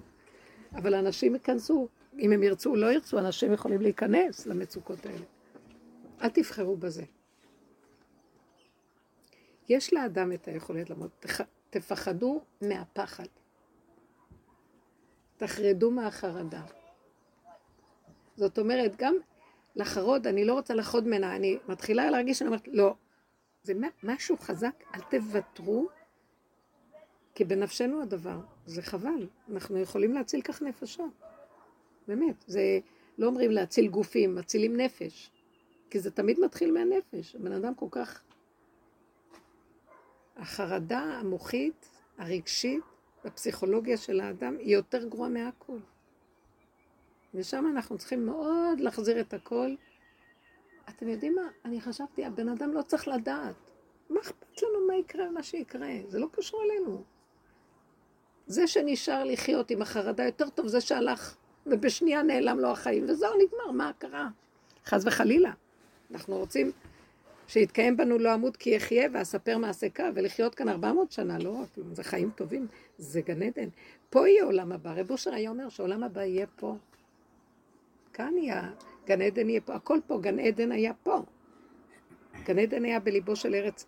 אבל 0.72 0.94
האנשים 0.94 1.34
ייכנסו, 1.34 1.88
אם 2.18 2.32
הם 2.32 2.42
ירצו 2.42 2.70
או 2.70 2.76
לא 2.76 2.92
ירצו, 2.92 3.18
אנשים 3.18 3.52
יכולים 3.52 3.82
להיכנס 3.82 4.46
למצוקות 4.46 5.06
האלה. 5.06 5.24
אל 6.22 6.28
תבחרו 6.28 6.76
בזה. 6.76 7.04
יש 9.68 9.92
לאדם 9.92 10.32
את 10.32 10.48
היכולת 10.48 10.90
למות. 10.90 11.26
תפחדו 11.70 12.40
מהפחד. 12.60 13.26
תחרדו 15.36 15.90
מהחרדה. 15.90 16.62
זאת 18.36 18.58
אומרת, 18.58 18.96
גם 18.96 19.14
לחרוד, 19.76 20.26
אני 20.26 20.44
לא 20.44 20.54
רוצה 20.54 20.74
לחרוד 20.74 21.06
ממנה, 21.06 21.36
אני 21.36 21.58
מתחילה 21.68 22.10
להרגיש 22.10 22.38
שאני 22.38 22.48
אומרת, 22.48 22.68
לא. 22.68 22.94
זה 23.62 23.74
משהו 24.02 24.36
חזק, 24.36 24.74
אל 24.94 25.00
תוותרו, 25.00 25.88
כי 27.34 27.44
בנפשנו 27.44 28.02
הדבר. 28.02 28.40
זה 28.66 28.82
חבל, 28.82 29.28
אנחנו 29.52 29.78
יכולים 29.78 30.12
להציל 30.12 30.42
כך 30.42 30.62
נפשות. 30.62 31.10
באמת, 32.08 32.44
זה 32.46 32.78
לא 33.18 33.26
אומרים 33.26 33.50
להציל 33.50 33.88
גופים, 33.88 34.34
מצילים 34.34 34.76
נפש. 34.76 35.30
כי 35.90 36.00
זה 36.00 36.10
תמיד 36.10 36.40
מתחיל 36.40 36.72
מהנפש. 36.72 37.34
הבן 37.34 37.52
אדם 37.52 37.74
כל 37.74 37.86
כך... 37.90 38.22
החרדה 40.36 41.00
המוחית, 41.00 41.88
הרגשית, 42.18 42.84
הפסיכולוגיה 43.24 43.96
של 43.96 44.20
האדם 44.20 44.56
היא 44.58 44.74
יותר 44.74 45.08
גרועה 45.08 45.28
מהכל. 45.28 45.78
ושם 47.34 47.66
אנחנו 47.66 47.98
צריכים 47.98 48.26
מאוד 48.26 48.80
להחזיר 48.80 49.20
את 49.20 49.34
הכל. 49.34 49.74
אתם 50.88 51.08
יודעים 51.08 51.34
מה? 51.34 51.48
אני 51.64 51.80
חשבתי, 51.80 52.24
הבן 52.24 52.48
אדם 52.48 52.72
לא 52.72 52.82
צריך 52.82 53.08
לדעת. 53.08 53.54
מה 54.10 54.20
אכפת 54.20 54.62
לנו 54.62 54.86
מה 54.86 54.94
יקרה 54.96 55.28
ומה 55.28 55.42
שיקרה? 55.42 55.88
זה 56.08 56.18
לא 56.18 56.26
קשור 56.32 56.62
אלינו. 56.62 57.02
זה 58.46 58.66
שנשאר 58.66 59.24
לחיות 59.24 59.70
עם 59.70 59.82
החרדה 59.82 60.24
יותר 60.24 60.48
טוב, 60.48 60.66
זה 60.66 60.80
שהלך, 60.80 61.36
ובשנייה 61.66 62.22
נעלם 62.22 62.58
לו 62.58 62.70
החיים, 62.70 63.04
וזהו, 63.08 63.32
נגמר, 63.34 63.70
מה 63.70 63.90
קרה? 63.98 64.28
חס 64.86 65.02
וחלילה. 65.06 65.52
אנחנו 66.10 66.36
רוצים 66.36 66.72
שיתקיים 67.48 67.96
בנו 67.96 68.18
לא 68.18 68.34
אמות 68.34 68.56
כי 68.56 68.70
יחיה 68.70 69.08
ואספר 69.12 69.58
מעשה 69.58 69.86
קו, 69.96 70.04
ולחיות 70.14 70.54
כאן 70.54 70.68
400 70.68 71.12
שנה, 71.12 71.38
לא, 71.38 71.62
זה 71.92 72.04
חיים 72.04 72.30
טובים, 72.30 72.66
זה 72.98 73.20
גן 73.20 73.42
עדן. 73.42 73.68
פה 74.10 74.28
יהיה 74.28 74.44
עולם 74.44 74.72
הבא. 74.72 74.92
רב 74.96 75.10
אושר 75.10 75.34
היה 75.34 75.50
אומר 75.50 75.68
שעולם 75.68 76.02
הבא 76.02 76.22
יהיה 76.22 76.46
פה. 76.56 76.76
כאן 78.12 78.34
יהיה, 78.36 78.70
גן 79.06 79.22
עדן 79.22 79.48
יהיה 79.48 79.60
פה, 79.60 79.74
הכל 79.74 79.98
פה, 80.06 80.18
גן 80.18 80.38
עדן 80.38 80.72
היה 80.72 80.92
פה. 81.02 81.22
גן 82.44 82.58
עדן 82.58 82.84
היה 82.84 83.00
בליבו 83.00 83.36
של 83.36 83.54
ארץ, 83.54 83.86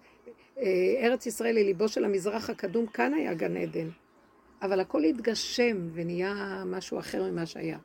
אה, 0.59 0.63
ארץ 1.01 1.27
ישראל 1.27 1.57
היא 1.57 1.65
ליבו 1.65 1.89
של 1.89 2.05
המזרח 2.05 2.51
הקדום, 2.51 2.87
כאן 2.87 3.15
היה 3.15 3.35
גן 3.35 3.57
עדן. 3.57 3.89
אבל 4.63 4.81
הכל 4.81 5.05
התגשם 5.05 5.89
ונהיה 5.93 6.63
משהו 6.67 6.99
אחר 6.99 7.31
ממה 7.31 7.47
שהיה. 7.47 7.79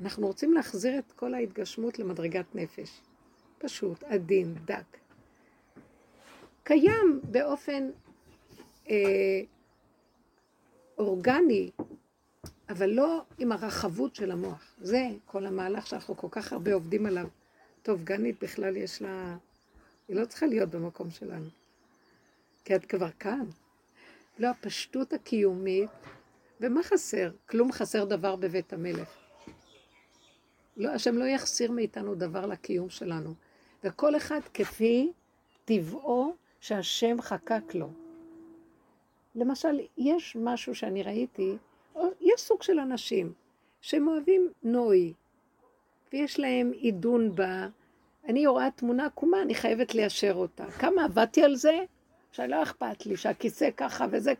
אנחנו 0.00 0.26
רוצים 0.26 0.52
להחזיר 0.52 0.98
את 0.98 1.12
כל 1.12 1.34
ההתגשמות 1.34 1.98
למדרגת 1.98 2.54
נפש. 2.54 3.00
פשוט, 3.58 4.02
עדין, 4.02 4.54
דק. 4.64 4.98
קיים 6.64 7.20
באופן 7.24 7.90
אה, 8.90 9.40
אורגני, 10.98 11.70
אבל 12.68 12.90
לא 12.90 13.24
עם 13.38 13.52
הרחבות 13.52 14.14
של 14.14 14.30
המוח. 14.30 14.74
זה 14.80 15.08
כל 15.26 15.46
המהלך 15.46 15.86
שאנחנו 15.86 16.16
כל 16.16 16.28
כך 16.30 16.52
הרבה 16.52 16.74
עובדים 16.74 17.06
עליו. 17.06 17.28
טוב, 17.82 18.04
גנית 18.04 18.42
בכלל 18.42 18.76
יש 18.76 19.02
לה... 19.02 19.36
היא 20.08 20.16
לא 20.16 20.24
צריכה 20.24 20.46
להיות 20.46 20.70
במקום 20.70 21.10
שלנו. 21.10 21.48
כי 22.64 22.74
את 22.76 22.84
כבר 22.84 23.10
כאן. 23.10 23.44
לא, 24.38 24.48
הפשטות 24.48 25.12
הקיומית, 25.12 25.90
ומה 26.60 26.82
חסר? 26.82 27.30
כלום 27.46 27.72
חסר 27.72 28.04
דבר 28.04 28.36
בבית 28.36 28.72
המלך. 28.72 29.08
לא, 30.76 30.90
השם 30.90 31.18
לא 31.18 31.24
יחסיר 31.24 31.72
מאיתנו 31.72 32.14
דבר 32.14 32.46
לקיום 32.46 32.90
שלנו. 32.90 33.34
וכל 33.84 34.16
אחד 34.16 34.40
כפי 34.54 35.12
טבעו 35.64 36.34
שהשם 36.60 37.16
חקק 37.20 37.74
לו. 37.74 37.90
למשל, 39.34 39.80
יש 39.98 40.36
משהו 40.40 40.74
שאני 40.74 41.02
ראיתי, 41.02 41.56
יש 42.20 42.40
סוג 42.40 42.62
של 42.62 42.78
אנשים 42.78 43.32
שהם 43.80 44.08
אוהבים 44.08 44.50
נוי, 44.62 45.12
ויש 46.12 46.40
להם 46.40 46.70
עידון 46.74 47.34
בה. 47.34 47.68
אני 48.28 48.46
רואה 48.46 48.70
תמונה 48.70 49.06
עקומה, 49.06 49.42
אני 49.42 49.54
חייבת 49.54 49.94
ליישר 49.94 50.34
אותה. 50.34 50.70
כמה 50.70 51.04
עבדתי 51.04 51.42
על 51.42 51.56
זה, 51.56 51.78
שלא 52.32 52.62
אכפת 52.62 53.06
לי, 53.06 53.16
שהכיסא 53.16 53.68
ככה 53.76 54.06
וזה. 54.10 54.32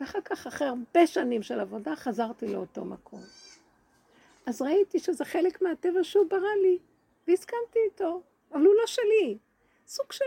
ואחר 0.00 0.20
כך, 0.24 0.46
אחרי 0.46 0.68
הרבה 0.68 1.06
שנים 1.06 1.42
של 1.42 1.60
עבודה, 1.60 1.96
חזרתי 1.96 2.46
לאותו 2.46 2.84
מקום. 2.84 3.20
אז 4.46 4.62
ראיתי 4.62 4.98
שזה 4.98 5.24
חלק 5.24 5.62
מהטבע 5.62 6.04
שהוא 6.04 6.26
ברא 6.30 6.54
לי, 6.62 6.78
והסכמתי 7.28 7.78
איתו, 7.84 8.22
אבל 8.52 8.60
הוא 8.60 8.74
לא 8.80 8.86
שלי. 8.86 9.38
סוג 9.86 10.12
של 10.12 10.24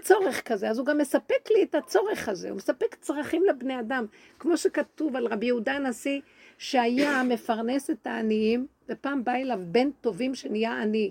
צורך 0.00 0.42
כזה, 0.42 0.70
אז 0.70 0.78
הוא 0.78 0.86
גם 0.86 0.98
מספק 0.98 1.50
לי 1.50 1.62
את 1.62 1.74
הצורך 1.74 2.28
הזה, 2.28 2.48
הוא 2.48 2.56
מספק 2.56 2.94
צרכים 3.00 3.44
לבני 3.44 3.80
אדם, 3.80 4.06
כמו 4.38 4.56
שכתוב 4.56 5.16
על 5.16 5.26
רבי 5.26 5.46
יהודה 5.46 5.72
הנשיא, 5.72 6.20
שהיה 6.58 7.22
מפרנס 7.22 7.90
את 7.90 8.06
העניים, 8.06 8.66
ופעם 8.88 9.24
בא 9.24 9.32
אליו 9.32 9.58
בן 9.62 9.90
טובים 9.90 10.34
שנהיה 10.34 10.82
עני. 10.82 11.10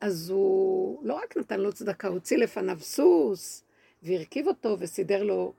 אז 0.00 0.30
הוא 0.30 1.06
לא 1.06 1.14
רק 1.14 1.36
נתן 1.36 1.60
לו 1.60 1.72
צדקה, 1.72 2.08
הוציא 2.08 2.38
לפניו 2.38 2.80
סוס, 2.80 3.64
והרכיב 4.02 4.48
אותו 4.48 4.76
וסידר 4.78 5.22
לו 5.22 5.52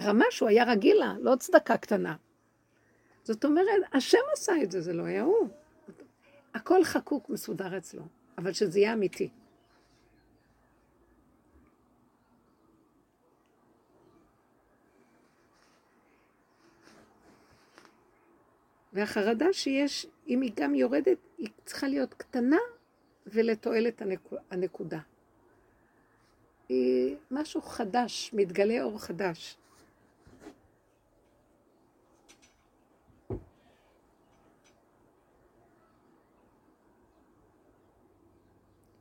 רמה 0.00 0.24
שהוא 0.30 0.48
היה 0.48 0.64
רגיל 0.64 0.96
לה, 0.96 1.14
לא 1.20 1.36
צדקה 1.36 1.76
קטנה. 1.76 2.16
זאת 3.24 3.44
אומרת, 3.44 3.66
השם 3.92 4.18
עשה 4.32 4.52
את 4.62 4.70
זה, 4.70 4.80
זה 4.80 4.92
לא 4.92 5.02
היה 5.02 5.22
הוא. 5.22 5.48
הכל 6.54 6.84
חקוק, 6.84 7.28
מסודר 7.28 7.78
אצלו, 7.78 8.02
אבל 8.38 8.52
שזה 8.52 8.78
יהיה 8.78 8.92
אמיתי. 8.92 9.28
והחרדה 18.92 19.52
שיש, 19.52 20.06
אם 20.28 20.40
היא 20.40 20.52
גם 20.56 20.74
יורדת, 20.74 21.18
היא 21.38 21.48
צריכה 21.64 21.88
להיות 21.88 22.14
קטנה 22.14 22.58
ולתועלת 23.26 24.02
הנקודה. 24.50 24.98
היא 26.72 27.16
משהו 27.30 27.62
חדש, 27.62 28.30
מתגלה 28.32 28.82
אור 28.82 28.98
חדש. 28.98 29.56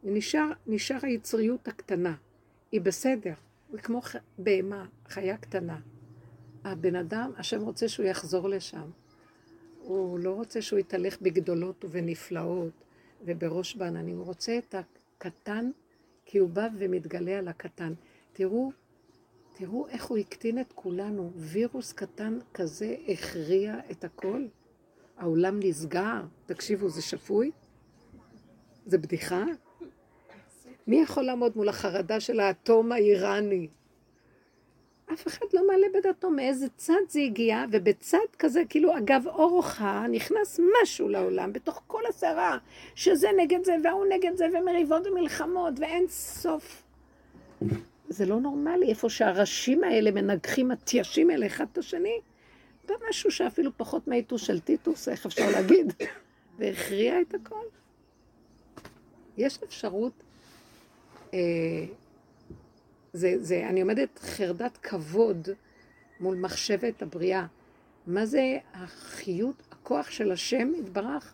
ונשאר 0.04 0.52
נשאר 0.68 0.98
היצריות 1.02 1.68
הקטנה. 1.68 2.16
היא 2.72 2.82
בסדר, 2.82 3.34
זה 3.72 3.82
כמו 3.82 4.02
בהמה, 4.38 4.86
חיה 5.08 5.38
קטנה. 5.38 5.80
הבן 6.64 6.96
אדם, 6.96 7.32
השם 7.38 7.62
רוצה 7.62 7.88
שהוא 7.88 8.06
יחזור 8.06 8.50
לשם. 8.50 8.90
הוא 9.82 10.20
לא 10.20 10.34
רוצה 10.34 10.62
שהוא 10.62 10.80
יתהלך 10.80 11.22
בגדולות 11.22 11.86
ובנפלאות 11.86 12.74
ובראש 13.26 13.76
בעננים, 13.76 14.18
הוא 14.18 14.26
רוצה 14.26 14.58
את 14.58 14.76
הקטן, 14.76 15.72
כי 16.26 16.38
הוא 16.38 16.50
בא 16.50 16.68
ומתגלה 16.78 17.38
על 17.38 17.48
הקטן. 17.48 17.94
תראו, 18.34 18.72
תראו 19.54 19.88
איך 19.88 20.06
הוא 20.06 20.18
הקטין 20.18 20.60
את 20.60 20.74
כולנו. 20.76 21.32
וירוס 21.36 21.94
קטן 21.94 22.40
כזה 22.54 22.96
הכריע 23.08 23.76
את 23.92 24.04
הכל. 24.04 24.46
העולם 25.18 25.60
נסגר. 25.64 26.22
תקשיבו, 26.46 26.90
זה 26.90 27.02
שפוי? 27.02 27.52
זה 28.86 28.98
בדיחה? 28.98 29.44
מי 30.88 31.02
יכול 31.02 31.24
לעמוד 31.24 31.52
מול 31.56 31.70
החרדה 31.70 32.20
של 32.20 32.40
האטום 32.40 32.92
האיראני? 32.92 33.68
אף 35.14 35.28
אחד 35.28 35.46
לא 35.54 35.68
מעלה 35.68 35.88
בדעתו 35.94 36.30
מאיזה 36.30 36.66
צד 36.78 36.94
זה 37.10 37.20
הגיע, 37.20 37.66
ובצד 37.72 38.18
כזה, 38.40 38.64
כאילו 38.70 38.98
אגב 38.98 39.28
אורחה, 39.28 40.06
נכנס 40.12 40.60
משהו 40.82 41.10
לעולם, 41.10 41.54
בתוך 41.54 41.82
כל 41.88 42.02
הסערה, 42.10 42.58
שזה 42.96 43.28
נגד 43.38 43.64
זה, 43.64 43.76
והוא 43.84 44.06
נגד 44.10 44.36
זה, 44.36 44.48
ומריבות 44.54 45.08
ומלחמות, 45.08 45.74
ואין 45.80 46.06
סוף. 46.08 46.84
זה 48.10 48.26
לא 48.26 48.40
נורמלי, 48.40 48.90
איפה 48.90 49.10
שהראשים 49.10 49.84
האלה 49.84 50.12
מנגחים, 50.12 50.72
התיישים 50.72 51.30
האלה 51.30 51.46
אחד 51.46 51.66
את 51.72 51.78
השני, 51.78 52.20
בא 52.88 52.96
משהו 53.10 53.32
שאפילו 53.32 53.72
פחות 53.78 54.08
מהעיתוש 54.08 54.46
של 54.48 54.60
טיטוס, 54.60 55.10
איך 55.10 55.26
אפשר 55.26 55.52
להגיד, 55.52 55.94
והכריע 56.58 57.22
את 57.22 57.34
הכל. 57.34 57.66
יש 59.38 59.60
אפשרות 59.64 60.14
אה, 61.34 61.40
זה, 63.14 63.34
זה, 63.40 63.68
אני 63.70 63.82
עומדת 63.82 64.20
חרדת 64.20 64.78
כבוד 64.78 65.50
מול 66.20 66.38
מחשבת 66.38 67.02
הבריאה. 67.02 67.46
מה 68.08 68.26
זה 68.26 68.58
החיות, 68.74 69.68
הכוח 69.72 70.10
של 70.10 70.32
השם 70.32 70.72
יתברך? 70.80 71.34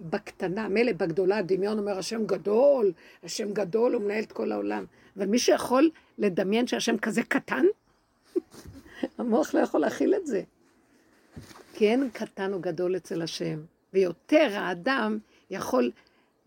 בקטנה, 0.00 0.68
מילא 0.68 0.92
בגדולה, 0.92 1.38
הדמיון 1.38 1.78
אומר 1.78 1.98
השם 1.98 2.26
גדול, 2.26 2.92
השם 3.22 3.52
גדול, 3.52 3.94
הוא 3.94 4.02
מנהל 4.02 4.22
את 4.22 4.32
כל 4.32 4.52
העולם. 4.52 4.84
אבל 5.16 5.26
מי 5.26 5.38
שיכול 5.38 5.90
לדמיין 6.18 6.66
שהשם 6.66 6.98
כזה 6.98 7.22
קטן, 7.22 7.64
המוח 9.18 9.54
לא 9.54 9.60
יכול 9.60 9.80
להכיל 9.80 10.14
את 10.14 10.26
זה. 10.26 10.42
כי 11.74 11.88
אין 11.88 12.10
קטן 12.12 12.52
או 12.52 12.60
גדול 12.60 12.96
אצל 12.96 13.22
השם, 13.22 13.60
ויותר 13.92 14.48
האדם 14.52 15.18
יכול 15.50 15.90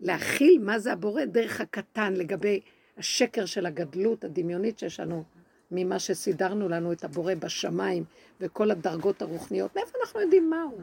להכיל 0.00 0.58
מה 0.62 0.78
זה 0.78 0.92
הבורא 0.92 1.24
דרך 1.24 1.60
הקטן 1.60 2.12
לגבי 2.12 2.60
השקר 2.98 3.46
של 3.46 3.66
הגדלות 3.66 4.24
הדמיונית 4.24 4.78
שיש 4.78 5.00
לנו 5.00 5.24
ממה 5.70 5.98
שסידרנו 5.98 6.68
לנו 6.68 6.92
את 6.92 7.04
הבורא 7.04 7.34
בשמיים 7.34 8.04
וכל 8.40 8.70
הדרגות 8.70 9.22
הרוחניות. 9.22 9.76
מאיפה 9.76 9.98
אנחנו 10.02 10.20
יודעים 10.20 10.50
מהו? 10.50 10.78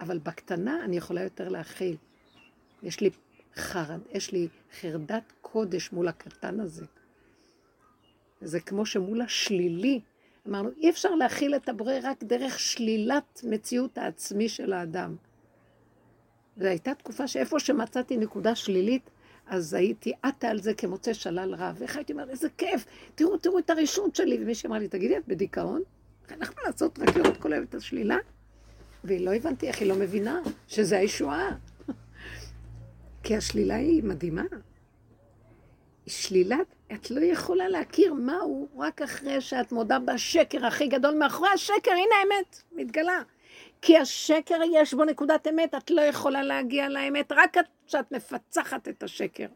אבל 0.00 0.18
בקטנה 0.18 0.84
אני 0.84 0.96
יכולה 0.96 1.22
יותר 1.22 1.48
להכיל. 1.48 1.96
יש 2.82 3.00
לי 3.00 3.10
חרד, 3.54 4.00
יש 4.10 4.32
לי 4.32 4.48
חרדת 4.80 5.32
קודש 5.40 5.92
מול 5.92 6.08
הקטן 6.08 6.60
הזה. 6.60 6.84
זה 8.40 8.60
כמו 8.60 8.86
שמול 8.86 9.20
השלילי, 9.20 10.00
אמרנו, 10.48 10.70
אי 10.76 10.90
אפשר 10.90 11.14
להכיל 11.14 11.56
את 11.56 11.68
הבורא 11.68 11.94
רק 12.02 12.22
דרך 12.22 12.60
שלילת 12.60 13.40
מציאות 13.44 13.98
העצמי 13.98 14.48
של 14.48 14.72
האדם. 14.72 15.16
זו 16.56 16.66
הייתה 16.66 16.94
תקופה 16.94 17.28
שאיפה 17.28 17.60
שמצאתי 17.60 18.16
נקודה 18.16 18.54
שלילית, 18.54 19.10
אז 19.46 19.74
הייתי 19.74 20.12
עטה 20.22 20.48
על 20.48 20.60
זה 20.60 20.74
כמוצא 20.74 21.12
שלל 21.12 21.54
רב. 21.54 21.76
ואיך 21.78 21.96
הייתי 21.96 22.12
אומרת, 22.12 22.28
איזה 22.28 22.48
כיף, 22.58 22.84
תראו, 23.14 23.38
תראו 23.38 23.58
את 23.58 23.70
הרשות 23.70 24.16
שלי. 24.16 24.38
ומישהי 24.42 24.68
אמר 24.68 24.78
לי, 24.78 24.88
תגידי, 24.88 25.18
את 25.18 25.28
בדיכאון? 25.28 25.82
אנחנו 26.30 26.62
לעשות 26.66 26.98
רק 26.98 27.16
לראות 27.16 27.36
כל 27.36 27.52
היום 27.52 27.64
את 27.64 27.74
השלילה? 27.74 28.16
ולא 29.04 29.34
הבנתי 29.34 29.68
איך 29.68 29.80
היא 29.80 29.88
לא 29.88 29.94
מבינה 29.96 30.40
שזה 30.68 30.98
הישועה. 30.98 31.56
כי 33.24 33.36
השלילה 33.36 33.74
היא 33.74 34.04
מדהימה. 34.04 34.44
שלילת, 36.06 36.74
את 36.92 37.10
לא 37.10 37.20
יכולה 37.20 37.68
להכיר 37.68 38.14
מהו 38.14 38.68
רק 38.76 39.02
אחרי 39.02 39.40
שאת 39.40 39.72
מודה 39.72 39.98
בשקר 39.98 40.66
הכי 40.66 40.86
גדול 40.86 41.14
מאחורי 41.14 41.48
השקר, 41.54 41.90
הנה 41.90 42.14
האמת, 42.22 42.62
מתגלה. 42.72 43.22
כי 43.82 43.98
השקר 43.98 44.58
יש 44.72 44.94
בו 44.94 45.04
נקודת 45.04 45.46
אמת, 45.46 45.74
את 45.74 45.90
לא 45.90 46.00
יכולה 46.00 46.42
להגיע 46.42 46.88
לאמת, 46.88 47.32
רק 47.32 47.56
כשאת 47.86 48.12
מפצחת 48.12 48.88
את 48.88 49.02
השקר. 49.02 49.46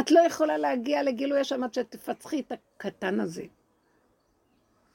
את 0.00 0.10
לא 0.10 0.20
יכולה 0.20 0.58
להגיע 0.58 1.02
לגילוי 1.02 1.40
השם 1.40 1.64
עד 1.64 1.74
שתפצחי 1.74 2.40
את 2.40 2.52
הקטן 2.52 3.20
הזה. 3.20 3.42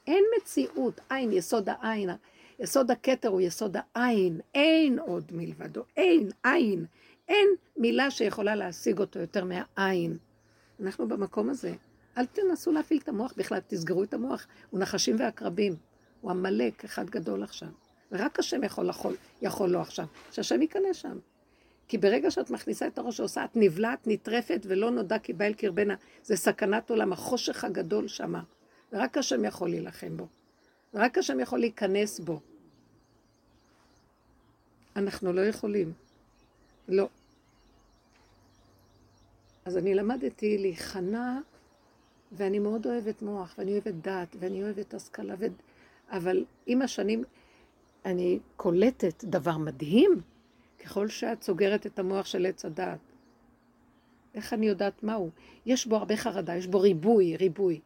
אין 0.06 0.24
מציאות, 0.36 1.00
עין, 1.10 1.32
יסוד 1.32 1.68
העין. 1.68 2.10
יסוד 2.58 2.90
הכתר 2.90 3.28
הוא 3.28 3.40
יסוד 3.40 3.76
העין, 3.94 4.40
אין 4.54 4.98
עוד 4.98 5.24
מלבדו, 5.32 5.82
אין, 5.96 6.28
עין. 6.44 6.84
אין 7.28 7.48
מילה 7.76 8.10
שיכולה 8.10 8.54
להשיג 8.54 8.98
אותו 8.98 9.18
יותר 9.18 9.44
מהעין. 9.44 10.16
אנחנו 10.80 11.08
במקום 11.08 11.50
הזה. 11.50 11.74
אל 12.18 12.26
תנסו 12.26 12.72
להפעיל 12.72 13.00
את 13.02 13.08
המוח 13.08 13.32
בכלל, 13.36 13.58
תסגרו 13.66 14.02
את 14.02 14.14
המוח. 14.14 14.46
הוא 14.70 14.80
נחשים 14.80 15.16
ועקרבים. 15.18 15.76
הוא 16.20 16.30
עמלק 16.30 16.84
אחד 16.84 17.10
גדול 17.10 17.42
עכשיו. 17.42 17.68
ורק 18.12 18.38
השם 18.38 18.64
יכול, 18.64 18.88
יכול, 18.88 19.16
יכול 19.42 19.70
לו 19.70 19.80
עכשיו, 19.80 20.06
שהשם 20.32 20.62
ייכנס 20.62 20.96
שם. 20.96 21.18
כי 21.88 21.98
ברגע 21.98 22.30
שאת 22.30 22.50
מכניסה 22.50 22.86
את 22.86 22.98
הראש 22.98 23.16
שעושה, 23.16 23.44
את 23.44 23.50
נבלעת, 23.54 24.06
נטרפת, 24.06 24.60
ולא 24.64 24.90
נודע 24.90 25.18
כי 25.18 25.32
בא 25.32 25.44
אל 25.44 25.52
קרבנה. 25.52 25.94
זה 26.22 26.36
סכנת 26.36 26.90
עולם, 26.90 27.12
החושך 27.12 27.64
הגדול 27.64 28.08
שמה. 28.08 28.42
ורק 28.92 29.18
השם 29.18 29.44
יכול 29.44 29.70
להילחם 29.70 30.16
בו. 30.16 30.26
ורק 30.94 31.18
השם 31.18 31.40
יכול 31.40 31.58
להיכנס 31.58 32.20
בו. 32.20 32.40
אנחנו 34.96 35.32
לא 35.32 35.40
יכולים. 35.40 35.92
לא. 36.88 37.08
אז 39.64 39.76
אני 39.76 39.94
למדתי 39.94 40.58
להיכנע, 40.58 41.38
ואני 42.32 42.58
מאוד 42.58 42.86
אוהבת 42.86 43.22
מוח, 43.22 43.54
ואני 43.58 43.72
אוהבת 43.72 43.94
דת, 43.94 44.36
ואני 44.40 44.62
אוהבת 44.62 44.94
השכלה, 44.94 45.34
ו... 45.38 45.46
אבל 46.10 46.44
עם 46.66 46.82
השנים... 46.82 47.24
אני 48.04 48.38
קולטת 48.56 49.24
דבר 49.24 49.58
מדהים, 49.58 50.20
ככל 50.84 51.08
שאת 51.08 51.42
סוגרת 51.42 51.86
את 51.86 51.98
המוח 51.98 52.26
של 52.26 52.46
עץ 52.46 52.64
הדעת. 52.64 52.98
איך 54.34 54.52
אני 54.52 54.66
יודעת 54.66 55.02
מהו? 55.02 55.30
יש 55.66 55.86
בו 55.86 55.96
הרבה 55.96 56.16
חרדה, 56.16 56.56
יש 56.56 56.66
בו 56.66 56.80
ריבוי, 56.80 57.36
ריבוי. 57.36 57.80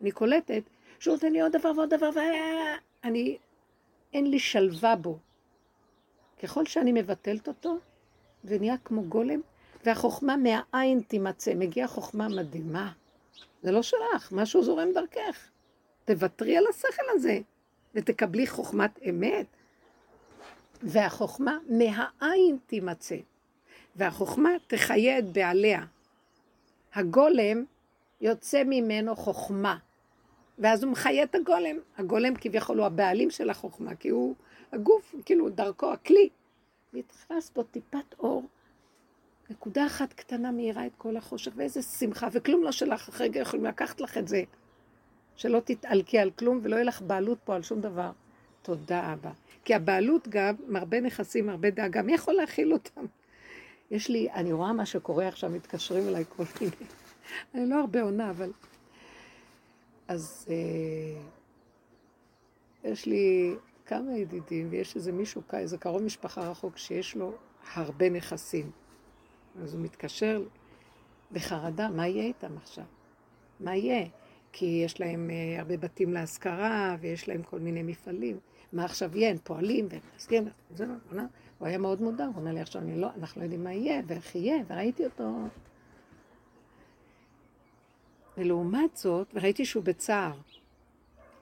אני 0.00 0.10
קולטת 0.10 0.62
שהוא 0.98 1.14
נותן 1.14 1.32
לי 1.32 1.40
עוד 1.40 1.56
דבר 1.56 1.72
ועוד 1.76 1.94
דבר, 1.94 2.10
ואני, 3.04 3.38
אין 4.12 4.30
לי 4.30 4.38
שלווה 4.38 4.96
בו. 4.96 5.18
ככל 6.42 6.66
שאני 6.66 6.92
מבטלת 6.92 7.48
אותו, 7.48 7.78
ונהיה 8.44 8.76
כמו 8.84 9.02
גולם, 9.02 9.40
והחוכמה 9.84 10.36
מהעין 10.36 11.00
תימצא. 11.00 11.54
מגיעה 11.54 11.88
חוכמה 11.88 12.28
מדהימה. 12.28 12.92
זה 13.62 13.72
לא 13.72 13.82
שלך, 13.82 14.32
משהו 14.32 14.62
זורם 14.62 14.92
דרכך. 14.94 15.48
תוותרי 16.04 16.56
על 16.56 16.64
השכל 16.70 17.02
הזה. 17.10 17.38
ותקבלי 17.94 18.46
חוכמת 18.46 18.98
אמת, 19.08 19.46
והחוכמה 20.82 21.58
מהעין 21.68 22.58
תימצא, 22.66 23.16
והחוכמה 23.96 24.50
תחיה 24.66 25.18
את 25.18 25.32
בעליה. 25.32 25.84
הגולם 26.94 27.64
יוצא 28.20 28.62
ממנו 28.66 29.16
חוכמה, 29.16 29.78
ואז 30.58 30.82
הוא 30.82 30.92
מחיה 30.92 31.22
את 31.22 31.34
הגולם. 31.34 31.76
הגולם 31.98 32.34
כביכול 32.34 32.78
הוא 32.78 32.86
הבעלים 32.86 33.30
של 33.30 33.50
החוכמה, 33.50 33.94
כי 33.94 34.08
הוא 34.08 34.34
הגוף, 34.72 35.14
כאילו 35.24 35.48
דרכו, 35.48 35.92
הכלי. 35.92 36.28
נכנס 36.92 37.50
בו 37.50 37.62
טיפת 37.62 38.14
אור, 38.18 38.48
נקודה 39.50 39.86
אחת 39.86 40.12
קטנה 40.12 40.50
מאירה 40.50 40.86
את 40.86 40.92
כל 40.98 41.16
החושך, 41.16 41.52
ואיזה 41.56 41.82
שמחה, 41.82 42.28
וכלום 42.32 42.62
לא 42.62 42.72
שלך, 42.72 43.08
אחרי 43.08 43.26
רגע 43.26 43.40
יכולים 43.40 43.66
לקחת 43.66 44.00
לך 44.00 44.18
את 44.18 44.28
זה. 44.28 44.42
שלא 45.40 45.60
תתעלקי 45.64 46.18
על 46.18 46.30
כלום 46.30 46.60
ולא 46.62 46.74
יהיה 46.76 46.84
לך 46.84 47.02
בעלות 47.02 47.38
פה 47.44 47.54
על 47.54 47.62
שום 47.62 47.80
דבר. 47.80 48.10
תודה 48.62 49.12
אבא. 49.12 49.30
כי 49.64 49.74
הבעלות 49.74 50.28
גם, 50.28 50.54
מרבה 50.68 51.00
נכסים, 51.00 51.46
מרבה 51.46 51.70
דאגה, 51.70 52.02
מי 52.02 52.14
יכול 52.14 52.34
להכיל 52.34 52.72
אותם? 52.72 53.04
יש 53.90 54.08
לי, 54.08 54.30
אני 54.30 54.52
רואה 54.52 54.72
מה 54.72 54.86
שקורה 54.86 55.28
עכשיו, 55.28 55.50
מתקשרים 55.50 56.08
אליי 56.08 56.24
כל 56.36 56.42
מיני. 56.60 56.72
אני 57.54 57.70
לא 57.70 57.80
הרבה 57.80 58.02
עונה, 58.02 58.30
אבל... 58.30 58.52
אז 60.08 60.46
אה, 60.50 61.20
יש 62.90 63.06
לי 63.06 63.54
כמה 63.86 64.16
ידידים, 64.16 64.68
ויש 64.70 64.96
איזה 64.96 65.12
מישהו, 65.12 65.42
איזה 65.52 65.78
קרוב 65.78 66.02
משפחה 66.02 66.50
רחוק, 66.50 66.76
שיש 66.76 67.16
לו 67.16 67.32
הרבה 67.74 68.10
נכסים. 68.10 68.70
אז 69.62 69.74
הוא 69.74 69.82
מתקשר 69.82 70.42
בחרדה, 71.32 71.88
מה 71.88 72.08
יהיה 72.08 72.24
איתם 72.24 72.56
עכשיו? 72.56 72.84
מה 73.60 73.76
יהיה? 73.76 74.06
כי 74.52 74.82
יש 74.84 75.00
להם 75.00 75.30
uh, 75.30 75.60
הרבה 75.60 75.76
בתים 75.76 76.12
להשכרה, 76.12 76.96
ויש 77.00 77.28
להם 77.28 77.42
כל 77.42 77.58
מיני 77.58 77.82
מפעלים. 77.82 78.38
מה 78.72 78.84
עכשיו 78.84 79.16
יהיה? 79.16 79.30
הם 79.30 79.38
פועלים 79.44 79.86
והם 79.90 80.00
מנסים, 80.12 80.48
זה 80.74 80.86
לא, 81.12 81.22
הוא 81.58 81.68
היה 81.68 81.78
מאוד 81.78 82.02
מודע, 82.02 82.24
הוא 82.26 82.34
אומר 82.36 82.52
לי 82.52 82.60
עכשיו, 82.60 82.82
לא, 82.96 83.08
אנחנו 83.18 83.40
לא 83.40 83.44
יודעים 83.44 83.64
מה 83.64 83.72
יהיה 83.72 84.02
ואיך 84.06 84.34
יהיה, 84.34 84.56
וראיתי 84.68 85.04
אותו. 85.04 85.32
ולעומת 88.38 88.96
זאת, 88.96 89.26
וראיתי 89.34 89.64
שהוא 89.64 89.84
בצער. 89.84 90.32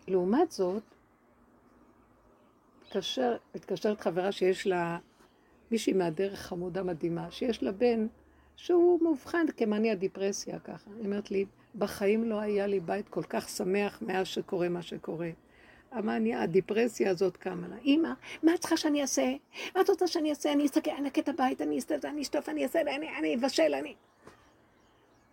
לעומת 0.09 0.51
זאת, 0.51 0.83
התקשר, 2.83 3.37
התקשרת 3.55 4.01
חברה 4.01 4.33
שיש 4.33 4.67
לה 4.67 4.99
מישהי 5.71 5.93
מהדרך 5.93 6.39
חמודה 6.39 6.83
מדהימה, 6.83 7.31
שיש 7.31 7.63
לה 7.63 7.73
בן 7.73 8.07
שהוא 8.57 9.03
מאובחן 9.03 9.47
כמאניה 9.57 9.95
דיפרסיה 9.95 10.59
ככה. 10.59 10.91
היא 10.97 11.05
אומרת 11.05 11.31
לי, 11.31 11.45
בחיים 11.79 12.25
לא 12.25 12.41
היה 12.41 12.67
לי 12.67 12.81
בית 12.81 13.09
כל 13.09 13.23
כך 13.23 13.49
שמח 13.49 14.03
מאז 14.03 14.27
שקורה 14.27 14.69
מה 14.69 14.83
שקורה. 14.83 15.31
המאניה, 15.93 16.43
הדיפרסיה 16.43 17.11
הזאת 17.11 17.37
קמה 17.37 17.69
לה. 17.69 17.77
אמא, 17.85 18.09
מה 18.43 18.55
את 18.55 18.61
צריכה 18.61 18.77
שאני 18.77 19.03
אעשה? 19.03 19.35
מה 19.75 19.81
את 19.81 19.91
רוצה 19.91 20.07
שאני 20.07 20.31
אעשה? 20.31 20.53
אני 20.53 20.67
אסתכל, 20.67 20.91
אני 20.91 21.01
אנקה 21.01 21.21
את 21.21 21.29
הבית, 21.29 21.63
אני 21.63 21.79
אסתכל, 21.79 22.09
אני 22.09 22.23
אשטוף, 22.23 22.49
אני 22.49 22.63
אעשה, 22.65 22.81
אני 23.19 23.35
אבשל, 23.35 23.75
אני... 23.75 23.95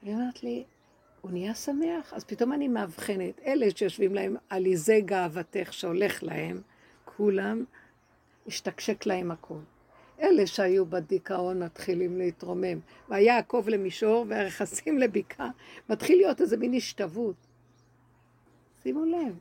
היא 0.01 0.13
אומרת 0.13 0.43
לי, 0.43 0.63
הוא 1.21 1.31
נהיה 1.31 1.53
שמח, 1.53 2.13
אז 2.13 2.23
פתאום 2.23 2.53
אני 2.53 2.67
מאבחנת. 2.67 3.39
אלה 3.45 3.65
שיושבים 3.75 4.15
להם 4.15 4.35
על 4.49 4.65
עיזי 4.65 5.01
גאוותך 5.01 5.73
שהולך 5.73 6.23
להם, 6.23 6.61
כולם, 7.05 7.63
השתקשק 8.47 9.05
להם 9.05 9.31
הכול. 9.31 9.61
אלה 10.21 10.47
שהיו 10.47 10.85
בדיכאון 10.85 11.63
מתחילים 11.63 12.17
להתרומם. 12.17 12.79
והיה 13.09 13.37
עקוב 13.37 13.69
למישור 13.69 14.25
והרכסים 14.29 14.97
לבקעה, 14.97 15.49
מתחיל 15.89 16.17
להיות 16.17 16.41
איזה 16.41 16.57
מין 16.57 16.73
השתוות. 16.73 17.35
שימו 18.83 19.05
לב, 19.05 19.37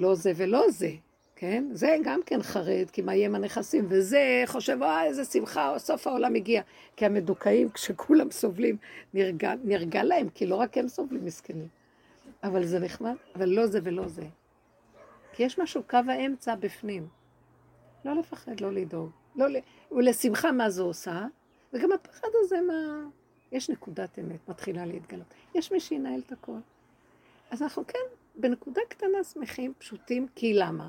לא 0.00 0.14
זה 0.14 0.32
ולא 0.36 0.70
זה, 0.70 0.90
כן? 1.36 1.64
זה 1.72 1.96
גם 2.04 2.20
כן 2.26 2.42
חרד, 2.42 2.90
כי 2.92 3.02
מה 3.02 3.14
יהיה 3.14 3.26
עם 3.26 3.34
הנכסים, 3.34 3.86
וזה 3.88 4.42
חושב, 4.46 4.82
אה, 4.82 5.04
איזה 5.04 5.24
שמחה, 5.24 5.74
סוף 5.78 6.06
העולם 6.06 6.34
הגיע. 6.34 6.62
כי 6.96 7.06
המדוכאים, 7.06 7.70
כשכולם 7.70 8.30
סובלים, 8.30 8.76
נרגע, 9.14 9.54
נרגע 9.64 10.02
להם, 10.02 10.28
כי 10.28 10.46
לא 10.46 10.54
רק 10.54 10.78
הם 10.78 10.88
סובלים 10.88 11.24
מסכנים. 11.24 11.68
אבל 12.42 12.64
זה 12.66 12.78
נחמד, 12.78 13.14
אבל 13.36 13.48
לא 13.48 13.66
זה 13.66 13.80
ולא 13.82 14.08
זה. 14.08 14.24
כי 15.32 15.42
יש 15.42 15.58
משהו, 15.58 15.82
קו 15.82 15.98
האמצע 16.08 16.54
בפנים. 16.54 17.06
לא 18.04 18.14
לפחד, 18.14 18.60
לא 18.60 18.72
לדאוג. 18.72 19.17
לא, 19.38 19.46
ולשמחה 19.92 20.52
מה 20.52 20.70
זה 20.70 20.82
עושה, 20.82 21.26
וגם 21.72 21.92
הפחד 21.92 22.28
הזה 22.34 22.60
מה... 22.60 23.08
יש 23.52 23.70
נקודת 23.70 24.18
אמת, 24.18 24.48
מתחילה 24.48 24.86
להתגלות. 24.86 25.34
יש 25.54 25.72
מי 25.72 25.80
שינהל 25.80 26.20
את 26.26 26.32
הכל. 26.32 26.58
אז 27.50 27.62
אנחנו 27.62 27.86
כן, 27.86 27.98
בנקודה 28.34 28.80
קטנה 28.88 29.24
שמחים, 29.24 29.72
פשוטים, 29.78 30.26
כי 30.34 30.54
למה? 30.54 30.88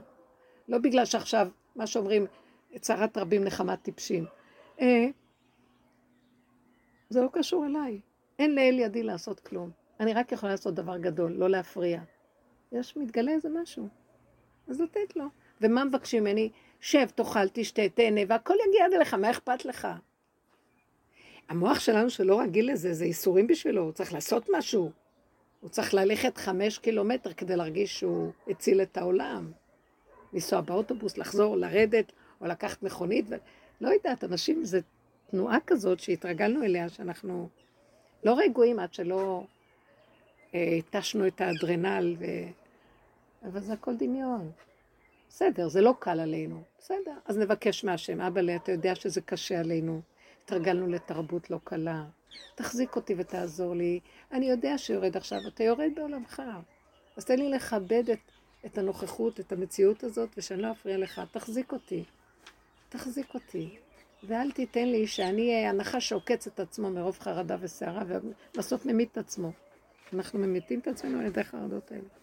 לא 0.67 0.77
בגלל 0.77 1.05
שעכשיו, 1.05 1.47
מה 1.75 1.87
שאומרים, 1.87 2.25
צרת 2.79 3.17
רבים 3.17 3.43
נחמת 3.43 3.81
טיפשים. 3.81 4.25
אה, 4.81 5.05
זה 7.09 7.21
לא 7.21 7.29
קשור 7.33 7.65
אליי. 7.65 7.99
אין 8.39 8.55
לאל 8.55 8.79
ידי 8.79 9.03
לעשות 9.03 9.39
כלום. 9.39 9.71
אני 9.99 10.13
רק 10.13 10.31
יכולה 10.31 10.51
לעשות 10.51 10.75
דבר 10.75 10.97
גדול, 10.97 11.31
לא 11.31 11.49
להפריע. 11.49 12.01
יש, 12.71 12.97
מתגלה 12.97 13.31
איזה 13.31 13.49
משהו. 13.49 13.87
אז 14.67 14.81
לתת 14.81 15.15
לו. 15.15 15.25
ומה 15.61 15.83
מבקשים 15.83 16.23
ממני? 16.23 16.49
שב, 16.81 17.05
תאכל, 17.15 17.47
תשתה, 17.53 17.89
תהנה, 17.89 18.21
והכל 18.27 18.53
יגיע 18.67 18.85
עד 18.85 18.93
אליך, 18.93 19.13
מה 19.13 19.31
אכפת 19.31 19.65
לך? 19.65 19.87
המוח 21.49 21.79
שלנו 21.79 22.09
שלא 22.09 22.39
רגיל 22.39 22.71
לזה, 22.71 22.93
זה 22.93 23.05
איסורים 23.05 23.47
בשבילו, 23.47 23.81
הוא 23.81 23.91
צריך 23.91 24.13
לעשות 24.13 24.45
משהו. 24.57 24.91
הוא 25.61 25.69
צריך 25.69 25.93
ללכת 25.93 26.37
חמש 26.37 26.77
קילומטר 26.77 27.33
כדי 27.33 27.55
להרגיש 27.55 27.99
שהוא 27.99 28.31
הציל 28.47 28.81
את 28.81 28.97
העולם. 28.97 29.51
לנסוע 30.33 30.61
באוטובוס, 30.61 31.17
לחזור, 31.17 31.57
לרדת, 31.57 32.11
או 32.41 32.45
לקחת 32.45 32.83
מכונית, 32.83 33.25
ו... 33.29 33.35
לא 33.81 33.89
יודעת, 33.89 34.23
אנשים, 34.23 34.65
זו 34.65 34.77
תנועה 35.31 35.57
כזאת 35.67 35.99
שהתרגלנו 35.99 36.63
אליה, 36.63 36.89
שאנחנו 36.89 37.49
לא 38.23 38.37
רגועים 38.37 38.79
עד 38.79 38.93
שלא 38.93 39.43
התשנו 40.53 41.23
אה, 41.23 41.27
את 41.27 41.41
האדרנל, 41.41 42.15
ו... 42.19 42.25
אבל 43.43 43.59
זה 43.59 43.73
הכל 43.73 43.95
דמיון. 43.95 44.51
בסדר, 45.29 45.67
זה 45.67 45.81
לא 45.81 45.93
קל 45.99 46.19
עלינו. 46.19 46.61
בסדר, 46.79 47.13
אז 47.25 47.37
נבקש 47.37 47.83
מהשם. 47.83 48.21
אבא, 48.21 48.41
אתה 48.55 48.71
יודע 48.71 48.95
שזה 48.95 49.21
קשה 49.21 49.59
עלינו. 49.59 50.01
התרגלנו 50.43 50.87
לתרבות 50.87 51.49
לא 51.49 51.59
קלה. 51.63 52.05
תחזיק 52.55 52.95
אותי 52.95 53.15
ותעזור 53.17 53.75
לי. 53.75 53.99
אני 54.31 54.49
יודע 54.49 54.77
שיורד 54.77 55.17
עכשיו, 55.17 55.39
אתה 55.47 55.63
יורד 55.63 55.89
בעולמך. 55.95 56.41
אז 57.17 57.25
תן 57.25 57.39
לי 57.39 57.49
לכבד 57.49 58.09
את, 58.09 58.19
את 58.65 58.77
הנוכחות, 58.77 59.39
את 59.39 59.51
המציאות 59.51 60.03
הזאת, 60.03 60.29
ושאני 60.37 60.61
לא 60.61 60.71
אפריע 60.71 60.97
לך. 60.97 61.21
תחזיק 61.31 61.71
אותי. 61.71 62.03
תחזיק 62.89 63.33
אותי. 63.33 63.77
ואל 64.23 64.51
תיתן 64.51 64.87
לי 64.87 65.07
שאני 65.07 65.55
אהיה 65.55 65.69
הנחש 65.69 66.09
שעוקץ 66.09 66.47
את 66.47 66.59
עצמו 66.59 66.89
מרוב 66.89 67.19
חרדה 67.19 67.57
וסערה, 67.59 68.03
ובסוף 68.07 68.85
ממית 68.85 69.11
את 69.11 69.17
עצמו. 69.17 69.51
אנחנו 70.13 70.39
ממיתים 70.39 70.79
את 70.79 70.87
עצמנו 70.87 71.19
על 71.19 71.25
ידי 71.25 71.41
החרדות 71.41 71.91
האלה. 71.91 72.18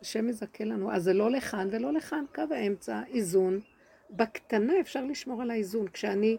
השם 0.00 0.28
יזכה 0.28 0.64
לנו. 0.64 0.92
אז 0.92 1.02
זה 1.02 1.12
לא 1.12 1.30
לכאן 1.30 1.68
ולא 1.72 1.92
לכאן, 1.92 2.24
קו 2.34 2.42
האמצע, 2.50 3.02
איזון. 3.08 3.60
בקטנה 4.10 4.80
אפשר 4.80 5.04
לשמור 5.04 5.42
על 5.42 5.50
האיזון. 5.50 5.88
כשאני 5.88 6.36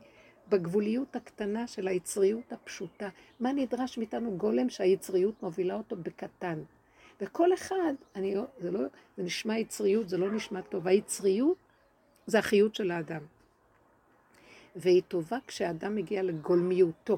בגבוליות 0.50 1.16
הקטנה 1.16 1.68
של 1.68 1.88
היצריות 1.88 2.54
הפשוטה, 2.54 3.10
מה 3.40 3.54
נדרש 3.54 3.98
מאיתנו 3.98 4.38
גולם 4.38 4.70
שהיצריות 4.70 5.44
מובילה 5.44 5.76
אותו 5.76 5.96
בקטן. 5.96 6.64
וכל 7.22 7.54
אחד, 7.54 7.94
אני, 8.16 8.36
זה, 8.60 8.72
לא, 8.72 8.80
זה 9.18 9.24
נשמע 9.24 9.58
יצריות, 9.58 10.10
זה 10.10 10.18
לא 10.18 10.32
נשמע 10.32 10.62
טוב. 10.62 10.88
היצריות 10.88 11.58
זה 12.26 12.40
החיות 12.40 12.76
של 12.76 12.92
האדם. 12.92 13.22
והיא 14.76 15.02
טובה 15.08 15.38
כשהאדם 15.48 15.96
מגיע 15.96 16.24
לגולמיותו. 16.24 17.18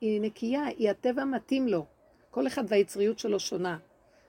היא 0.00 0.20
נקייה, 0.20 0.64
היא 0.64 0.90
הטבע 0.90 1.24
מתאים 1.24 1.68
לו. 1.68 1.86
כל 2.30 2.46
אחד 2.46 2.64
והיצריות 2.68 3.18
שלו 3.18 3.40
שונה. 3.40 3.78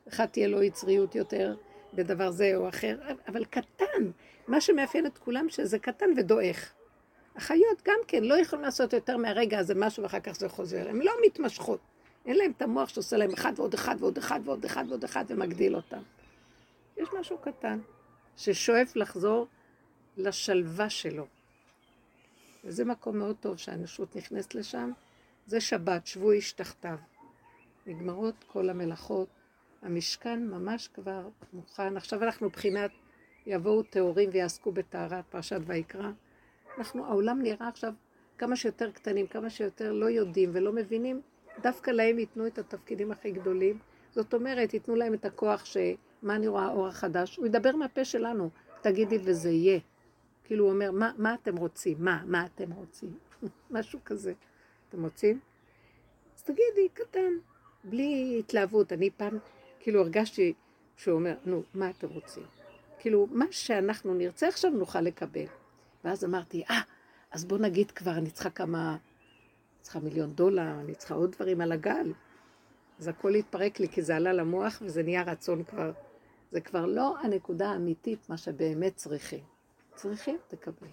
אחד 0.08 0.26
תהיה 0.26 0.47
לו 0.47 0.64
יצריות 0.64 1.16
יותר 1.16 1.56
בדבר 1.93 2.32
זה 2.32 2.51
או 2.56 2.70
אחר, 2.70 2.97
אבל 3.28 3.45
קטן. 3.45 4.12
מה 4.47 4.62
שמאפיין 4.62 5.06
את 5.06 5.18
כולם 5.18 5.49
שזה 5.49 5.80
קטן 5.80 6.06
ודועך. 6.18 6.74
החיות 7.36 7.82
גם 7.86 7.99
כן 8.08 8.24
לא 8.24 8.34
יכולים 8.39 8.66
לעשות 8.66 8.93
יותר 8.93 9.18
מהרגע 9.18 9.60
הזה 9.60 9.76
משהו 9.76 10.04
ואחר 10.04 10.20
כך 10.20 10.32
זה 10.32 10.49
חוזר. 10.49 10.89
הן 10.89 11.01
לא 11.01 11.12
מתמשכות. 11.26 11.80
אין 12.26 12.38
להם 12.38 12.51
את 12.58 12.62
המוח 12.62 12.89
שעושה 12.89 13.18
להם 13.18 13.34
אחד 13.34 13.54
ועוד 13.56 13.74
אחד 13.74 13.95
ועוד 13.99 14.18
אחד 14.18 14.39
ועוד 14.43 14.66
אחד 14.66 14.86
ועוד 14.89 15.04
אחד 15.04 15.26
ומגדיל 15.28 15.76
אותם. 15.76 16.01
יש 16.97 17.10
משהו 17.20 17.38
קטן 17.38 17.80
ששואף 18.38 18.95
לחזור 18.95 19.47
לשלווה 20.18 20.89
שלו. 20.89 21.26
וזה 22.64 22.86
מקום 22.86 23.18
מאוד 23.18 23.36
טוב 23.39 23.58
שהאנושות 23.58 24.16
נכנסת 24.16 24.56
לשם. 24.56 24.91
זה 25.47 25.62
שבת, 25.62 26.08
שבו 26.08 26.32
איש 26.32 26.51
תחתיו. 26.51 26.97
נגמרות 27.86 28.36
כל 28.47 28.70
המלאכות, 28.70 29.28
המשכן 29.84 30.47
ממש 30.47 30.88
כבר 30.88 31.29
מוכן. 31.53 31.97
עכשיו 31.97 32.23
אנחנו 32.23 32.47
מבחינת, 32.47 32.91
יבואו 33.45 33.84
טהורים 33.84 34.29
ויעסקו 34.34 34.71
בטהרת 34.71 35.25
פרשת 35.29 35.59
ויקרא. 35.65 36.09
אנחנו, 36.77 37.05
העולם 37.05 37.41
נראה 37.41 37.67
עכשיו 37.67 37.93
כמה 38.38 38.55
שיותר 38.55 38.91
קטנים, 38.91 39.27
כמה 39.27 39.49
שיותר 39.49 39.93
לא 39.93 40.05
יודעים 40.05 40.49
ולא 40.53 40.73
מבינים, 40.73 41.21
דווקא 41.61 41.91
להם 41.91 42.19
ייתנו 42.19 42.47
את 42.47 42.57
התפקידים 42.57 43.11
הכי 43.11 43.31
גדולים. 43.31 43.79
זאת 44.11 44.34
אומרת, 44.34 44.73
ייתנו 44.73 44.95
להם 44.95 45.13
את 45.13 45.25
הכוח 45.25 45.65
ש... 45.65 45.77
מה 46.21 46.36
אני 46.36 46.47
רואה 46.47 46.65
האור 46.65 46.88
החדש? 46.88 47.38
הוא 47.38 47.45
ידבר 47.45 47.75
מהפה 47.75 48.05
שלנו, 48.05 48.49
תגידי 48.81 49.17
וזה 49.23 49.49
יהיה. 49.49 49.79
כאילו 50.43 50.65
הוא 50.65 50.73
אומר, 50.73 50.91
מה, 50.91 51.11
מה 51.17 51.34
אתם 51.34 51.57
רוצים? 51.57 51.97
מה, 51.99 52.23
מה 52.25 52.45
אתם 52.45 52.71
רוצים? 52.71 53.17
משהו 53.71 53.99
כזה. 54.05 54.34
אתם 54.89 55.03
רוצים? 55.03 55.39
אז 56.36 56.43
תגידי, 56.43 56.89
קטן, 56.93 57.34
בלי 57.84 58.36
התלהבות. 58.39 58.93
אני 58.93 59.09
פעם 59.09 59.38
כאילו 59.84 60.01
הרגשתי 60.01 60.53
שהוא 60.97 61.15
אומר, 61.15 61.36
נו, 61.45 61.63
מה 61.73 61.89
אתם 61.89 62.07
רוצים? 62.09 62.43
כאילו, 62.99 63.27
מה 63.31 63.45
שאנחנו 63.51 64.13
נרצה 64.13 64.47
עכשיו 64.47 64.71
נוכל 64.71 65.01
לקבל. 65.01 65.45
ואז 66.03 66.25
אמרתי, 66.25 66.63
אה, 66.69 66.81
אז 67.31 67.45
בוא 67.45 67.57
נגיד 67.57 67.91
כבר, 67.91 68.11
אני 68.11 68.31
צריכה 68.31 68.49
כמה 68.49 68.97
צריכה 69.81 69.99
מיליון 69.99 70.34
דולר, 70.34 70.79
אני 70.79 70.95
צריכה 70.95 71.15
עוד 71.15 71.31
דברים 71.31 71.61
על 71.61 71.71
הגל. 71.71 72.13
אז 72.99 73.07
הכל 73.07 73.36
התפרק 73.36 73.79
לי 73.79 73.88
כי 73.89 74.01
זה 74.01 74.15
עלה 74.15 74.34
למוח 74.34 74.81
וזה 74.86 75.03
נהיה 75.03 75.23
רצון 75.23 75.63
כבר. 75.63 75.91
זה 76.51 76.61
כבר 76.61 76.86
לא 76.86 77.17
הנקודה 77.19 77.69
האמיתית, 77.69 78.29
מה 78.29 78.38
שבאמת 78.38 78.95
צריכים. 78.95 79.43
צריכים, 79.95 80.38
תקבלי. 80.47 80.89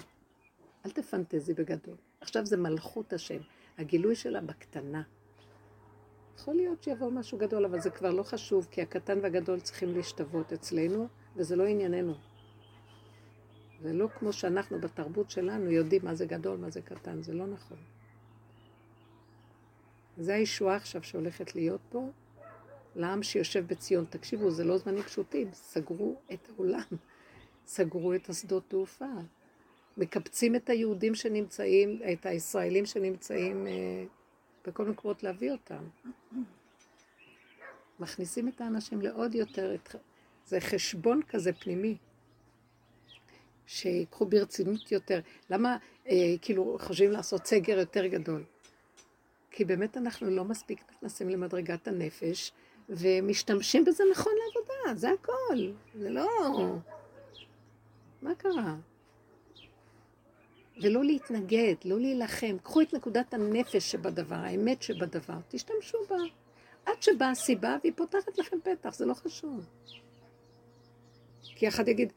אל 0.86 0.90
תפנטזי 0.90 1.54
בגדול. 1.54 1.96
עכשיו 2.20 2.46
זה 2.46 2.56
מלכות 2.56 3.12
השם, 3.12 3.40
הגילוי 3.78 4.14
שלה 4.14 4.40
בקטנה. 4.40 5.02
יכול 6.40 6.54
להיות 6.54 6.82
שיבוא 6.82 7.10
משהו 7.10 7.38
גדול, 7.38 7.64
אבל 7.64 7.80
זה 7.80 7.90
כבר 7.90 8.10
לא 8.10 8.22
חשוב, 8.22 8.68
כי 8.70 8.82
הקטן 8.82 9.18
והגדול 9.22 9.60
צריכים 9.60 9.94
להשתוות 9.94 10.52
אצלנו, 10.52 11.08
וזה 11.36 11.56
לא 11.56 11.66
ענייננו. 11.66 12.14
זה 13.82 13.92
לא 13.92 14.08
כמו 14.18 14.32
שאנחנו 14.32 14.80
בתרבות 14.80 15.30
שלנו 15.30 15.70
יודעים 15.70 16.04
מה 16.04 16.14
זה 16.14 16.26
גדול, 16.26 16.58
מה 16.58 16.70
זה 16.70 16.82
קטן, 16.82 17.22
זה 17.22 17.32
לא 17.32 17.46
נכון. 17.46 17.76
זה 20.18 20.34
הישועה 20.34 20.76
עכשיו 20.76 21.02
שהולכת 21.02 21.54
להיות 21.54 21.80
פה, 21.90 22.08
לעם 22.96 23.22
שיושב 23.22 23.66
בציון. 23.66 24.04
תקשיבו, 24.10 24.50
זה 24.50 24.64
לא 24.64 24.78
זמנים 24.78 25.02
פשוטים, 25.02 25.48
סגרו 25.52 26.16
את 26.32 26.48
העולם, 26.48 26.88
סגרו 27.74 28.14
את 28.14 28.28
השדות 28.28 28.62
תעופה, 28.68 29.12
מקבצים 29.96 30.56
את 30.56 30.70
היהודים 30.70 31.14
שנמצאים, 31.14 32.00
את 32.12 32.26
הישראלים 32.26 32.86
שנמצאים 32.86 33.66
אה, 33.66 34.04
בכל 34.66 34.84
מקומות 34.84 35.22
להביא 35.22 35.52
אותם. 35.52 35.84
מכניסים 38.00 38.48
את 38.48 38.60
האנשים 38.60 39.02
לעוד 39.02 39.34
יותר, 39.34 39.74
את... 39.74 39.94
זה 40.46 40.60
חשבון 40.60 41.22
כזה 41.28 41.52
פנימי, 41.52 41.96
שיקחו 43.66 44.26
ברצינות 44.26 44.92
יותר. 44.92 45.20
למה 45.50 45.76
אה, 46.06 46.34
כאילו 46.42 46.78
חושבים 46.80 47.10
לעשות 47.10 47.46
סגר 47.46 47.78
יותר 47.78 48.06
גדול? 48.06 48.44
כי 49.50 49.64
באמת 49.64 49.96
אנחנו 49.96 50.30
לא 50.30 50.44
מספיק 50.44 50.82
נכנסים 50.90 51.28
למדרגת 51.28 51.88
הנפש, 51.88 52.52
ומשתמשים 52.88 53.84
בזה 53.84 54.04
נכון 54.12 54.32
לעבודה, 54.38 55.00
זה 55.00 55.10
הכל. 55.10 55.72
זה 55.94 56.10
לא... 56.10 56.26
מה 58.22 58.34
קרה? 58.34 58.76
ולא 60.80 61.04
להתנגד, 61.04 61.74
לא 61.84 62.00
להילחם. 62.00 62.56
קחו 62.62 62.80
את 62.80 62.94
נקודת 62.94 63.34
הנפש 63.34 63.90
שבדבר, 63.90 64.34
האמת 64.34 64.82
שבדבר, 64.82 65.34
תשתמשו 65.48 65.98
בה. 66.08 66.16
עד 66.86 67.02
שבאה 67.02 67.30
הסיבה 67.30 67.76
והיא 67.82 67.92
פותחת 67.96 68.38
לכם 68.38 68.56
פתח, 68.62 68.94
זה 68.94 69.06
לא 69.06 69.14
חשוב. 69.14 69.66
כי 71.42 71.68
אחד 71.68 71.88
יגיד, 71.88 72.12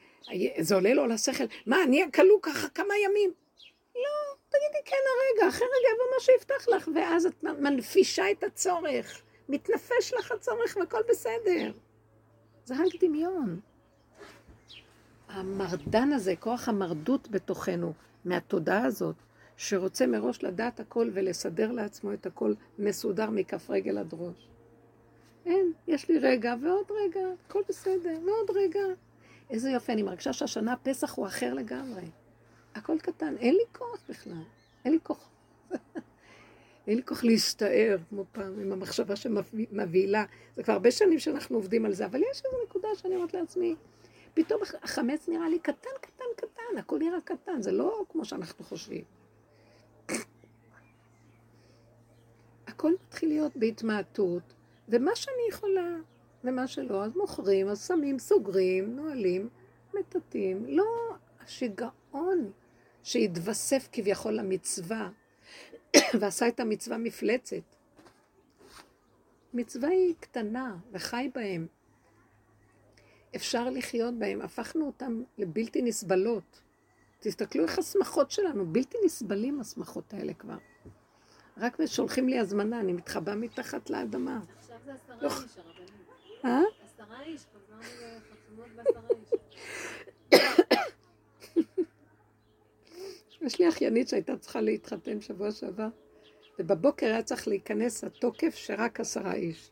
זה 0.60 0.76
עולה 0.76 0.94
לו 0.94 1.08
לשכל, 1.08 1.44
מה, 1.66 1.84
אני 1.84 2.06
אכלו 2.06 2.42
ככה 2.42 2.70
כמה 2.70 2.94
ימים? 3.06 3.34
לא, 3.96 4.36
תגידי 4.50 4.84
כן 4.86 4.96
הרגע, 4.96 5.50
אחרי 5.50 5.68
רגע 5.68 5.88
יבוא 5.94 6.06
מה 6.16 6.20
שיפתח 6.20 6.68
לך, 6.68 6.90
ואז 6.96 7.26
את 7.26 7.44
מנפישה 7.44 8.32
את 8.32 8.44
הצורך, 8.44 9.22
מתנפש 9.50 10.14
לך 10.20 10.32
הצורך 10.32 10.78
והכל 10.78 11.02
בסדר. 11.10 11.72
זה 12.66 12.74
רק 12.74 13.04
דמיון. 13.04 13.60
המרדן 15.28 16.12
הזה, 16.14 16.36
כוח 16.40 16.70
המרדות 16.70 17.28
בתוכנו, 17.28 17.94
מהתודעה 18.26 18.86
הזאת, 18.86 19.16
שרוצה 19.58 20.08
מראש 20.08 20.44
לדעת 20.44 20.80
הכל 20.80 21.10
ולסדר 21.14 21.72
לעצמו 21.72 22.14
את 22.14 22.26
הכל 22.26 22.54
מסודר 22.80 23.30
מכף 23.30 23.70
רגל 23.70 23.98
עד 23.98 24.14
ראש. 24.14 24.50
אין, 25.46 25.72
יש 25.88 26.10
לי 26.10 26.20
רגע 26.20 26.56
ועוד 26.62 26.86
רגע, 26.92 27.28
הכל 27.48 27.62
בסדר, 27.70 28.20
ועוד 28.26 28.58
רגע. 28.58 28.80
איזה 29.50 29.70
יופי, 29.70 29.92
אני 29.92 30.04
מרגישה 30.04 30.34
שהשנה 30.34 30.76
פסח 30.84 31.14
הוא 31.14 31.28
אחר 31.28 31.54
לגמרי. 31.54 32.04
הכל 32.76 32.98
קטן, 33.02 33.36
אין 33.38 33.56
לי 33.56 33.64
כוח 33.72 34.04
בכלל, 34.10 34.44
אין 34.86 34.94
לי 34.94 35.00
כוח. 35.04 35.30
אין 36.88 36.96
לי 36.96 37.04
כוח 37.06 37.24
להסתער, 37.24 37.98
כמו 38.10 38.26
פעם, 38.32 38.60
עם 38.60 38.72
המחשבה 38.72 39.16
שמבהילה. 39.16 40.26
זה 40.56 40.64
כבר 40.64 40.74
הרבה 40.74 40.92
שנים 40.92 41.20
שאנחנו 41.20 41.56
עובדים 41.56 41.86
על 41.86 41.94
זה, 41.94 42.06
אבל 42.06 42.22
יש 42.32 42.42
איזו 42.46 42.58
נקודה 42.66 42.88
שאני 42.96 43.16
אומרת 43.16 43.34
לעצמי, 43.34 43.76
פתאום 44.34 44.62
החמץ 44.84 45.28
נראה 45.28 45.50
לי 45.50 45.60
קטן, 45.60 45.90
קטן, 46.02 46.24
קטן, 46.36 46.78
הכל 46.78 46.98
נראה 47.00 47.22
קטן, 47.22 47.62
זה 47.62 47.72
לא 47.72 48.04
כמו 48.10 48.26
שאנחנו 48.26 48.66
חושבים. 48.66 49.04
הכל 52.68 52.94
מתחיל 53.08 53.30
להיות 53.30 53.52
בהתמעטות, 53.56 54.54
ומה 54.90 55.16
שאני 55.16 55.48
יכולה, 55.50 55.96
ומה 56.44 56.68
שלא, 56.68 57.04
אז 57.04 57.16
מוכרים, 57.16 57.68
אז 57.68 57.88
שמים, 57.88 58.20
סוגרים, 58.20 58.96
נועלים, 58.96 59.50
מטאטאים. 59.94 60.66
לא 60.68 61.16
השיגעון 61.44 62.52
שהתווסף 63.04 63.90
כביכול 63.92 64.34
למצווה, 64.34 65.10
ועשה 66.20 66.48
את 66.48 66.60
המצווה 66.60 66.98
מפלצת. 66.98 67.64
מצווה 69.54 69.90
היא 69.90 70.16
קטנה, 70.20 70.76
וחי 70.92 71.30
בהם. 71.36 71.68
אפשר 73.36 73.70
לחיות 73.70 74.14
בהם, 74.20 74.42
הפכנו 74.42 74.86
אותם 74.86 75.24
לבלתי 75.38 75.82
נסבלות. 75.82 76.62
תסתכלו 77.20 77.64
איך 77.64 77.80
השמחות 77.80 78.32
שלנו, 78.32 78.66
בלתי 78.66 78.98
נסבלים 79.06 79.60
השמחות 79.60 80.14
האלה 80.14 80.34
כבר. 80.34 80.58
רק 81.58 81.86
שולחים 81.86 82.30
לי 82.30 82.40
הזמנה, 82.40 82.80
אני 82.80 82.94
מתחבא 82.94 83.36
מתחת 83.36 83.90
לאדמה. 83.90 84.40
עכשיו 84.58 84.78
זה 84.86 84.94
עשרה 84.94 85.16
לא. 85.22 85.28
איש, 85.28 85.58
הרבנים. 85.58 85.88
אה? 86.46 86.62
עשרה 86.86 87.22
איש, 87.22 87.46
חזרנו 87.46 87.82
לחתונות 88.18 88.68
בעשרה 88.76 89.02
איש. 89.20 90.40
יש 93.42 93.60
לי 93.60 93.70
אחיינית 93.70 94.08
שהייתה 94.08 94.38
צריכה 94.38 94.62
להתחתן 94.62 95.22
שבוע 95.22 95.52
שעבר, 95.52 95.88
ובבוקר 96.60 97.06
היה 97.06 97.24
צריך 97.24 97.48
להיכנס 97.48 98.04
התוקף 98.04 98.56
שרק 98.56 99.00
עשרה 99.00 99.34
איש. 99.34 99.72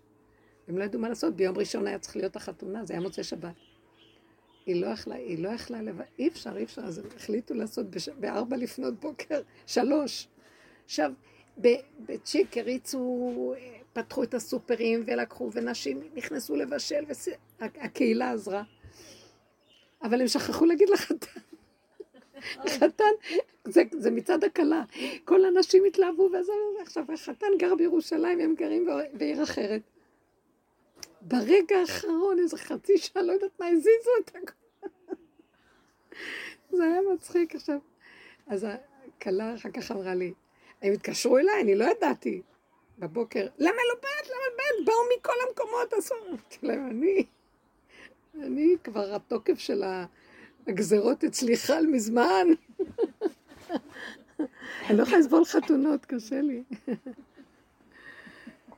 הם 0.67 0.77
לא 0.77 0.83
ידעו 0.83 1.01
מה 1.01 1.09
לעשות, 1.09 1.35
ביום 1.35 1.57
ראשון 1.57 1.87
היה 1.87 1.99
צריך 1.99 2.15
להיות 2.15 2.35
החתונה, 2.35 2.85
זה 2.85 2.93
היה 2.93 3.01
מוצאי 3.01 3.23
שבת. 3.23 3.53
היא 4.65 4.81
לא 4.81 4.87
יכלה, 4.87 5.15
היא 5.15 5.43
לא 5.43 5.49
יכלה 5.49 5.81
לבד, 5.81 6.03
אי 6.19 6.27
אפשר, 6.27 6.57
אי 6.57 6.63
אפשר, 6.63 6.81
אז 6.81 6.97
הם 6.97 7.05
החליטו 7.15 7.53
לעשות 7.53 7.89
בש... 7.89 8.09
בארבע 8.09 8.57
לפנות 8.57 8.99
בוקר, 8.99 9.41
שלוש. 9.67 10.27
עכשיו, 10.85 11.11
בצ'יק 12.05 12.57
הריצו, 12.57 13.53
פתחו 13.93 14.23
את 14.23 14.33
הסופרים 14.33 15.03
ולקחו, 15.05 15.49
ונשים 15.53 16.01
נכנסו 16.15 16.55
לבשל, 16.55 17.03
והקהילה 17.59 18.31
וס... 18.35 18.41
עזרה. 18.41 18.63
אבל 20.03 20.21
הם 20.21 20.27
שכחו 20.27 20.65
להגיד 20.65 20.89
לחתן. 20.89 21.39
חתן, 22.67 23.11
זה, 23.63 23.83
זה 23.91 24.11
מצד 24.11 24.43
הכלה. 24.43 24.83
כל 25.25 25.45
הנשים 25.45 25.83
התלהבו, 25.85 26.29
וזה, 26.39 26.51
עכשיו 26.81 27.03
החתן 27.13 27.47
גר 27.59 27.75
בירושלים, 27.75 28.39
הם 28.39 28.55
גרים 28.55 28.87
בעיר 29.13 29.43
אחרת. 29.43 29.81
ברגע 31.21 31.77
האחרון, 31.79 32.39
איזה 32.39 32.57
חצי 32.57 32.97
שעה, 32.97 33.23
לא 33.23 33.31
יודעת 33.31 33.59
מה, 33.59 33.67
הזיזו 33.67 34.11
את 34.23 34.29
הכל. 34.29 34.87
זה 36.77 36.83
היה 36.83 36.99
מצחיק 37.13 37.55
עכשיו. 37.55 37.77
אז 38.47 38.67
הכלה 39.17 39.55
אחר 39.55 39.71
כך 39.71 39.91
אמרה 39.91 40.15
לי, 40.15 40.33
הם 40.81 40.93
התקשרו 40.93 41.37
אליי, 41.37 41.61
אני 41.61 41.75
לא 41.75 41.85
ידעתי. 41.85 42.41
בבוקר, 42.99 43.47
למה 43.57 43.71
לא 43.89 43.95
באת? 43.95 44.29
למה 44.29 44.37
לא 44.49 44.57
באת? 44.57 44.85
באו 44.85 44.95
מכל 45.17 45.33
המקומות, 45.47 45.93
אסור. 45.99 46.17
אמרתי 46.29 46.57
להם, 46.61 46.87
אני, 46.87 47.25
אני 48.35 48.75
כבר 48.83 49.15
התוקף 49.15 49.59
של 49.59 49.83
הגזרות 50.67 51.23
אצלי 51.23 51.57
חל 51.57 51.85
מזמן. 51.91 52.47
אני 54.89 54.97
לא 54.97 55.03
יכולה 55.03 55.17
לסבול 55.17 55.45
חתונות, 55.45 56.05
קשה 56.05 56.41
לי. 56.41 56.63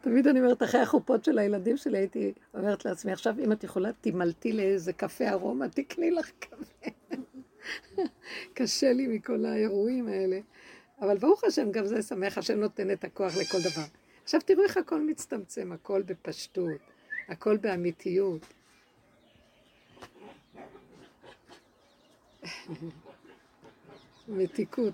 תמיד 0.04 0.28
אני 0.28 0.39
אומרת, 0.39 0.64
אחרי 0.64 0.82
החופות 0.82 1.26
של 1.26 1.38
הילדים 1.38 1.78
שלי, 1.78 1.97
הייתי 1.97 2.34
אומרת 2.54 2.86
לעצמי, 2.86 3.12
עכשיו 3.12 3.36
אם 3.43 3.51
את 3.51 3.64
יכולה, 3.64 3.89
תמלטי 4.01 4.54
לאיזה 4.54 4.93
קפה 4.93 5.30
ארומה, 5.30 5.70
תקני 5.70 6.12
לך 6.12 6.32
קפה. 6.39 6.89
קשה 8.54 8.93
לי 8.93 9.08
מכל 9.08 9.45
האירועים 9.45 10.08
האלה. 10.08 10.39
אבל 11.01 11.18
ברוך 11.18 11.43
השם, 11.43 11.72
גם 11.72 11.86
זה 11.86 12.01
שמח, 12.01 12.38
השם 12.38 12.60
נותן 12.60 12.91
את 12.91 13.04
הכוח 13.04 13.38
לכל 13.38 13.58
דבר. 13.60 13.84
עכשיו 14.24 14.41
תראו 14.45 14.64
איך 14.64 14.78
הכל 14.78 15.01
מצטמצם, 15.01 15.72
הכל 15.72 16.01
בפשטות, 16.01 16.82
הכל 17.30 17.58
באמיתיות. 17.58 18.45
מתיקות. 24.28 24.93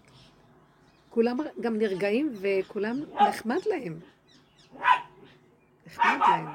כולם 1.10 1.38
גם 1.62 1.78
נרגעים 1.78 2.34
וכולם 2.42 3.00
נחמד 3.30 3.60
להם. 3.66 4.00
נחמד 5.88 6.20
להם. 6.20 6.48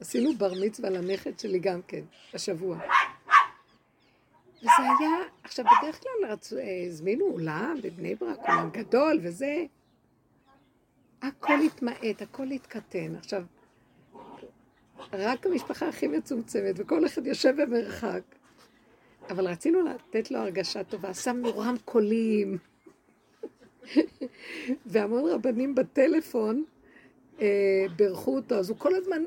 עשינו 0.00 0.34
בר 0.38 0.52
מצווה 0.66 0.90
לנכד 0.90 1.38
שלי 1.38 1.58
גם 1.58 1.82
כן, 1.82 2.04
השבוע. 2.34 2.78
וזה 4.58 4.72
היה, 4.78 5.10
עכשיו 5.42 5.64
בדרך 5.64 6.02
כלל 6.02 6.32
רצו, 6.32 6.56
הזמינו 6.86 7.24
אולם 7.24 7.76
בבני 7.82 8.14
ברק, 8.14 8.38
אולם 8.48 8.70
גדול 8.70 9.18
וזה, 9.22 9.64
הכל 11.22 11.60
התמעט, 11.66 12.22
הכל 12.22 12.46
התקטן. 12.46 13.16
עכשיו, 13.16 13.42
רק 15.12 15.46
המשפחה 15.46 15.88
הכי 15.88 16.06
מצומצמת, 16.06 16.74
וכל 16.76 17.06
אחד 17.06 17.26
יושב 17.26 17.62
במרחק. 17.62 18.22
אבל 19.30 19.48
רצינו 19.48 19.82
לתת 19.82 20.30
לו 20.30 20.38
הרגשה 20.38 20.84
טובה, 20.84 21.14
שמנו 21.14 21.58
רמקולים, 21.58 22.58
והמון 24.86 25.30
רבנים 25.30 25.74
בטלפון 25.74 26.64
אה, 27.40 27.86
בירכו 27.96 28.36
אותו, 28.36 28.54
אז 28.54 28.70
הוא 28.70 28.78
כל 28.78 28.94
הזמן 28.94 29.22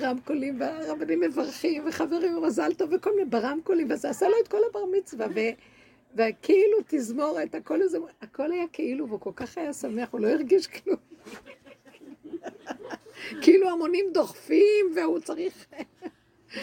רמקולים, 0.00 0.60
והרבנים 0.60 1.20
מברכים, 1.20 1.88
וחברים 1.88 2.42
מזל 2.42 2.74
טוב, 2.74 2.90
וכל 2.92 3.10
מיני 3.16 3.30
ברמקולים, 3.30 3.86
וזה 3.90 4.10
עשה 4.10 4.28
לו 4.28 4.34
את 4.42 4.48
כל 4.48 4.60
הבר 4.70 4.84
מצווה, 4.98 5.26
ו... 5.34 5.40
וכאילו 6.14 6.78
תזמורת, 6.88 7.54
הכל, 7.54 7.82
איזה, 7.82 7.98
הכל 8.22 8.52
היה 8.52 8.64
כאילו, 8.72 9.08
והוא 9.08 9.20
כל 9.20 9.32
כך 9.36 9.58
היה 9.58 9.72
שמח, 9.72 10.08
הוא 10.12 10.20
לא 10.20 10.28
הרגיש 10.28 10.66
כלום. 10.66 10.96
כאילו 13.42 13.70
המונים 13.70 14.06
דוחפים, 14.12 14.86
והוא 14.96 15.20
צריך... 15.20 15.66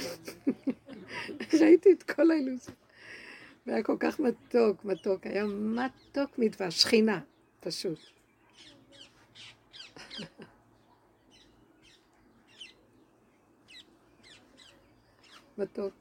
ראיתי 1.61 1.91
את 1.91 2.03
כל 2.03 2.31
האילוזיה. 2.31 2.73
והיה 3.67 3.83
כל 3.83 3.95
כך 3.99 4.19
מתוק, 4.19 4.85
מתוק, 4.85 5.27
היה 5.27 5.45
מתוק 5.45 6.37
מדבש, 6.37 6.81
שכינה, 6.81 7.19
פשוט. 7.67 7.99
מתוק. 15.57 15.93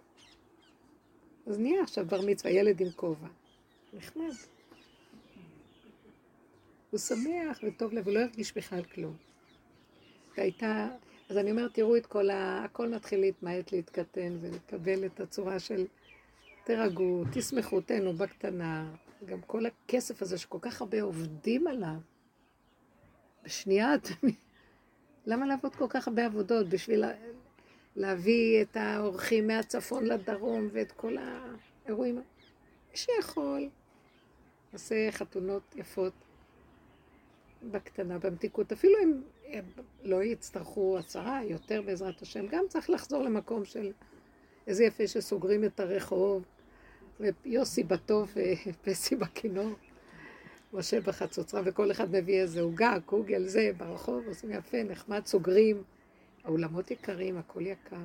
אז 1.46 1.58
נהיה 1.58 1.82
עכשיו 1.82 2.06
בר 2.06 2.20
מצווה, 2.26 2.52
ילד 2.52 2.80
עם 2.80 2.90
כובע. 2.90 3.28
נחמד. 3.92 4.32
הוא 6.90 7.00
שמח 7.00 7.60
וטוב 7.62 7.92
לב, 7.92 8.06
הוא 8.06 8.14
לא 8.14 8.20
הרגיש 8.20 8.56
בכלל 8.56 8.82
כלום. 8.82 9.16
והייתה, 10.36 10.88
אז 11.28 11.36
אני 11.36 11.50
אומרת, 11.50 11.74
תראו 11.74 11.96
את 11.96 12.06
כל 12.06 12.30
ה... 12.30 12.64
הכל 12.64 12.88
מתחיל 12.88 13.20
להתמעט, 13.20 13.72
להתקטן 13.72 14.38
ולקבל 14.40 15.06
את 15.06 15.20
הצורה 15.20 15.58
של 15.58 15.86
תירגעו, 16.64 17.24
תשמחו, 17.32 17.80
תהנו 17.80 18.12
בקטנה. 18.12 18.94
גם 19.24 19.40
כל 19.40 19.66
הכסף 19.66 20.22
הזה 20.22 20.38
שכל 20.38 20.58
כך 20.60 20.80
הרבה 20.80 21.02
עובדים 21.02 21.66
עליו, 21.66 21.96
בשנייה 23.44 23.94
אתם... 23.94 24.28
למה 25.26 25.46
לעבוד 25.46 25.76
כל 25.76 25.86
כך 25.88 26.08
הרבה 26.08 26.26
עבודות? 26.26 26.68
בשביל 26.68 27.04
להביא 27.96 28.62
את 28.62 28.76
האורחים 28.76 29.46
מהצפון 29.46 30.04
לדרום 30.04 30.68
ואת 30.72 30.92
כל 30.92 31.16
האירועים. 31.18 32.14
מי 32.90 32.96
שיכול, 32.96 33.68
עושה 34.72 35.12
חתונות 35.12 35.76
יפות 35.76 36.12
בקטנה, 37.70 38.18
במתיקות. 38.18 38.72
אפילו 38.72 38.94
אם 39.02 39.20
הם 39.46 39.64
לא 40.02 40.22
יצטרכו 40.22 40.98
עשרה, 40.98 41.40
יותר 41.44 41.82
בעזרת 41.82 42.22
השם, 42.22 42.46
גם 42.46 42.64
צריך 42.68 42.90
לחזור 42.90 43.22
למקום 43.22 43.64
של 43.64 43.92
איזה 44.66 44.84
יפה 44.84 45.06
שסוגרים 45.06 45.64
את 45.64 45.80
הרחוב, 45.80 46.44
ויוסי 47.20 47.82
בטוב 47.82 48.34
ופסי 48.66 49.16
בכינור, 49.16 49.72
משה 50.72 51.00
בחצוצרה, 51.00 51.62
וכל 51.64 51.90
אחד 51.90 52.10
מביא 52.10 52.40
איזה 52.40 52.60
עוגה, 52.60 52.96
קוגל 53.06 53.46
זה, 53.46 53.70
ברחוב, 53.76 54.24
עושים 54.26 54.50
יפה, 54.52 54.82
נחמד, 54.82 55.26
סוגרים. 55.26 55.82
האולמות 56.46 56.90
יקרים, 56.90 57.38
הכל 57.38 57.66
יקר. 57.66 57.96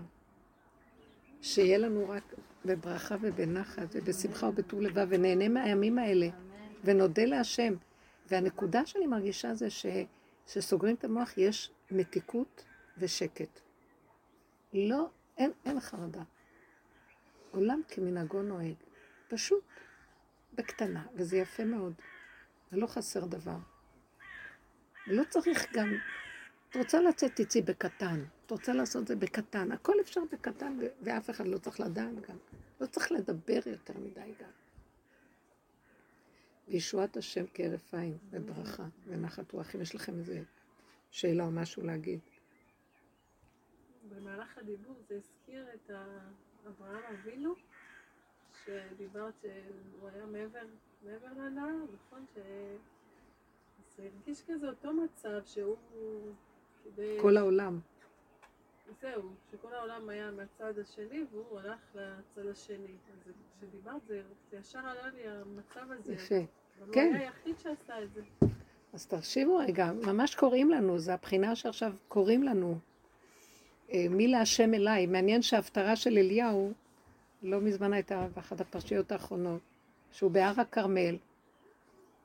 שיהיה 1.41 1.77
לנו 1.77 2.09
רק 2.09 2.23
בברכה 2.65 3.15
ובנחת 3.21 3.87
ובשמחה 3.91 4.47
ובטוב 4.47 4.81
לבב, 4.81 5.07
ונהנה 5.09 5.49
מהימים 5.49 5.97
האלה, 5.97 6.27
ונודה 6.83 7.25
להשם. 7.25 7.73
והנקודה 8.29 8.85
שאני 8.85 9.07
מרגישה 9.07 9.53
זה 9.53 9.69
ש, 9.69 9.85
שסוגרים 10.47 10.95
את 10.95 11.03
המוח, 11.03 11.37
יש 11.37 11.71
מתיקות 11.91 12.63
ושקט. 12.97 13.59
לא, 14.73 15.07
אין, 15.37 15.51
אין 15.65 15.79
חרדה. 15.79 16.23
עולם 17.51 17.81
כמנהגו 17.87 18.41
נוהג. 18.41 18.75
פשוט, 19.31 19.63
בקטנה, 20.53 21.05
וזה 21.15 21.37
יפה 21.37 21.65
מאוד. 21.65 21.93
ולא 22.71 22.87
חסר 22.87 23.25
דבר. 23.25 23.57
לא 25.07 25.23
צריך 25.29 25.73
גם 25.73 25.89
את 26.69 26.75
רוצה 26.75 27.01
לצאת, 27.01 27.31
תצאי 27.35 27.61
בקטן. 27.61 28.23
את 28.45 28.51
רוצה 28.51 28.73
לעשות 28.73 29.07
זה 29.07 29.15
בקטן. 29.15 29.71
הכל 29.71 29.93
אפשר 30.01 30.21
בקטן, 30.31 30.79
ואף 31.01 31.29
אחד 31.29 31.47
לא 31.47 31.57
צריך 31.57 31.79
לדעת 31.79 32.21
גם. 32.29 32.37
לא 32.81 32.85
צריך 32.85 33.11
לדבר 33.11 33.59
יותר 33.65 33.93
מדי 33.97 34.33
גם. 34.39 34.49
וישועת 36.67 37.17
השם 37.17 37.45
כהרף 37.53 37.93
עין, 37.93 38.17
וברכה, 38.29 38.85
ונחת 39.05 39.51
רוח. 39.51 39.75
אם 39.75 39.81
יש 39.81 39.95
לכם 39.95 40.17
איזה 40.17 40.43
שאלה 41.11 41.43
או 41.43 41.51
משהו 41.51 41.83
להגיד. 41.83 42.19
במהלך 44.09 44.57
הדיבור 44.57 44.95
זה 45.07 45.15
הזכיר 45.15 45.67
את 45.73 45.91
אברהם 46.67 47.03
אבינו, 47.13 47.55
שדיברת 48.65 49.33
שהוא 49.41 50.09
היה 50.13 50.25
מעבר, 50.25 50.59
מעבר 51.05 51.27
לנהר, 51.37 51.75
נכון? 51.93 52.25
ש... 52.35 52.37
זה 53.97 54.03
הרגיש 54.03 54.43
כזה 54.47 54.69
אותו 54.69 54.93
מצב 54.93 55.41
שהוא 55.45 55.75
כל 57.21 57.37
העולם. 57.37 57.79
זהו, 59.01 59.21
שכל 59.51 59.73
העולם 59.73 60.09
היה 60.09 60.31
מהצד 60.31 60.79
השני 60.79 61.25
והוא 61.31 61.59
הלך 61.59 61.79
לצד 61.95 62.47
השני. 62.47 62.95
אז 63.13 63.33
כשדיברת 63.57 64.01
זה, 64.07 64.21
זה 64.51 64.57
ישר 64.57 64.79
עלה 64.79 65.09
לי 65.09 65.27
המצב 65.27 65.91
הזה. 65.91 66.13
יפה. 66.13 66.35
כן. 66.91 67.05
הוא 67.07 67.15
היה 67.15 67.19
היחיד 67.19 67.59
שעשה 67.59 68.03
את 68.03 68.13
זה. 68.13 68.21
אז 68.93 69.07
תחשיבו 69.07 69.57
רגע, 69.57 69.91
ממש 69.91 70.35
קוראים 70.35 70.69
לנו, 70.69 70.99
זו 70.99 71.11
הבחינה 71.11 71.55
שעכשיו 71.55 71.93
קוראים 72.07 72.43
לנו. 72.43 72.77
אה, 73.91 74.05
מי 74.09 74.27
להשם 74.27 74.73
אליי. 74.73 75.05
מעניין 75.05 75.41
שההפטרה 75.41 75.95
של 75.95 76.17
אליהו, 76.17 76.73
לא 77.41 77.61
מזמן 77.61 77.93
הייתה 77.93 78.27
באחת 78.35 78.61
הפרשיות 78.61 79.11
האחרונות, 79.11 79.61
שהוא 80.11 80.31
בהר 80.31 80.61
הכרמל, 80.61 81.17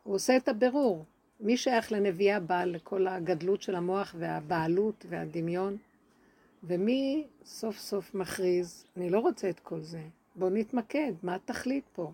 הוא 0.03 0.15
עושה 0.15 0.37
את 0.37 0.49
הבירור. 0.49 1.05
מי 1.41 1.57
שייך 1.57 1.93
לנביאי 1.93 2.33
הבעל, 2.33 2.71
לכל 2.71 3.07
הגדלות 3.07 3.63
של 3.63 3.75
המוח 3.75 4.15
והבעלות 4.19 5.07
והדמיון, 5.09 5.77
ומי 6.65 7.27
סוף 7.45 7.79
סוף 7.79 8.15
מכריז, 8.15 8.87
אני 8.97 9.11
לא 9.11 9.19
רוצה 9.19 9.51
את 9.51 9.61
כל 9.61 9.81
זה, 9.81 10.03
בואו 10.37 10.51
נתמקד, 10.51 11.13
מה 11.23 11.35
התכלית 11.35 11.85
פה? 11.95 12.13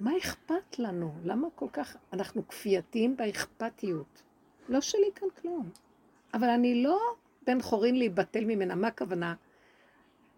מה 0.00 0.18
אכפת 0.18 0.78
לנו? 0.78 1.14
למה 1.24 1.48
כל 1.54 1.68
כך, 1.72 1.96
אנחנו 2.12 2.48
כפייתיים 2.48 3.16
באכפתיות? 3.16 4.22
לא 4.68 4.80
שלי 4.80 5.10
כאן 5.14 5.28
כלום. 5.40 5.70
אבל 6.34 6.48
אני 6.48 6.82
לא 6.82 7.00
בן 7.46 7.62
חורין 7.62 7.98
להיבטל 7.98 8.44
ממנה, 8.44 8.74
מה 8.74 8.88
הכוונה? 8.88 9.34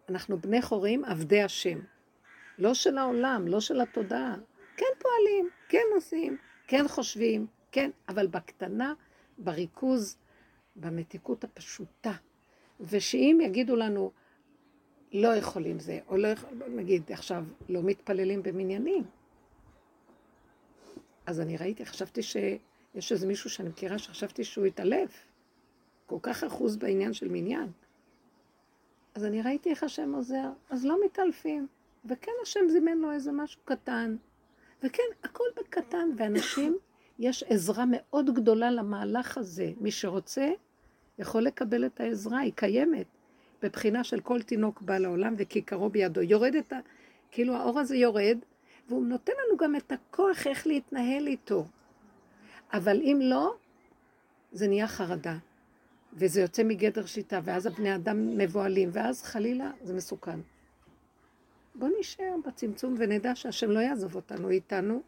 אנחנו 0.09 0.41
בני 0.41 0.63
חורים 0.63 1.05
עבדי 1.05 1.43
השם. 1.43 1.79
לא 2.59 2.75
של 2.75 2.99
העולם, 2.99 3.49
לא 3.49 3.61
של 3.61 3.81
התודעה. 3.81 4.37
כן 4.77 4.87
פועלים, 4.99 5.49
כן 5.69 5.85
עושים, 5.95 6.37
כן 6.67 6.85
חושבים, 6.89 7.47
כן, 7.73 7.91
אבל 8.09 8.27
בקטנה, 8.27 8.95
בריכוז, 9.39 10.17
במתיקות 10.77 11.45
הפשוטה. 11.45 12.13
ושאם 12.81 13.39
יגידו 13.43 13.77
לנו, 13.77 14.11
לא 15.13 15.37
יכולים 15.37 15.79
זה, 15.79 15.99
או 16.09 16.17
לא 16.17 16.29
יכולים, 16.29 16.77
נגיד 16.77 17.13
עכשיו, 17.13 17.45
לא 17.69 17.83
מתפללים 17.83 18.43
במניינים. 18.43 19.05
אז 21.27 21.41
אני 21.41 21.57
ראיתי, 21.57 21.87
חשבתי 21.87 22.23
שיש 22.23 23.13
איזה 23.13 23.27
מישהו 23.27 23.51
שאני 23.51 23.69
מכירה 23.69 23.99
שחשבתי 23.99 24.45
שהוא 24.45 24.67
התעלף. 24.67 25.27
כל 26.07 26.19
כך 26.23 26.45
אחוז 26.45 26.77
בעניין 26.77 27.13
של 27.13 27.29
מניין. 27.29 27.69
אז 29.17 29.25
אני 29.25 29.43
ראיתי 29.43 29.71
איך 29.71 29.83
השם 29.83 30.15
עוזר, 30.15 30.49
אז 30.71 30.87
לא 30.87 30.99
מתעלפים. 31.05 31.67
וכן 32.05 32.33
השם 32.43 32.61
זימן 32.69 32.99
לו 32.99 33.13
איזה 33.13 33.33
משהו 33.33 33.61
קטן, 33.65 34.17
וכן, 34.83 35.03
הכל 35.25 35.45
בקטן, 35.57 36.09
ואנשים, 36.17 36.79
יש 37.19 37.43
עזרה 37.43 37.85
מאוד 37.89 38.35
גדולה 38.35 38.71
למהלך 38.71 39.39
הזה. 39.39 39.73
מי 39.81 39.91
שרוצה, 39.91 40.49
יכול 41.19 41.43
לקבל 41.43 41.87
את 41.87 42.01
העזרה, 42.01 42.39
היא 42.39 42.53
קיימת. 42.57 43.07
בבחינה 43.63 44.05
של 44.05 44.21
כל 44.21 44.43
תינוק 44.43 44.83
בא 44.83 44.99
לעולם 44.99 45.35
וכיכרו 45.39 45.89
בידו. 45.89 46.21
יורד 46.21 46.55
את 46.55 46.73
ה... 46.73 46.79
כאילו 47.31 47.55
האור 47.55 47.79
הזה 47.79 47.97
יורד, 47.97 48.39
והוא 48.89 49.07
נותן 49.07 49.33
לנו 49.47 49.57
גם 49.59 49.77
את 49.77 49.93
הכוח 49.93 50.47
איך 50.47 50.67
להתנהל 50.67 51.27
איתו. 51.27 51.65
אבל 52.73 53.01
אם 53.03 53.19
לא, 53.23 53.55
זה 54.53 54.69
נהיה 54.69 54.89
חרדה. 54.89 55.37
וזה 56.17 56.41
יוצא 56.41 56.63
מגדר 56.63 57.07
שיטה, 57.07 57.41
ואז 57.45 57.67
הבני 57.67 57.95
אדם 57.95 58.39
מבוהלים, 58.39 58.89
ואז 58.93 59.23
חלילה 59.23 59.71
זה 59.83 59.95
מסוכן. 59.95 60.41
בוא 61.75 61.89
נשאר 62.01 62.35
בצמצום 62.47 62.95
ונדע 62.99 63.35
שהשם 63.35 63.71
לא 63.71 63.81
יעזוב 63.81 64.15
אותנו 64.15 64.51
איתנו, 64.51 65.03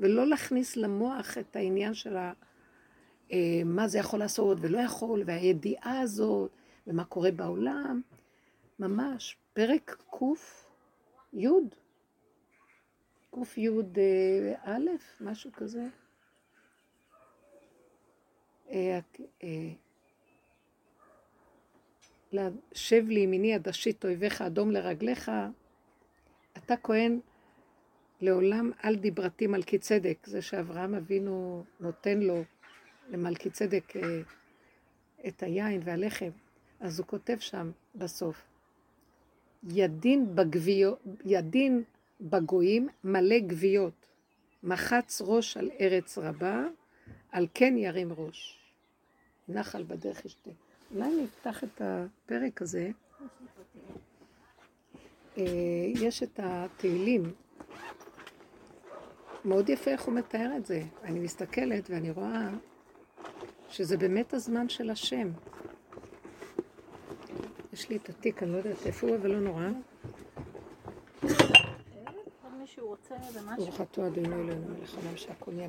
ולא 0.00 0.26
להכניס 0.26 0.76
למוח 0.76 1.38
את 1.38 1.56
העניין 1.56 1.94
של 1.94 2.16
ה... 2.16 2.32
אה, 3.32 3.62
מה 3.64 3.88
זה 3.88 3.98
יכול 3.98 4.18
לעשות 4.18 4.58
ולא 4.60 4.78
יכול, 4.78 5.22
והידיעה 5.26 6.00
הזאת, 6.00 6.50
ומה 6.86 7.04
קורה 7.04 7.30
בעולם. 7.30 8.00
ממש, 8.78 9.36
פרק 9.52 9.96
קי, 10.10 10.24
קי 13.54 13.68
אה, 13.98 14.54
א', 14.64 14.88
משהו 15.20 15.50
כזה. 15.52 15.86
שב 22.72 23.04
לימיני 23.08 23.54
עד 23.54 23.68
אשית 23.68 24.04
אויביך 24.04 24.42
אדום 24.42 24.70
לרגליך, 24.70 25.30
אתה 26.56 26.74
כהן 26.82 27.20
לעולם 28.20 28.70
אל 28.84 28.96
דיברתי 28.96 29.46
מלכי 29.46 29.78
צדק, 29.78 30.18
זה 30.26 30.42
שאברהם 30.42 30.94
אבינו 30.94 31.64
נותן 31.80 32.20
לו 32.20 32.42
למלכי 33.08 33.50
צדק 33.50 33.96
אה, 33.96 34.20
את 35.28 35.42
היין 35.42 35.80
והלחם, 35.84 36.30
אז 36.80 36.98
הוא 36.98 37.06
כותב 37.06 37.36
שם 37.38 37.70
בסוף, 37.94 38.42
ידין, 39.68 40.36
בגביו, 40.36 40.92
ידין 41.24 41.82
בגויים 42.20 42.88
מלא 43.04 43.38
גוויות, 43.38 44.06
מחץ 44.62 45.22
ראש 45.24 45.56
על 45.56 45.70
ארץ 45.80 46.18
רבה, 46.18 46.64
על 47.32 47.46
כן 47.54 47.74
ירים 47.78 48.12
ראש. 48.12 48.58
נחל 49.48 49.82
בדרך 49.82 50.24
ישתה. 50.24 50.50
אולי 50.94 51.22
נפתח 51.22 51.64
את 51.64 51.82
הפרק 51.84 52.62
הזה. 52.62 52.90
אה, 55.38 55.42
יש 56.00 56.22
את 56.22 56.40
התהילים. 56.42 57.32
מאוד 59.44 59.68
יפה 59.68 59.90
איך 59.90 60.02
הוא 60.02 60.14
מתאר 60.14 60.52
את 60.56 60.66
זה. 60.66 60.82
אני 61.02 61.20
מסתכלת 61.20 61.90
ואני 61.90 62.10
רואה 62.10 62.48
שזה 63.68 63.96
באמת 63.96 64.34
הזמן 64.34 64.68
של 64.68 64.90
השם. 64.90 65.28
יש 67.72 67.88
לי 67.88 67.96
את 67.96 68.08
התיק, 68.08 68.42
אני 68.42 68.52
לא 68.52 68.56
יודעת 68.56 68.86
איפה 68.86 69.06
הוא, 69.06 69.16
אבל 69.16 69.30
לא 69.30 69.40
נורא. 69.40 69.68
ברוך 73.56 73.80
אתה 73.80 74.06
אדוני 74.06 74.34
אלוהינו 74.34 74.68
מלך 74.68 74.94
העולם 74.94 75.16
שהכל 75.16 75.52
נהיה 75.52 75.68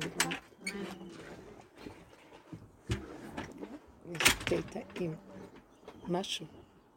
בדברו. 4.50 4.82
טעים. 4.94 5.14
משהו. 6.08 6.46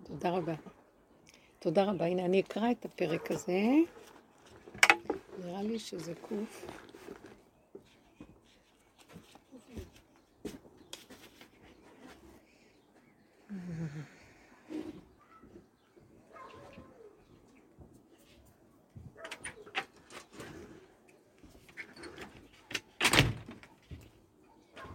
תודה 0.03 0.29
רבה. 0.29 0.53
תודה 1.59 1.83
רבה. 1.83 2.05
הנה, 2.05 2.25
אני 2.25 2.39
אקרא 2.39 2.71
את 2.71 2.85
הפרק 2.85 3.31
הזה. 3.31 3.61
נראה 5.39 5.61
לי 5.61 5.79
שזה 5.79 6.13
קוף. 6.21 6.65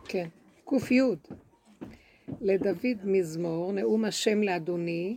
כן, 0.08 0.28
ק"י. 0.64 1.00
לדוד 2.46 2.96
מזמור, 3.04 3.72
נאום 3.72 4.04
השם 4.04 4.42
לאדוני. 4.42 5.16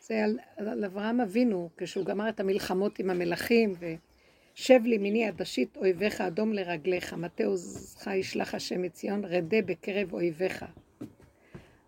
זה 0.00 0.24
על, 0.24 0.38
על 0.56 0.84
אברהם 0.84 1.20
אבינו, 1.20 1.70
כשהוא 1.76 2.04
גמר 2.04 2.28
את 2.28 2.40
המלחמות 2.40 2.98
עם 2.98 3.10
המלכים, 3.10 3.72
ושב 3.72 4.80
לי 4.84 4.98
מיני 4.98 5.26
עדשית 5.26 5.76
אויביך 5.76 6.20
אדום 6.20 6.52
לרגליך, 6.52 7.12
מטה 7.12 7.44
עוזך 7.44 8.06
ישלח 8.06 8.54
השם 8.54 8.82
מציון, 8.82 9.24
רדה 9.24 9.62
בקרב 9.62 10.12
אויביך. 10.12 10.64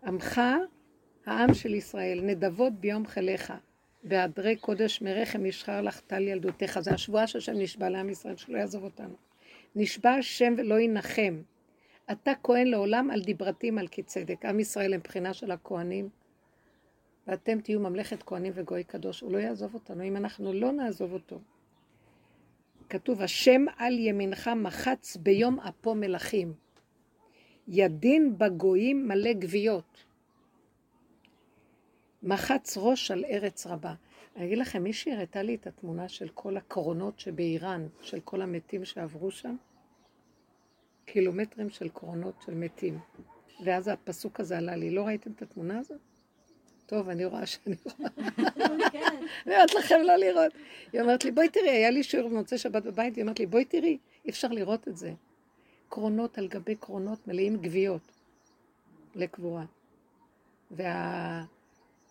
עמך, 0.03 0.41
העם 1.25 1.53
של 1.53 1.73
ישראל, 1.73 2.21
נדבות 2.23 2.73
ביום 2.73 3.07
חיליך, 3.07 3.53
בהדרי 4.03 4.55
קודש 4.55 5.01
מרחם 5.01 5.45
ישחר 5.45 5.81
לך 5.81 5.99
טל 5.99 6.27
ילדותיך. 6.27 6.79
זה 6.79 6.91
השבועה 6.91 7.27
שהשם 7.27 7.53
נשבע 7.55 7.89
לעם 7.89 8.09
ישראל, 8.09 8.35
שלא 8.35 8.57
יעזוב 8.57 8.83
אותנו. 8.83 9.15
נשבע 9.75 10.11
השם 10.11 10.53
ולא 10.57 10.79
ינחם. 10.79 11.41
אתה 12.11 12.31
כהן 12.43 12.67
לעולם 12.67 13.11
על 13.11 13.21
דיברתי 13.21 13.71
מלכי 13.71 14.03
צדק. 14.03 14.45
עם 14.45 14.59
ישראל 14.59 14.93
הם 14.93 14.99
בחינה 15.03 15.33
של 15.33 15.51
הכהנים, 15.51 16.09
ואתם 17.27 17.61
תהיו 17.61 17.79
ממלכת 17.79 18.23
כהנים 18.23 18.53
וגוי 18.55 18.83
קדוש. 18.83 19.21
הוא 19.21 19.31
לא 19.31 19.37
יעזוב 19.37 19.73
אותנו 19.73 20.03
אם 20.03 20.17
אנחנו 20.17 20.53
לא 20.53 20.71
נעזוב 20.71 21.13
אותו. 21.13 21.39
כתוב, 22.89 23.21
השם 23.21 23.65
על 23.77 23.99
ימינך 23.99 24.47
מחץ 24.47 25.17
ביום 25.17 25.59
אפו 25.59 25.95
מלכים. 25.95 26.53
ידין 27.67 28.37
בגויים 28.37 29.07
מלא 29.07 29.33
גוויות. 29.33 30.03
מחץ 32.23 32.77
ראש 32.77 33.11
על 33.11 33.25
ארץ 33.25 33.67
רבה. 33.67 33.93
אני 34.35 34.45
אגיד 34.45 34.57
לכם, 34.57 34.83
מישהי 34.83 35.13
הראתה 35.13 35.41
לי 35.41 35.55
את 35.55 35.67
התמונה 35.67 36.09
של 36.09 36.29
כל 36.33 36.57
הקרונות 36.57 37.19
שבאיראן, 37.19 37.87
של 38.01 38.19
כל 38.19 38.41
המתים 38.41 38.85
שעברו 38.85 39.31
שם. 39.31 39.55
קילומטרים 41.11 41.69
של 41.69 41.89
קרונות 41.89 42.33
של 42.45 42.53
מתים. 42.53 42.99
ואז 43.65 43.87
הפסוק 43.87 44.39
הזה 44.39 44.57
עלה 44.57 44.75
לי. 44.75 44.89
לא 44.89 45.01
ראיתם 45.01 45.31
את 45.31 45.41
התמונה 45.41 45.79
הזאת? 45.79 45.99
טוב, 46.85 47.09
אני 47.09 47.25
רואה 47.25 47.45
שאני 47.45 47.75
רואה. 47.85 48.09
אני 49.45 49.55
אומרת 49.55 49.73
לכם 49.73 49.99
לא 50.03 50.15
לראות. 50.15 50.53
היא 50.93 51.01
אומרת 51.01 51.25
לי, 51.25 51.31
בואי 51.31 51.49
תראי, 51.49 51.69
היה 51.69 51.89
לי 51.89 52.03
שיעור 52.03 52.29
במוצאי 52.29 52.57
שבת 52.57 52.83
בבית, 52.83 53.15
היא 53.15 53.21
אומרת 53.21 53.39
לי, 53.39 53.45
בואי 53.45 53.65
תראי, 53.65 53.97
אי 54.25 54.29
אפשר 54.29 54.47
לראות 54.47 54.87
את 54.87 54.97
זה. 54.97 55.13
קרונות 55.89 56.37
על 56.37 56.47
גבי 56.47 56.75
קרונות 56.75 57.27
מלאים 57.27 57.55
גוויות 57.55 58.11
לקבורה. 59.15 59.65
וה... 60.71 61.43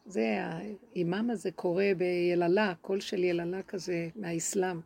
זה, 0.07 0.39
האימאם 0.41 1.31
הזה 1.31 1.51
קורא 1.51 1.85
ביללה, 1.97 2.75
קול 2.81 3.01
של 3.01 3.25
יללה 3.25 3.63
כזה 3.63 4.09
מהאסלאם. 4.17 4.81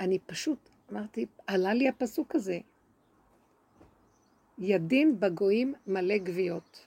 אני 0.00 0.18
פשוט 0.18 0.67
אמרתי, 0.92 1.26
עלה 1.46 1.74
לי 1.74 1.88
הפסוק 1.88 2.34
הזה. 2.34 2.58
ידין 4.58 5.20
בגויים 5.20 5.74
מלא 5.86 6.18
גוויות. 6.18 6.86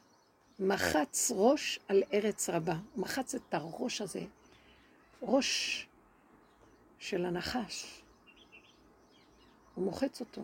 מחץ 0.59 1.31
ראש 1.35 1.79
על 1.87 2.03
ארץ 2.13 2.49
רבה. 2.49 2.75
מחץ 2.97 3.35
את 3.35 3.53
הראש 3.53 4.01
הזה, 4.01 4.21
ראש 5.21 5.87
של 6.99 7.25
הנחש. 7.25 8.01
הוא 9.75 9.85
מוחץ 9.85 10.19
אותו. 10.19 10.41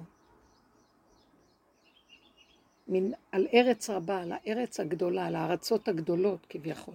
מן, 2.87 3.11
על 3.31 3.47
ארץ 3.53 3.89
רבה, 3.89 4.21
על 4.21 4.31
הארץ 4.31 4.79
הגדולה, 4.79 5.25
על 5.25 5.35
הארצות 5.35 5.87
הגדולות 5.87 6.45
כביכול. 6.49 6.93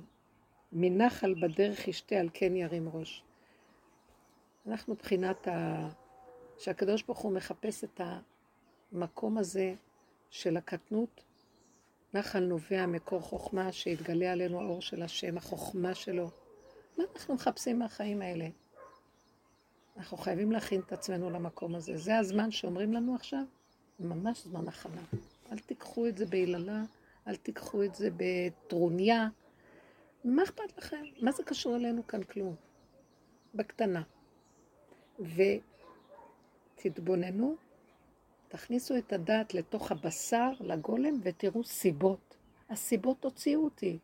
מנחל 0.72 1.34
בדרך 1.42 1.88
ישתה 1.88 2.16
על 2.16 2.28
כן 2.34 2.56
ירים 2.56 2.88
ראש. 2.88 3.22
אנחנו 4.66 4.94
בחינת 4.94 5.48
ה... 5.48 5.88
שהקדוש 6.62 7.02
ברוך 7.02 7.18
הוא 7.18 7.32
מחפש 7.32 7.84
את 7.84 8.00
המקום 8.92 9.38
הזה 9.38 9.74
של 10.30 10.56
הקטנות, 10.56 11.24
נחל 12.14 12.40
נובע 12.40 12.86
מקור 12.86 13.20
חוכמה, 13.20 13.72
שיתגלה 13.72 14.32
עלינו 14.32 14.60
האור 14.60 14.82
של 14.82 15.02
השם, 15.02 15.38
החוכמה 15.38 15.94
שלו. 15.94 16.30
מה 16.98 17.04
אנחנו 17.14 17.34
מחפשים 17.34 17.78
מהחיים 17.78 18.22
האלה? 18.22 18.48
אנחנו 19.96 20.16
חייבים 20.16 20.52
להכין 20.52 20.80
את 20.80 20.92
עצמנו 20.92 21.30
למקום 21.30 21.74
הזה. 21.74 21.96
זה 21.96 22.18
הזמן 22.18 22.50
שאומרים 22.50 22.92
לנו 22.92 23.14
עכשיו, 23.14 23.44
ממש 24.00 24.44
זמן 24.44 24.68
הכנה. 24.68 25.02
אל 25.52 25.58
תיקחו 25.58 26.06
את 26.06 26.16
זה 26.16 26.26
ביללה, 26.26 26.82
אל 27.28 27.36
תיקחו 27.36 27.82
את 27.82 27.94
זה 27.94 28.08
בטרוניה. 28.16 29.28
מה 30.24 30.42
אכפת 30.42 30.78
לכם? 30.78 31.04
מה 31.20 31.32
זה 31.32 31.42
קשור 31.42 31.76
אלינו 31.76 32.06
כאן? 32.06 32.22
כלום. 32.22 32.54
בקטנה. 33.54 34.02
ותתבוננו, 36.86 37.56
תכניסו 38.48 38.96
את 38.96 39.12
הדעת 39.12 39.54
לתוך 39.54 39.92
הבשר, 39.92 40.50
לגולם, 40.60 41.20
ותראו 41.22 41.64
סיבות. 41.64 42.36
הסיבות 42.70 43.24
הוציאו 43.24 43.64
אותי. 43.64 43.98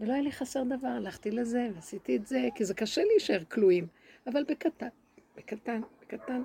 ולא 0.00 0.12
היה 0.12 0.22
לי 0.22 0.32
חסר 0.32 0.62
דבר, 0.64 0.88
הלכתי 0.88 1.30
לזה 1.30 1.68
ועשיתי 1.74 2.16
את 2.16 2.26
זה, 2.26 2.48
כי 2.54 2.64
זה 2.64 2.74
קשה 2.74 3.04
להישאר 3.04 3.44
כלואים, 3.44 3.86
אבל 4.26 4.44
בקטן, 4.44 4.88
בקטן, 5.36 5.80
בקטן, 6.00 6.42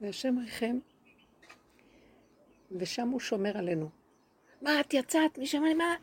והשם 0.00 0.38
ריחם 0.38 0.78
ושם 2.72 3.08
הוא 3.08 3.20
שומר 3.20 3.58
עלינו. 3.58 3.88
מה, 4.62 4.80
את 4.80 4.94
יצאת? 4.94 5.38
מי 5.38 5.46
שמע 5.46 5.68
לי, 5.68 5.74
מה? 5.74 5.96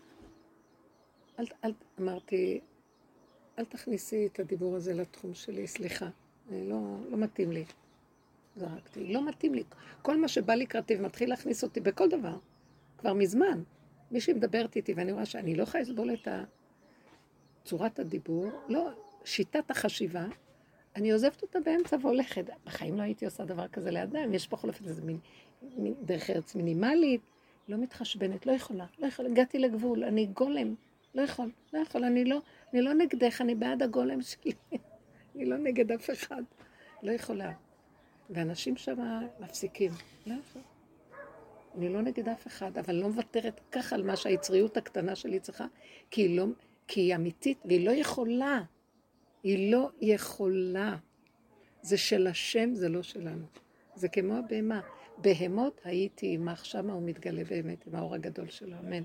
אל, 1.40 1.46
אל, 1.64 1.74
אמרתי, 2.00 2.60
אל 3.60 3.66
תכניסי 3.66 4.28
את 4.28 4.40
הדיבור 4.40 4.76
הזה 4.76 4.94
לתחום 4.94 5.34
שלי, 5.34 5.68
סליחה, 5.68 6.10
לא, 6.52 6.98
לא 7.10 7.18
מתאים 7.18 7.52
לי. 7.52 7.66
זרקתי, 8.58 9.14
לא 9.14 9.28
מתאים 9.28 9.54
לי. 9.54 9.64
כל 10.02 10.18
מה 10.18 10.28
שבא 10.28 10.56
לקראתי 10.56 10.96
ומתחיל 11.00 11.30
להכניס 11.30 11.64
אותי 11.64 11.80
בכל 11.80 12.10
דבר, 12.10 12.38
כבר 12.98 13.14
מזמן. 13.14 13.64
מישהי 14.12 14.34
מדברת 14.34 14.76
איתי 14.76 14.94
ואני 14.94 15.12
רואה 15.12 15.26
שאני 15.26 15.56
לא 15.56 15.64
יכולה 15.64 15.84
לסבול 15.84 16.14
את 16.14 16.28
צורת 17.64 18.00
הדיבור, 18.00 18.50
לא, 18.70 18.90
שיטת 19.26 19.72
החשיבה, 19.72 20.26
אני 20.96 21.12
עוזבת 21.12 21.42
אותה 21.42 21.60
באמצע 21.60 21.98
והולכת. 22.02 22.44
בחיים 22.66 22.98
לא 22.98 23.02
הייתי 23.02 23.26
עושה 23.26 23.46
דבר 23.46 23.68
כזה 23.68 23.92
לאדם, 23.92 24.34
יש 24.34 24.50
בכל 24.50 24.68
אופן 24.68 24.86
איזה 24.86 25.02
מין 25.02 25.20
דרך 26.02 26.30
ארץ 26.30 26.56
מינימלית, 26.56 27.22
לא 27.68 27.78
מתחשבנת, 27.78 28.46
לא 28.46 28.52
יכולה, 28.52 28.86
לא 29.00 29.08
יכולה, 29.08 29.30
הגעתי 29.30 29.60
לגבול, 29.60 30.04
אני 30.04 30.26
גולם, 30.26 30.76
לא 31.16 31.22
יכול, 31.22 31.52
לא 31.74 31.80
יכול, 31.80 32.04
אני 32.04 32.26
לא, 32.26 32.42
אני 32.74 32.82
לא 32.82 32.94
נגדך, 32.94 33.42
אני 33.42 33.56
בעד 33.56 33.84
הגולם 33.84 34.22
שלי, 34.22 34.52
אני 35.36 35.46
לא 35.46 35.58
נגד 35.58 35.92
אף 35.92 36.10
אחד, 36.10 36.44
לא 37.04 37.12
יכולה. 37.12 37.52
ואנשים 38.30 38.78
שם 38.78 38.96
מפסיקים, 39.40 39.92
לא. 40.26 40.36
אני 41.78 41.90
לא 41.90 42.02
נגד 42.02 42.30
אף 42.30 42.48
אחד, 42.48 42.78
אבל 42.78 42.96
לא 42.96 43.08
מוותרת 43.08 43.62
ככה 43.72 43.96
על 43.96 44.04
מה 44.04 44.16
שהיצריות 44.16 44.78
הקטנה 44.78 45.16
שלי 45.16 45.40
צריכה, 45.40 45.66
כי 46.12 46.22
היא, 46.22 46.38
לא, 46.38 46.46
כי 46.88 47.02
היא 47.02 47.16
אמיתית 47.16 47.58
והיא 47.66 47.86
לא 47.86 47.92
יכולה. 47.92 48.62
היא 49.44 49.72
לא 49.72 49.90
יכולה. 50.02 50.96
זה 51.82 51.98
של 51.98 52.28
השם, 52.28 52.74
זה 52.74 52.90
לא 52.90 53.04
שלנו. 53.04 53.46
זה 53.96 54.08
כמו 54.08 54.34
הבהמה. 54.34 54.82
בהמות 55.18 55.82
הייתי 55.84 56.34
עמך, 56.34 56.66
שמה 56.66 56.94
הוא 56.94 57.04
מתגלה 57.04 57.44
באמת, 57.44 57.88
עם 57.88 57.96
האור 57.96 58.16
הגדול 58.16 58.50
שלו, 58.50 58.78
אמן. 58.80 59.04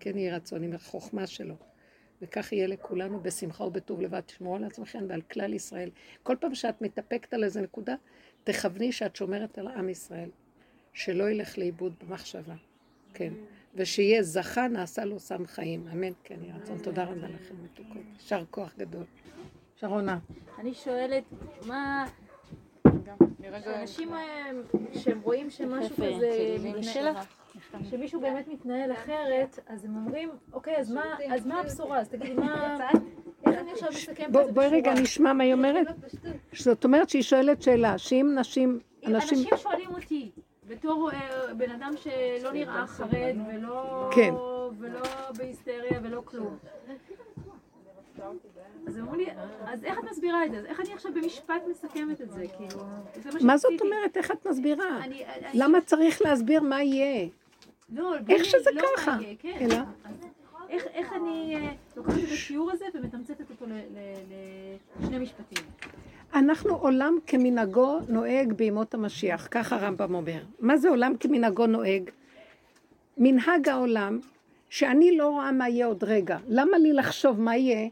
כן 0.00 0.18
יהי 0.18 0.30
רצון, 0.30 0.62
עם 0.62 0.72
החוכמה 0.72 1.26
שלו. 1.26 1.54
וכך 2.22 2.52
יהיה 2.52 2.66
לכולנו 2.66 3.20
בשמחה 3.20 3.64
ובטוב 3.64 4.00
לבד. 4.00 4.20
תשמעו 4.20 4.56
על 4.56 4.64
עצמכם 4.64 5.04
ועל 5.08 5.22
כלל 5.22 5.54
ישראל. 5.54 5.90
כל 6.22 6.36
פעם 6.40 6.54
שאת 6.54 6.82
מתאפקת 6.82 7.34
על 7.34 7.44
איזה 7.44 7.60
נקודה, 7.60 7.94
תכווני 8.44 8.92
שאת 8.92 9.16
שומרת 9.16 9.58
על 9.58 9.68
עם 9.68 9.88
ישראל. 9.88 10.28
שלא 10.92 11.30
ילך 11.30 11.58
לאיבוד 11.58 11.94
במחשבה. 12.04 12.54
כן. 13.14 13.32
ושיהיה 13.74 14.22
זכה 14.22 14.68
נעשה 14.68 15.04
לו 15.04 15.18
סם 15.18 15.46
חיים. 15.46 15.86
אמן. 15.92 16.12
כן 16.24 16.36
יהי 16.42 16.52
רצון. 16.52 16.78
תודה 16.78 17.04
רבה 17.04 17.28
לכם, 17.28 17.54
מתוקות. 17.64 18.02
יישר 18.14 18.44
כוח 18.50 18.74
גדול. 18.78 19.04
שרונה. 19.76 20.18
אני 20.58 20.74
שואלת, 20.74 21.24
מה... 21.66 22.06
אנשים 23.66 24.14
אה, 24.14 24.50
שהם 24.92 25.20
רואים 25.20 25.50
שמשהו 25.50 25.96
כזה 25.96 26.56
מתנהל, 26.60 27.14
שמישהו 27.90 28.20
באמת 28.20 28.48
מתנהל 28.48 28.92
אחרת, 28.92 29.58
אז 29.66 29.84
הם 29.84 29.96
אומרים, 29.96 30.30
אוקיי, 30.52 30.76
אז 30.76 31.46
מה 31.46 31.60
הבשורה? 31.60 31.98
אז 32.00 32.08
תגידי, 32.08 32.34
מה... 32.34 32.90
בואי 34.54 34.68
רגע 34.68 34.94
נשמע 34.94 35.32
מה 35.32 35.44
היא 35.44 35.52
אומרת. 35.52 35.86
זאת 36.52 36.84
אומרת 36.84 37.08
שהיא 37.08 37.22
שואלת 37.22 37.62
שאלה, 37.62 37.98
שאם 37.98 38.32
נשים... 38.34 38.80
אנשים 39.06 39.38
שואלים 39.56 39.90
אותי, 39.90 40.30
בתור 40.68 41.10
אה, 41.12 41.54
בן 41.54 41.70
אדם 41.70 41.92
שלא 41.96 42.52
נראה 42.52 42.86
חרד 42.86 43.36
ולא... 43.48 44.10
כן. 44.14 44.34
ולא 44.78 45.00
בהיסטריה 45.36 46.00
ולא 46.02 46.22
כלום. 46.24 46.58
אז 48.86 48.98
אמרו 48.98 49.14
לי, 49.14 49.26
אז 49.64 49.84
איך 49.84 49.98
את 49.98 50.04
מסבירה 50.10 50.44
את 50.44 50.50
זה? 50.50 50.58
אז 50.58 50.64
איך 50.64 50.80
אני 50.80 50.92
עכשיו 50.92 51.12
במשפט 51.14 51.62
מסכמת 51.70 52.20
את 52.20 52.32
זה? 52.32 52.44
כאילו, 52.56 52.84
זה 53.14 53.30
מה 53.32 53.38
מה 53.42 53.56
זאת 53.56 53.80
אומרת, 53.80 54.16
איך 54.16 54.30
את 54.30 54.46
מסבירה? 54.46 55.00
למה 55.54 55.80
צריך 55.80 56.22
להסביר 56.22 56.62
מה 56.62 56.82
יהיה? 56.82 57.28
לא, 57.92 58.14
איך 58.28 58.44
שזה 58.44 58.70
לא 58.74 58.82
ככה. 58.96 59.16
יהיה, 59.20 59.34
כן. 59.38 59.58
אלא? 59.60 59.76
איך, 60.72 60.86
איך 60.92 61.12
אני 61.12 61.56
אה, 61.56 61.72
לוקחת 61.96 62.18
את 62.18 62.32
השיעור 62.32 62.70
הזה 62.70 62.84
ומתמצתת 62.94 63.50
אותו 63.50 63.64
לשני 65.00 65.18
משפטים? 65.18 65.64
אנחנו 66.34 66.76
עולם 66.76 67.18
כמנהגו 67.26 67.98
נוהג 68.08 68.52
בימות 68.52 68.94
המשיח, 68.94 69.48
כך 69.50 69.72
הרמב"ם 69.72 70.14
אומר. 70.14 70.42
מה 70.60 70.76
זה 70.76 70.88
עולם 70.88 71.16
כמנהגו 71.20 71.66
נוהג? 71.66 72.10
מנהג 73.18 73.68
העולם, 73.68 74.20
שאני 74.68 75.16
לא 75.16 75.28
רואה 75.28 75.52
מה 75.52 75.68
יהיה 75.68 75.86
עוד 75.86 76.04
רגע. 76.04 76.38
למה 76.48 76.78
לי 76.78 76.92
לחשוב 76.92 77.40
מה 77.40 77.56
יהיה? 77.56 77.88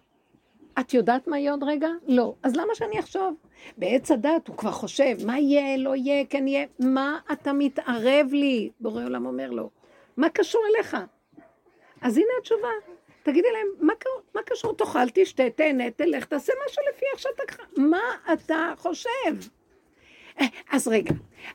את 0.80 0.94
יודעת 0.94 1.28
מה 1.28 1.38
יהיה 1.38 1.52
עוד 1.52 1.62
רגע? 1.62 1.88
לא. 2.08 2.34
אז 2.42 2.56
למה 2.56 2.74
שאני 2.74 3.00
אחשוב? 3.00 3.34
בעץ 3.78 4.10
הדת 4.10 4.48
הוא 4.48 4.56
כבר 4.56 4.70
חושב, 4.70 5.16
מה 5.26 5.38
יהיה, 5.38 5.76
לא 5.76 5.96
יהיה, 5.96 6.24
כן 6.24 6.48
יהיה. 6.48 6.66
מה 6.78 7.18
אתה 7.32 7.52
מתערב 7.52 8.26
לי? 8.30 8.70
בורא 8.80 9.04
עולם 9.04 9.26
אומר 9.26 9.50
לו. 9.50 9.70
מה 10.16 10.28
קשור 10.28 10.60
אליך? 10.74 10.96
אז 12.00 12.16
הנה 12.16 12.32
התשובה. 12.40 12.68
תגידי 13.22 13.48
להם, 13.52 13.88
מה, 14.34 14.42
קשור? 14.46 14.74
תאכל, 14.76 15.10
תשתה, 15.14 15.50
תהנה, 15.50 15.90
תלך, 15.90 16.24
תעשה 16.24 16.52
משהו 16.66 16.82
לפי 16.90 17.04
איך 17.12 17.20
שאתה... 17.20 17.42
מה 17.76 18.00
אתה 18.32 18.72
חושב? 18.76 19.36
אה, 20.40 20.46
אז 20.70 20.88
רגע, 20.88 21.14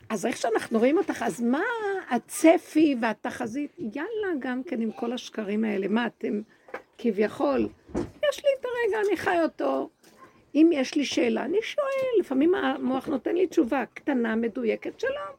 אז 0.09 0.26
איך 0.26 0.38
שאנחנו 0.38 0.80
רואים 0.80 0.97
אותך, 0.97 1.23
אז 1.26 1.41
מה 1.41 1.63
הצפי 2.09 2.95
והתחזית? 3.01 3.76
יאללה, 3.77 4.39
גם 4.39 4.63
כן 4.63 4.81
עם 4.81 4.91
כל 4.91 5.13
השקרים 5.13 5.63
האלה. 5.63 5.88
מה 5.88 6.05
אתם 6.05 6.41
כביכול? 6.97 7.69
יש 7.95 8.43
לי 8.43 8.49
את 8.59 8.65
הרגע, 8.65 9.07
אני 9.07 9.17
חי 9.17 9.38
אותו. 9.43 9.89
אם 10.55 10.69
יש 10.73 10.95
לי 10.95 11.05
שאלה, 11.05 11.45
אני 11.45 11.57
שואל. 11.61 12.19
לפעמים 12.19 12.55
המוח 12.55 13.07
נותן 13.07 13.35
לי 13.35 13.47
תשובה 13.47 13.84
קטנה, 13.93 14.35
מדויקת, 14.35 14.99
שלום. 14.99 15.35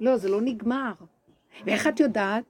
לא, 0.00 0.16
זה 0.16 0.28
לא 0.28 0.40
נגמר. 0.40 0.92
ואיך 1.64 1.86
את 1.86 2.00
יודעת? 2.00 2.44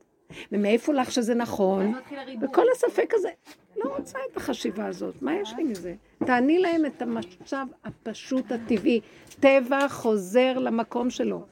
ומאיפה 0.52 0.92
לך 0.92 1.12
שזה 1.12 1.34
נכון? 1.34 1.94
וכל 2.42 2.64
הספק 2.72 3.10
הזה, 3.14 3.30
לא 3.76 3.96
רוצה 3.96 4.18
את 4.30 4.36
החשיבה 4.36 4.86
הזאת, 4.86 5.22
מה 5.22 5.36
יש 5.36 5.54
לי 5.56 5.64
מזה? 5.64 5.94
תעני 6.26 6.58
להם 6.58 6.86
את 6.86 7.02
המצב 7.02 7.66
הפשוט 7.84 8.52
הטבעי. 8.52 9.00
טבע 9.40 9.88
חוזר 9.88 10.58
למקום 10.58 11.10
שלו. 11.10 11.46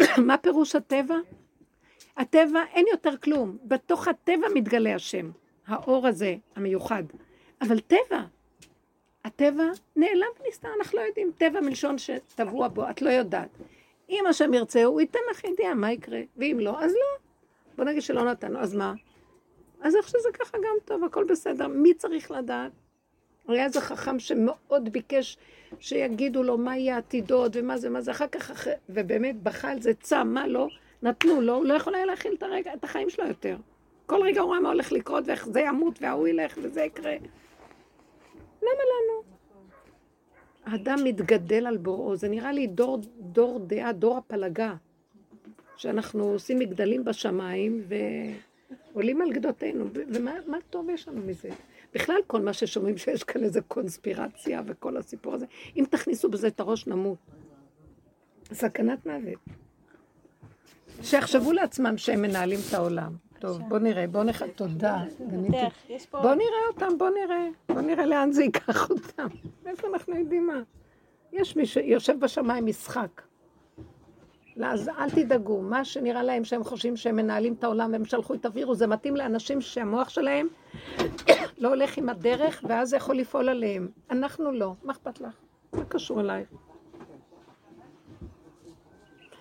מה 0.26 0.38
פירוש 0.38 0.76
הטבע? 0.76 1.16
הטבע, 2.16 2.60
אין 2.74 2.86
יותר 2.90 3.16
כלום. 3.16 3.56
בתוך 3.64 4.08
הטבע 4.08 4.46
מתגלה 4.54 4.94
השם, 4.94 5.30
האור 5.66 6.06
הזה, 6.06 6.34
המיוחד. 6.56 7.02
אבל 7.60 7.80
טבע, 7.80 8.20
הטבע 9.24 9.64
נעלם 9.96 10.26
ונסתר, 10.40 10.68
אנחנו 10.78 10.98
לא 10.98 11.02
יודעים. 11.02 11.30
טבע 11.38 11.60
מלשון 11.60 11.98
שטבוע 11.98 12.68
בו, 12.68 12.90
את 12.90 13.02
לא 13.02 13.10
יודעת. 13.10 13.48
אם 14.10 14.24
השם 14.28 14.54
ירצה, 14.54 14.84
הוא 14.84 15.00
ייתן 15.00 15.18
לך 15.30 15.44
ידיעה 15.44 15.74
מה 15.74 15.92
יקרה, 15.92 16.20
ואם 16.36 16.58
לא, 16.60 16.80
אז 16.80 16.92
לא. 16.92 17.23
בוא 17.76 17.84
נגיד 17.84 18.02
שלא 18.02 18.24
נתנו, 18.24 18.58
אז 18.58 18.74
מה? 18.74 18.92
אז 19.80 19.96
איך 19.96 20.08
שזה 20.08 20.28
ככה 20.32 20.58
גם 20.58 20.76
טוב, 20.84 21.04
הכל 21.04 21.24
בסדר. 21.24 21.66
מי 21.66 21.94
צריך 21.94 22.30
לדעת? 22.30 22.72
היה 23.48 23.64
איזה 23.64 23.80
חכם 23.80 24.18
שמאוד 24.18 24.88
ביקש 24.92 25.38
שיגידו 25.78 26.42
לו 26.42 26.58
מה 26.58 26.76
יהיה 26.76 26.94
העתידות 26.94 27.52
ומה 27.54 27.78
זה, 27.78 27.90
מה 27.90 28.00
זה, 28.00 28.10
אחר 28.10 28.26
כך, 28.26 28.50
אחרי, 28.50 28.72
ובאמת 28.88 29.42
בכה 29.42 29.70
על 29.70 29.82
זה 29.82 29.94
צם, 29.94 30.28
מה 30.34 30.46
לא? 30.46 30.68
נתנו 31.02 31.40
לו, 31.40 31.54
הוא 31.54 31.64
לא 31.64 31.74
יכול 31.74 31.94
היה 31.94 32.06
להכיל 32.06 32.34
את 32.38 32.42
הרגע, 32.42 32.74
את 32.74 32.84
החיים 32.84 33.10
שלו 33.10 33.26
יותר. 33.26 33.56
כל 34.06 34.22
רגע 34.22 34.40
הוא 34.40 34.48
רואה 34.48 34.60
מה 34.60 34.68
הולך 34.68 34.92
לקרות, 34.92 35.24
ואיך 35.26 35.48
זה 35.48 35.60
ימות, 35.60 36.02
וההוא 36.02 36.28
ילך, 36.28 36.58
וזה 36.62 36.82
יקרה. 36.82 37.14
למה 38.62 38.82
לנו? 38.92 39.22
האדם 40.64 40.98
מתגדל 41.04 41.66
על 41.66 41.76
בוראו, 41.76 42.16
זה 42.16 42.28
נראה 42.28 42.52
לי 42.52 42.66
דור, 42.66 43.00
דור 43.20 43.60
דעה, 43.66 43.92
דור 43.92 44.16
הפלגה, 44.16 44.74
שאנחנו 45.76 46.24
עושים 46.24 46.58
מגדלים 46.58 47.04
בשמיים 47.04 47.82
ועולים 48.92 49.22
על 49.22 49.32
גדותינו, 49.32 49.84
ומה 49.92 50.32
מה 50.46 50.58
טוב 50.70 50.90
יש 50.90 51.08
לנו 51.08 51.20
מזה? 51.26 51.48
בכלל 51.94 52.20
כל 52.26 52.40
מה 52.40 52.52
ששומעים 52.52 52.98
שיש 52.98 53.24
כאן 53.24 53.44
איזה 53.44 53.60
קונספירציה 53.60 54.62
וכל 54.66 54.96
הסיפור 54.96 55.34
הזה, 55.34 55.46
אם 55.76 55.84
תכניסו 55.90 56.28
בזה 56.28 56.46
את 56.46 56.60
הראש 56.60 56.86
נמות. 56.86 57.18
סכנת 58.52 59.06
מוות. 59.06 59.38
שיחשבו 61.02 61.52
לעצמם 61.52 61.96
שהם 61.96 62.22
מנהלים 62.22 62.58
את 62.68 62.74
העולם. 62.74 63.12
טוב, 63.38 63.60
בוא 63.68 63.78
נראה, 63.78 64.06
בוא 64.06 64.24
נח... 64.24 64.42
תודה. 64.42 65.02
פה... 66.10 66.20
בוא 66.22 66.34
נראה 66.34 66.66
אותם, 66.72 66.98
בוא 66.98 67.10
נראה. 67.10 67.48
בוא 67.68 67.80
נראה 67.80 68.06
לאן 68.06 68.32
זה 68.32 68.42
ייקח 68.42 68.90
אותם. 68.90 69.26
איפה 69.66 69.88
אנחנו 69.88 70.16
יודעים 70.16 70.46
מה? 70.46 70.62
יש 71.32 71.56
מי 71.56 71.66
שיושב 71.66 72.20
בשמיים 72.20 72.66
משחק. 72.66 73.22
אז 74.62 74.88
אל 74.88 75.10
תדאגו, 75.10 75.62
מה 75.62 75.84
שנראה 75.84 76.22
להם 76.22 76.44
שהם 76.44 76.64
חושבים 76.64 76.96
שהם 76.96 77.16
מנהלים 77.16 77.52
את 77.52 77.64
העולם 77.64 77.92
והם 77.92 78.04
שלחו 78.04 78.34
את 78.34 78.46
הווירוס, 78.46 78.78
זה 78.78 78.86
מתאים 78.86 79.16
לאנשים 79.16 79.60
שהמוח 79.60 80.08
שלהם 80.08 80.46
לא 81.58 81.68
הולך 81.68 81.98
עם 81.98 82.08
הדרך, 82.08 82.64
ואז 82.68 82.88
זה 82.88 82.96
יכול 82.96 83.16
לפעול 83.16 83.48
עליהם. 83.48 83.88
אנחנו 84.10 84.52
לא, 84.52 84.74
מה 84.84 84.92
אכפת 84.92 85.20
לך? 85.20 85.34
מה 85.72 85.84
קשור 85.84 86.20
אלייך? 86.20 86.48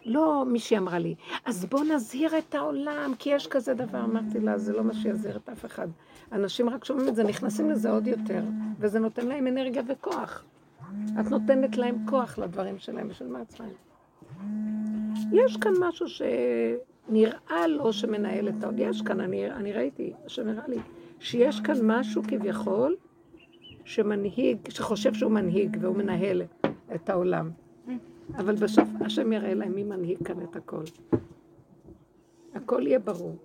לא, 0.05 0.43
מישהי 0.47 0.77
אמרה 0.77 0.99
לי, 0.99 1.15
אז 1.45 1.65
בוא 1.65 1.83
נזהיר 1.83 2.37
את 2.37 2.55
העולם, 2.55 3.13
כי 3.19 3.29
יש 3.29 3.47
כזה 3.47 3.73
דבר. 3.73 4.03
אמרתי 4.03 4.39
לה, 4.39 4.57
זה 4.57 4.73
לא 4.73 4.83
מה 4.83 4.93
שיזהיר 4.93 5.37
את 5.37 5.49
אף 5.49 5.65
אחד. 5.65 5.87
אנשים 6.31 6.69
רק 6.69 6.85
שומעים 6.85 7.07
את 7.07 7.15
זה, 7.15 7.23
נכנסים 7.23 7.69
לזה 7.69 7.91
עוד 7.91 8.07
יותר, 8.07 8.43
וזה 8.79 8.99
נותן 8.99 9.27
להם 9.27 9.47
אנרגיה 9.47 9.83
וכוח. 9.87 10.43
את 11.19 11.25
נותנת 11.25 11.77
להם 11.77 12.05
כוח 12.09 12.37
לדברים 12.37 12.79
שלהם 12.79 13.07
בשביל 13.07 13.29
מעצמם. 13.29 13.92
יש 15.31 15.57
כאן 15.57 15.73
משהו 15.79 16.05
שנראה 16.07 17.67
לו 17.67 17.93
שמנהל 17.93 18.49
את 18.49 18.63
העולם. 18.63 18.79
יש 18.79 19.01
כאן, 19.01 19.19
אני, 19.19 19.51
אני 19.51 19.73
ראיתי, 19.73 20.13
שנראה 20.27 20.67
לי, 20.67 20.77
שיש 21.19 21.59
כאן 21.59 21.75
משהו 21.83 22.23
כביכול 22.27 22.95
שמנהיג, 23.85 24.57
שחושב 24.69 25.13
שהוא 25.13 25.31
מנהיג 25.31 25.77
והוא 25.81 25.95
מנהל 25.95 26.41
את 26.95 27.09
העולם. 27.09 27.51
אבל 28.35 28.55
בסוף 28.55 28.89
השם 29.05 29.33
יראה 29.33 29.53
להם 29.53 29.75
מי 29.75 29.83
מנהיג 29.83 30.17
כאן 30.25 30.41
את 30.43 30.55
הכל. 30.55 30.83
הכל 32.55 32.87
יהיה 32.87 32.99
ברור. 32.99 33.35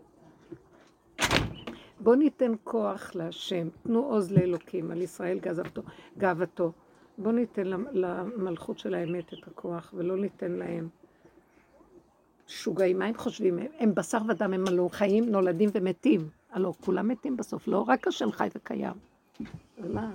בואו 2.00 2.14
ניתן 2.14 2.52
כוח 2.64 3.14
להשם, 3.14 3.68
תנו 3.82 4.04
עוז 4.04 4.32
לאלוקים, 4.32 4.90
על 4.90 5.02
ישראל 5.02 5.38
גאוותו. 5.38 5.82
גאוותו. 6.18 6.72
בואו 7.18 7.34
ניתן 7.34 7.66
למלכות 7.92 8.78
של 8.78 8.94
האמת 8.94 9.32
את 9.32 9.48
הכוח, 9.48 9.94
ולא 9.96 10.16
ניתן 10.16 10.52
להם 10.52 10.88
שוגעים. 12.46 12.98
מה 12.98 13.04
הם 13.04 13.14
חושבים? 13.16 13.58
הם, 13.58 13.66
הם 13.78 13.94
בשר 13.94 14.18
ודם, 14.28 14.54
הם 14.54 14.68
הלא 14.68 14.88
חיים, 14.92 15.24
נולדים 15.28 15.70
ומתים. 15.74 16.28
הלא, 16.50 16.72
כולם 16.80 17.08
מתים 17.08 17.36
בסוף, 17.36 17.68
לא 17.68 17.84
רק 17.88 18.08
השם 18.08 18.32
חי 18.32 18.48
וקיים. 18.56 18.92
ומה? 19.78 20.10